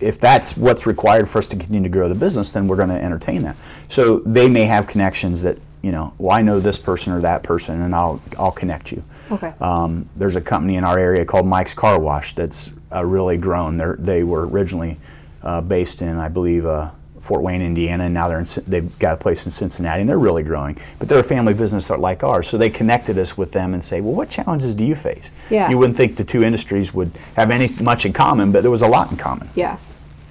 if 0.00 0.18
that's 0.18 0.56
what's 0.56 0.86
required 0.86 1.28
for 1.28 1.38
us 1.38 1.46
to 1.48 1.56
continue 1.56 1.82
to 1.82 1.88
grow 1.88 2.08
the 2.08 2.14
business, 2.14 2.52
then 2.52 2.68
we're 2.68 2.76
going 2.76 2.88
to 2.88 3.02
entertain 3.02 3.42
that. 3.42 3.56
So 3.88 4.20
they 4.20 4.48
may 4.48 4.64
have 4.64 4.86
connections 4.86 5.42
that 5.42 5.58
you 5.82 5.92
know. 5.92 6.14
Well, 6.18 6.36
I 6.36 6.42
know 6.42 6.60
this 6.60 6.78
person 6.78 7.12
or 7.12 7.20
that 7.20 7.42
person, 7.42 7.82
and 7.82 7.94
I'll 7.94 8.20
I'll 8.38 8.52
connect 8.52 8.92
you. 8.92 9.02
Okay. 9.30 9.52
Um, 9.60 10.08
there's 10.16 10.36
a 10.36 10.40
company 10.40 10.76
in 10.76 10.84
our 10.84 10.98
area 10.98 11.24
called 11.24 11.46
Mike's 11.46 11.74
Car 11.74 12.00
Wash 12.00 12.34
that's 12.34 12.70
uh, 12.92 13.04
really 13.04 13.36
grown. 13.36 13.76
They're, 13.76 13.96
they 13.98 14.22
were 14.22 14.46
originally 14.46 14.98
uh, 15.42 15.60
based 15.60 16.02
in, 16.02 16.16
I 16.16 16.28
believe, 16.28 16.66
uh, 16.66 16.90
Fort 17.20 17.42
Wayne, 17.42 17.60
Indiana, 17.60 18.04
and 18.04 18.14
now 18.14 18.26
they're 18.26 18.38
in, 18.38 18.46
they've 18.66 18.98
got 18.98 19.14
a 19.14 19.16
place 19.16 19.44
in 19.44 19.52
Cincinnati, 19.52 20.00
and 20.00 20.08
they're 20.08 20.18
really 20.18 20.42
growing. 20.42 20.78
But 20.98 21.08
they're 21.08 21.18
a 21.18 21.22
family 21.22 21.52
business 21.52 21.90
like 21.90 22.24
ours, 22.24 22.48
so 22.48 22.56
they 22.56 22.70
connected 22.70 23.18
us 23.18 23.36
with 23.36 23.52
them 23.52 23.74
and 23.74 23.84
say, 23.84 24.00
well, 24.00 24.14
what 24.14 24.30
challenges 24.30 24.74
do 24.74 24.84
you 24.84 24.94
face? 24.94 25.30
Yeah. 25.50 25.68
You 25.68 25.76
wouldn't 25.76 25.96
think 25.96 26.16
the 26.16 26.24
two 26.24 26.42
industries 26.42 26.94
would 26.94 27.12
have 27.36 27.50
any 27.50 27.68
much 27.82 28.06
in 28.06 28.14
common, 28.14 28.50
but 28.50 28.62
there 28.62 28.70
was 28.70 28.82
a 28.82 28.88
lot 28.88 29.10
in 29.10 29.18
common. 29.18 29.50
Yeah. 29.54 29.76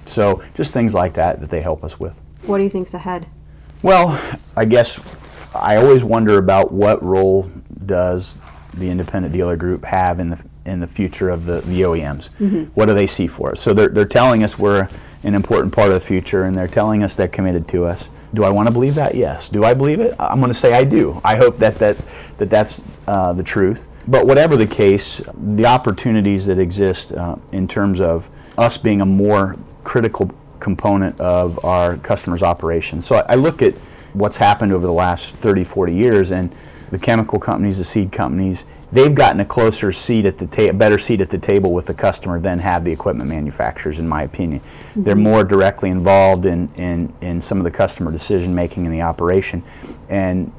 So 0.06 0.42
just 0.54 0.72
things 0.72 0.94
like 0.94 1.14
that 1.14 1.40
that 1.40 1.50
they 1.50 1.60
help 1.60 1.84
us 1.84 2.00
with. 2.00 2.18
What 2.42 2.58
do 2.58 2.64
you 2.64 2.70
think's 2.70 2.94
ahead? 2.94 3.26
Well, 3.82 4.20
I 4.56 4.64
guess 4.64 4.98
I 5.54 5.76
always 5.76 6.02
wonder 6.02 6.38
about 6.38 6.72
what 6.72 7.00
role 7.02 7.48
does 7.86 8.38
the 8.74 8.90
independent 8.90 9.32
dealer 9.32 9.56
group 9.56 9.84
have 9.84 10.18
in 10.18 10.30
the 10.30 10.44
in 10.68 10.80
the 10.80 10.86
future 10.86 11.30
of 11.30 11.46
the, 11.46 11.60
the 11.62 11.80
OEMs. 11.80 12.28
What 12.74 12.86
do 12.86 12.94
they 12.94 13.06
see 13.06 13.26
for 13.26 13.52
us? 13.52 13.60
So 13.60 13.72
they're, 13.72 13.88
they're 13.88 14.04
telling 14.04 14.44
us 14.44 14.58
we're 14.58 14.88
an 15.24 15.34
important 15.34 15.72
part 15.74 15.88
of 15.88 15.94
the 15.94 16.00
future, 16.00 16.44
and 16.44 16.56
they're 16.56 16.68
telling 16.68 17.02
us 17.02 17.16
they're 17.16 17.28
committed 17.28 17.66
to 17.68 17.84
us. 17.84 18.08
Do 18.34 18.44
I 18.44 18.50
want 18.50 18.68
to 18.68 18.72
believe 18.72 18.94
that? 18.96 19.14
Yes. 19.14 19.48
Do 19.48 19.64
I 19.64 19.74
believe 19.74 20.00
it? 20.00 20.14
I'm 20.18 20.38
going 20.38 20.52
to 20.52 20.58
say 20.58 20.74
I 20.74 20.84
do. 20.84 21.20
I 21.24 21.36
hope 21.36 21.58
that 21.58 21.76
that, 21.76 21.96
that 22.36 22.50
that's 22.50 22.82
uh, 23.06 23.32
the 23.32 23.42
truth. 23.42 23.88
But 24.06 24.26
whatever 24.26 24.56
the 24.56 24.66
case, 24.66 25.20
the 25.54 25.66
opportunities 25.66 26.46
that 26.46 26.58
exist 26.58 27.12
uh, 27.12 27.36
in 27.52 27.66
terms 27.66 28.00
of 28.00 28.28
us 28.56 28.76
being 28.76 29.00
a 29.00 29.06
more 29.06 29.56
critical 29.84 30.30
component 30.60 31.18
of 31.20 31.64
our 31.64 31.96
customers' 31.96 32.42
operations. 32.42 33.06
So 33.06 33.16
I, 33.16 33.32
I 33.32 33.34
look 33.34 33.62
at 33.62 33.74
what's 34.12 34.36
happened 34.36 34.72
over 34.72 34.86
the 34.86 34.92
last 34.92 35.30
30, 35.30 35.64
40 35.64 35.94
years, 35.94 36.30
and 36.30 36.54
the 36.90 36.98
chemical 36.98 37.38
companies, 37.38 37.78
the 37.78 37.84
seed 37.84 38.12
companies, 38.12 38.64
they've 38.92 39.14
gotten 39.14 39.40
a 39.40 39.44
closer 39.44 39.92
seat 39.92 40.24
at 40.24 40.38
the 40.38 40.46
ta- 40.46 40.70
a 40.70 40.72
better 40.72 40.98
seat 40.98 41.20
at 41.20 41.30
the 41.30 41.38
table 41.38 41.72
with 41.72 41.86
the 41.86 41.94
customer 41.94 42.40
than 42.40 42.58
have 42.58 42.84
the 42.84 42.92
equipment 42.92 43.28
manufacturers, 43.28 43.98
in 43.98 44.08
my 44.08 44.22
opinion. 44.22 44.60
They're 44.96 45.14
mm-hmm. 45.14 45.22
more 45.22 45.44
directly 45.44 45.90
involved 45.90 46.46
in, 46.46 46.68
in, 46.74 47.12
in 47.20 47.40
some 47.40 47.58
of 47.58 47.64
the 47.64 47.70
customer 47.70 48.10
decision 48.10 48.54
making 48.54 48.86
in 48.86 48.92
the 48.92 49.02
operation, 49.02 49.62
and 50.08 50.52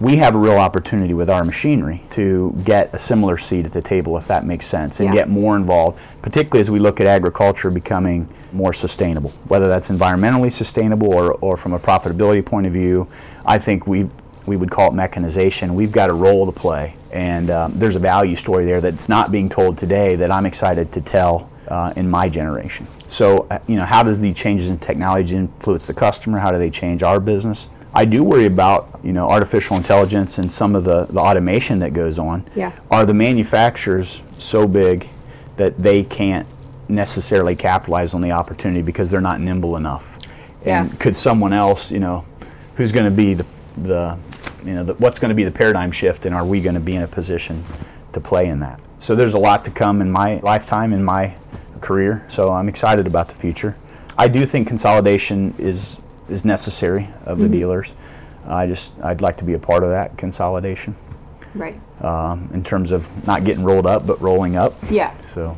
we 0.00 0.16
have 0.16 0.34
a 0.34 0.38
real 0.38 0.58
opportunity 0.58 1.14
with 1.14 1.30
our 1.30 1.44
machinery 1.44 2.02
to 2.10 2.52
get 2.64 2.92
a 2.92 2.98
similar 2.98 3.38
seat 3.38 3.64
at 3.64 3.72
the 3.72 3.80
table, 3.80 4.18
if 4.18 4.26
that 4.26 4.44
makes 4.44 4.66
sense, 4.66 4.98
and 4.98 5.08
Yeah. 5.10 5.14
get 5.14 5.28
more 5.28 5.54
involved, 5.54 6.00
particularly 6.22 6.60
as 6.60 6.70
we 6.72 6.80
look 6.80 7.00
at 7.00 7.06
agriculture 7.06 7.70
becoming 7.70 8.26
more 8.52 8.72
sustainable, 8.72 9.32
whether 9.46 9.68
that's 9.68 9.90
environmentally 9.90 10.50
sustainable 10.50 11.14
or, 11.14 11.32
or 11.40 11.56
from 11.56 11.72
a 11.72 11.78
profitability 11.78 12.44
point 12.44 12.66
of 12.66 12.72
view. 12.72 13.06
I 13.46 13.58
think 13.58 13.86
we 13.86 14.08
we 14.46 14.56
would 14.56 14.70
call 14.70 14.88
it 14.88 14.94
mechanization. 14.94 15.74
We've 15.74 15.92
got 15.92 16.10
a 16.10 16.14
role 16.14 16.46
to 16.46 16.52
play, 16.52 16.94
and 17.12 17.50
um, 17.50 17.72
there's 17.74 17.96
a 17.96 18.00
value 18.00 18.36
story 18.36 18.64
there 18.64 18.80
that's 18.80 19.08
not 19.08 19.30
being 19.30 19.48
told 19.48 19.78
today 19.78 20.16
that 20.16 20.30
I'm 20.30 20.46
excited 20.46 20.92
to 20.92 21.00
tell 21.00 21.50
uh, 21.68 21.92
in 21.96 22.10
my 22.10 22.28
generation. 22.28 22.86
So, 23.08 23.46
uh, 23.50 23.58
you 23.66 23.76
know, 23.76 23.84
how 23.84 24.02
does 24.02 24.20
the 24.20 24.32
changes 24.32 24.70
in 24.70 24.78
technology 24.78 25.36
influence 25.36 25.86
the 25.86 25.94
customer? 25.94 26.38
How 26.38 26.50
do 26.50 26.58
they 26.58 26.70
change 26.70 27.02
our 27.02 27.20
business? 27.20 27.68
I 27.94 28.06
do 28.06 28.24
worry 28.24 28.46
about, 28.46 29.00
you 29.04 29.12
know, 29.12 29.28
artificial 29.28 29.76
intelligence 29.76 30.38
and 30.38 30.50
some 30.50 30.74
of 30.74 30.84
the, 30.84 31.04
the 31.06 31.20
automation 31.20 31.78
that 31.80 31.92
goes 31.92 32.18
on. 32.18 32.48
Yeah. 32.56 32.72
Are 32.90 33.04
the 33.04 33.12
manufacturers 33.12 34.22
so 34.38 34.66
big 34.66 35.08
that 35.58 35.80
they 35.82 36.02
can't 36.02 36.46
necessarily 36.88 37.54
capitalize 37.54 38.14
on 38.14 38.22
the 38.22 38.32
opportunity 38.32 38.80
because 38.80 39.10
they're 39.10 39.20
not 39.20 39.40
nimble 39.40 39.76
enough? 39.76 40.18
And 40.64 40.88
Yeah. 40.90 40.96
could 40.96 41.14
someone 41.14 41.52
else, 41.52 41.90
you 41.90 42.00
know, 42.00 42.24
who's 42.76 42.92
going 42.92 43.04
to 43.04 43.10
be 43.10 43.34
the, 43.34 43.46
the 43.76 44.16
you 44.64 44.74
know, 44.74 44.84
the, 44.84 44.94
what's 44.94 45.18
going 45.18 45.30
to 45.30 45.34
be 45.34 45.44
the 45.44 45.50
paradigm 45.50 45.92
shift, 45.92 46.26
and 46.26 46.34
are 46.34 46.44
we 46.44 46.60
going 46.60 46.74
to 46.74 46.80
be 46.80 46.94
in 46.94 47.02
a 47.02 47.08
position 47.08 47.64
to 48.12 48.20
play 48.20 48.48
in 48.48 48.60
that? 48.60 48.80
So 48.98 49.14
there's 49.14 49.34
a 49.34 49.38
lot 49.38 49.64
to 49.64 49.70
come 49.70 50.00
in 50.00 50.10
my 50.10 50.36
lifetime, 50.40 50.92
in 50.92 51.04
my 51.04 51.34
career. 51.80 52.24
So 52.28 52.50
I'm 52.52 52.68
excited 52.68 53.06
about 53.06 53.28
the 53.28 53.34
future. 53.34 53.76
I 54.16 54.28
do 54.28 54.46
think 54.46 54.68
consolidation 54.68 55.54
is 55.58 55.96
is 56.28 56.44
necessary 56.44 57.08
of 57.26 57.38
the 57.38 57.48
dealers. 57.48 57.92
I 58.46 58.66
just 58.66 58.92
I'd 59.02 59.20
like 59.20 59.36
to 59.36 59.44
be 59.44 59.54
a 59.54 59.58
part 59.58 59.82
of 59.82 59.90
that 59.90 60.16
consolidation 60.16 60.94
Right. 61.54 61.78
um, 62.02 62.48
in 62.54 62.62
terms 62.64 62.90
of 62.92 63.26
not 63.26 63.44
getting 63.44 63.64
rolled 63.64 63.86
up, 63.86 64.06
but 64.06 64.20
rolling 64.22 64.56
up. 64.56 64.74
Yeah. 64.90 65.18
So 65.20 65.56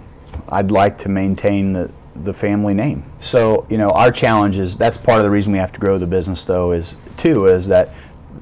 I'd 0.48 0.70
like 0.70 0.98
to 0.98 1.08
maintain 1.08 1.72
the, 1.72 1.90
the 2.24 2.32
family 2.32 2.74
name. 2.74 3.04
So, 3.20 3.66
you 3.70 3.78
know, 3.78 3.90
our 3.90 4.10
challenge 4.10 4.58
is 4.58 4.76
that's 4.76 4.96
part 4.96 5.18
of 5.18 5.24
the 5.24 5.30
reason 5.30 5.52
we 5.52 5.58
have 5.58 5.72
to 5.72 5.80
grow 5.80 5.98
the 5.98 6.06
business, 6.06 6.44
though, 6.44 6.72
is 6.72 6.96
too, 7.16 7.46
is 7.46 7.66
that 7.68 7.90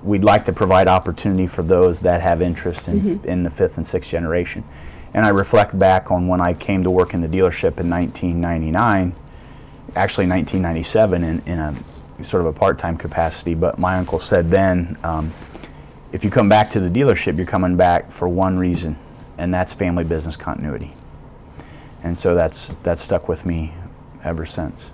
we'd 0.02 0.24
like 0.24 0.44
to 0.46 0.52
provide 0.52 0.88
opportunity 0.88 1.46
for 1.46 1.62
those 1.62 2.00
that 2.00 2.20
have 2.20 2.42
interest 2.42 2.88
in, 2.88 3.24
in 3.24 3.42
the 3.42 3.50
fifth 3.50 3.76
and 3.76 3.86
sixth 3.86 4.10
generation. 4.10 4.64
And 5.14 5.24
I 5.24 5.28
reflect 5.28 5.78
back 5.78 6.10
on 6.10 6.26
when 6.26 6.40
I 6.40 6.54
came 6.54 6.82
to 6.84 6.90
work 6.90 7.14
in 7.14 7.20
the 7.20 7.28
dealership 7.28 7.78
in 7.78 7.90
1999, 7.90 9.14
actually 9.94 10.26
1997 10.26 11.24
in, 11.24 11.38
in 11.46 11.58
a 11.58 11.74
sort 12.24 12.40
of 12.40 12.46
a 12.46 12.52
part-time 12.52 12.96
capacity, 12.96 13.54
but 13.54 13.78
my 13.78 13.96
uncle 13.98 14.18
said 14.18 14.50
then, 14.50 14.96
um, 15.04 15.32
if 16.12 16.24
you 16.24 16.30
come 16.30 16.48
back 16.48 16.70
to 16.70 16.80
the 16.80 16.88
dealership, 16.88 17.36
you're 17.36 17.46
coming 17.46 17.76
back 17.76 18.10
for 18.10 18.28
one 18.28 18.58
reason, 18.58 18.98
and 19.38 19.52
that's 19.52 19.72
family 19.72 20.04
business 20.04 20.36
continuity. 20.36 20.94
And 22.02 22.16
so 22.16 22.34
that's 22.34 22.68
that's 22.82 23.00
stuck 23.00 23.28
with 23.28 23.46
me 23.46 23.72
ever 24.24 24.44
since. 24.44 24.90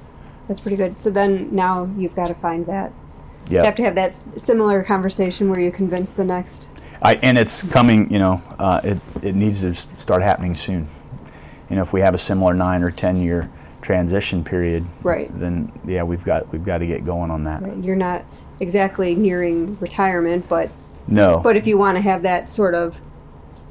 That's 0.47 0.61
pretty 0.61 0.77
good. 0.77 0.99
So 0.99 1.11
then 1.11 1.55
now 1.55 1.91
you've 1.97 2.15
got 2.15 2.29
to 2.29 2.35
find 2.35 2.67
that. 2.67 2.93
You 3.51 3.59
have 3.59 3.75
to 3.77 3.83
have 3.83 3.95
that 3.95 4.15
similar 4.37 4.83
conversation 4.83 5.51
where 5.51 5.61
you 5.61 5.71
convince 5.71 6.11
the 6.11 6.25
next. 6.25 6.69
I, 7.01 7.15
and 7.17 7.39
it's 7.39 7.63
coming, 7.63 8.11
you 8.13 8.19
know, 8.19 8.43
uh, 8.59 8.81
it, 8.83 8.99
it 9.23 9.35
needs 9.35 9.61
to 9.61 9.75
start 9.75 10.23
happening 10.23 10.55
soon. 10.55 10.89
You 11.71 11.77
know, 11.77 11.83
if 11.83 11.93
we 11.93 12.01
have 12.01 12.15
a 12.15 12.19
similar 12.19 12.55
nine 12.55 12.83
or 12.83 12.91
10 12.91 13.17
year 13.19 13.51
transition 13.83 14.43
period, 14.43 14.85
Right. 15.03 15.31
then 15.39 15.73
yeah, 15.87 16.03
we've 16.03 16.25
got, 16.25 16.51
we've 16.53 16.65
got 16.65 16.79
to 16.79 16.87
get 16.87 17.05
going 17.05 17.31
on 17.31 17.45
that. 17.45 17.63
Right? 17.63 17.77
You're 17.85 17.97
not 17.97 18.25
exactly 18.61 19.15
nearing 19.15 19.79
retirement, 19.81 20.49
but 20.49 20.71
No. 21.07 21.39
but 21.39 21.57
if 21.57 21.67
you 21.67 21.79
want 21.79 21.97
to 21.97 22.01
have 22.03 22.23
that 22.23 22.51
sort 22.51 22.75
of 22.75 23.01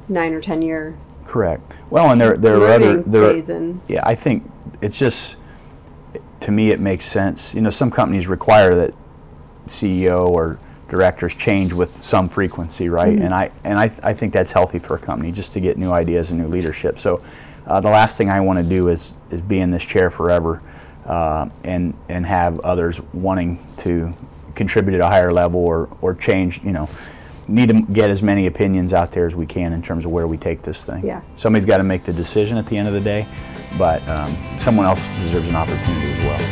nine 0.08 0.34
or 0.34 0.40
ten 0.42 0.62
year 0.62 0.98
Correct. 1.26 1.74
Well, 1.90 2.12
and 2.12 2.22
there, 2.22 2.38
there 2.38 2.56
are 2.56 2.68
other, 2.72 3.02
there, 3.02 3.32
and 3.32 3.82
yeah, 3.90 4.02
I 4.06 4.16
think 4.16 4.50
it's 4.82 4.98
just, 4.98 5.36
to 6.40 6.52
me, 6.52 6.72
it 6.72 6.80
makes 6.80 7.06
sense. 7.06 7.54
You 7.54 7.60
know, 7.60 7.70
some 7.70 7.92
companies 7.92 8.30
require 8.30 8.74
that 8.76 8.94
CEO 9.70 10.30
or 10.30 10.60
directors 10.90 11.34
change 11.34 11.74
with 11.74 12.00
some 12.02 12.30
frequency, 12.30 12.90
right? 12.90 13.18
And 13.18 13.34
I 13.34 13.52
and 13.64 13.78
I, 13.78 13.92
I 14.04 14.14
think 14.14 14.34
that's 14.34 14.52
healthy 14.52 14.80
for 14.80 14.96
a 14.96 15.00
company 15.00 15.32
just 15.32 15.52
to 15.54 15.60
get 15.60 15.78
new 15.78 15.92
ideas 15.92 16.32
and 16.32 16.40
new 16.40 16.48
leadership. 16.48 17.00
So, 17.00 17.22
uh, 17.66 17.80
the 17.80 17.90
last 17.90 18.18
thing 18.18 18.30
I 18.30 18.40
want 18.40 18.60
to 18.60 18.64
do 18.64 18.88
is 18.88 19.14
is 19.32 19.42
be 19.42 19.60
in 19.60 19.72
this 19.72 19.86
chair 19.86 20.10
forever, 20.10 20.62
uh, 21.06 21.50
and 21.64 21.94
and 22.10 22.26
have 22.26 22.60
others 22.62 23.02
wanting 23.14 23.66
to 23.78 24.14
contribute 24.56 24.96
at 24.96 25.02
a 25.02 25.08
higher 25.08 25.34
level 25.34 25.60
or 25.60 25.90
or 26.02 26.16
change. 26.16 26.64
You 26.64 26.72
know, 26.72 26.90
need 27.48 27.70
to 27.70 27.82
get 27.82 28.10
as 28.10 28.24
many 28.24 28.48
opinions 28.48 28.94
out 28.94 29.12
there 29.12 29.26
as 29.26 29.36
we 29.36 29.46
can 29.46 29.74
in 29.74 29.82
terms 29.82 30.06
of 30.06 30.12
where 30.12 30.28
we 30.28 30.38
take 30.38 30.62
this 30.62 30.84
thing. 30.84 31.06
Yeah. 31.06 31.22
Somebody's 31.36 31.66
got 31.66 31.78
to 31.78 31.84
make 31.84 32.04
the 32.04 32.14
decision 32.14 32.58
at 32.58 32.66
the 32.68 32.78
end 32.78 32.88
of 32.88 32.94
the 32.94 33.02
day, 33.02 33.28
but 33.78 34.06
um, 34.08 34.36
someone 34.58 34.86
else 34.86 35.06
deserves 35.20 35.50
an 35.50 35.56
opportunity 35.56 36.12
as 36.12 36.24
well. 36.24 36.47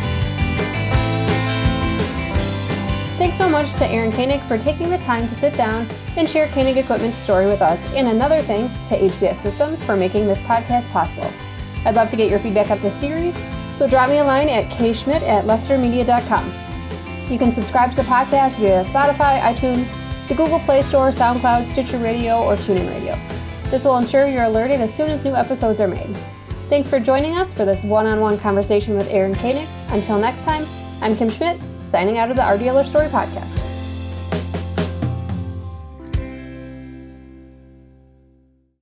Thanks 3.18 3.38
so 3.38 3.48
much 3.48 3.76
to 3.76 3.86
Aaron 3.86 4.12
Koenig 4.12 4.42
for 4.42 4.58
taking 4.58 4.90
the 4.90 4.98
time 4.98 5.26
to 5.26 5.34
sit 5.34 5.56
down 5.56 5.88
and 6.18 6.28
share 6.28 6.50
Koenig 6.50 6.76
Equipment's 6.76 7.18
story 7.18 7.46
with 7.46 7.62
us, 7.62 7.80
and 7.94 8.10
another 8.10 8.42
thanks 8.42 8.74
to 8.90 9.00
HBS 9.00 9.42
Systems 9.42 9.82
for 9.86 9.96
making 9.96 10.28
this 10.28 10.42
podcast 10.42 10.92
possible. 10.92 11.32
I'd 11.86 11.96
love 11.96 12.10
to 12.10 12.18
get 12.18 12.30
your 12.30 12.40
feedback 12.40 12.72
on 12.72 12.82
this 12.82 12.94
series, 12.94 13.42
so 13.78 13.88
drop 13.88 14.10
me 14.10 14.18
a 14.18 14.24
line 14.24 14.50
at 14.50 14.66
kschmidt 14.66 15.22
at 15.22 15.46
lessitermedia.com. 15.46 17.32
You 17.32 17.40
can 17.40 17.54
subscribe 17.54 17.92
to 17.92 17.96
the 17.96 18.02
podcast 18.02 18.58
via 18.58 18.84
Spotify, 18.84 19.40
iTunes, 19.40 19.90
the 20.28 20.36
Google 20.36 20.60
Play 20.60 20.82
Store, 20.82 21.12
SoundCloud, 21.12 21.68
Stitcher 21.68 22.00
Radio, 22.00 22.44
or 22.44 22.56
TuneIn 22.56 22.90
Radio. 22.90 23.18
This 23.72 23.86
will 23.86 23.98
ensure 23.98 24.28
you're 24.28 24.44
alerted 24.44 24.82
as 24.82 24.94
soon 24.94 25.10
as 25.10 25.24
new 25.24 25.36
episodes 25.36 25.80
are 25.80 25.88
made. 25.88 26.14
Thanks 26.68 26.90
for 26.90 27.00
joining 27.00 27.38
us 27.38 27.54
for 27.54 27.64
this 27.64 27.82
one 27.82 28.08
on 28.08 28.20
one 28.20 28.38
conversation 28.38 28.98
with 28.98 29.08
Aaron 29.10 29.36
Koenig. 29.36 29.70
Until 29.92 30.20
next 30.20 30.44
time, 30.44 30.66
I'm 31.02 31.16
Kim 31.16 31.30
Schmidt, 31.30 31.60
signing 31.96 32.18
out 32.18 32.30
of 32.30 32.36
the 32.36 32.44
Our 32.44 32.58
Dealer 32.58 32.84
Story 32.84 33.08
podcast. 33.08 33.75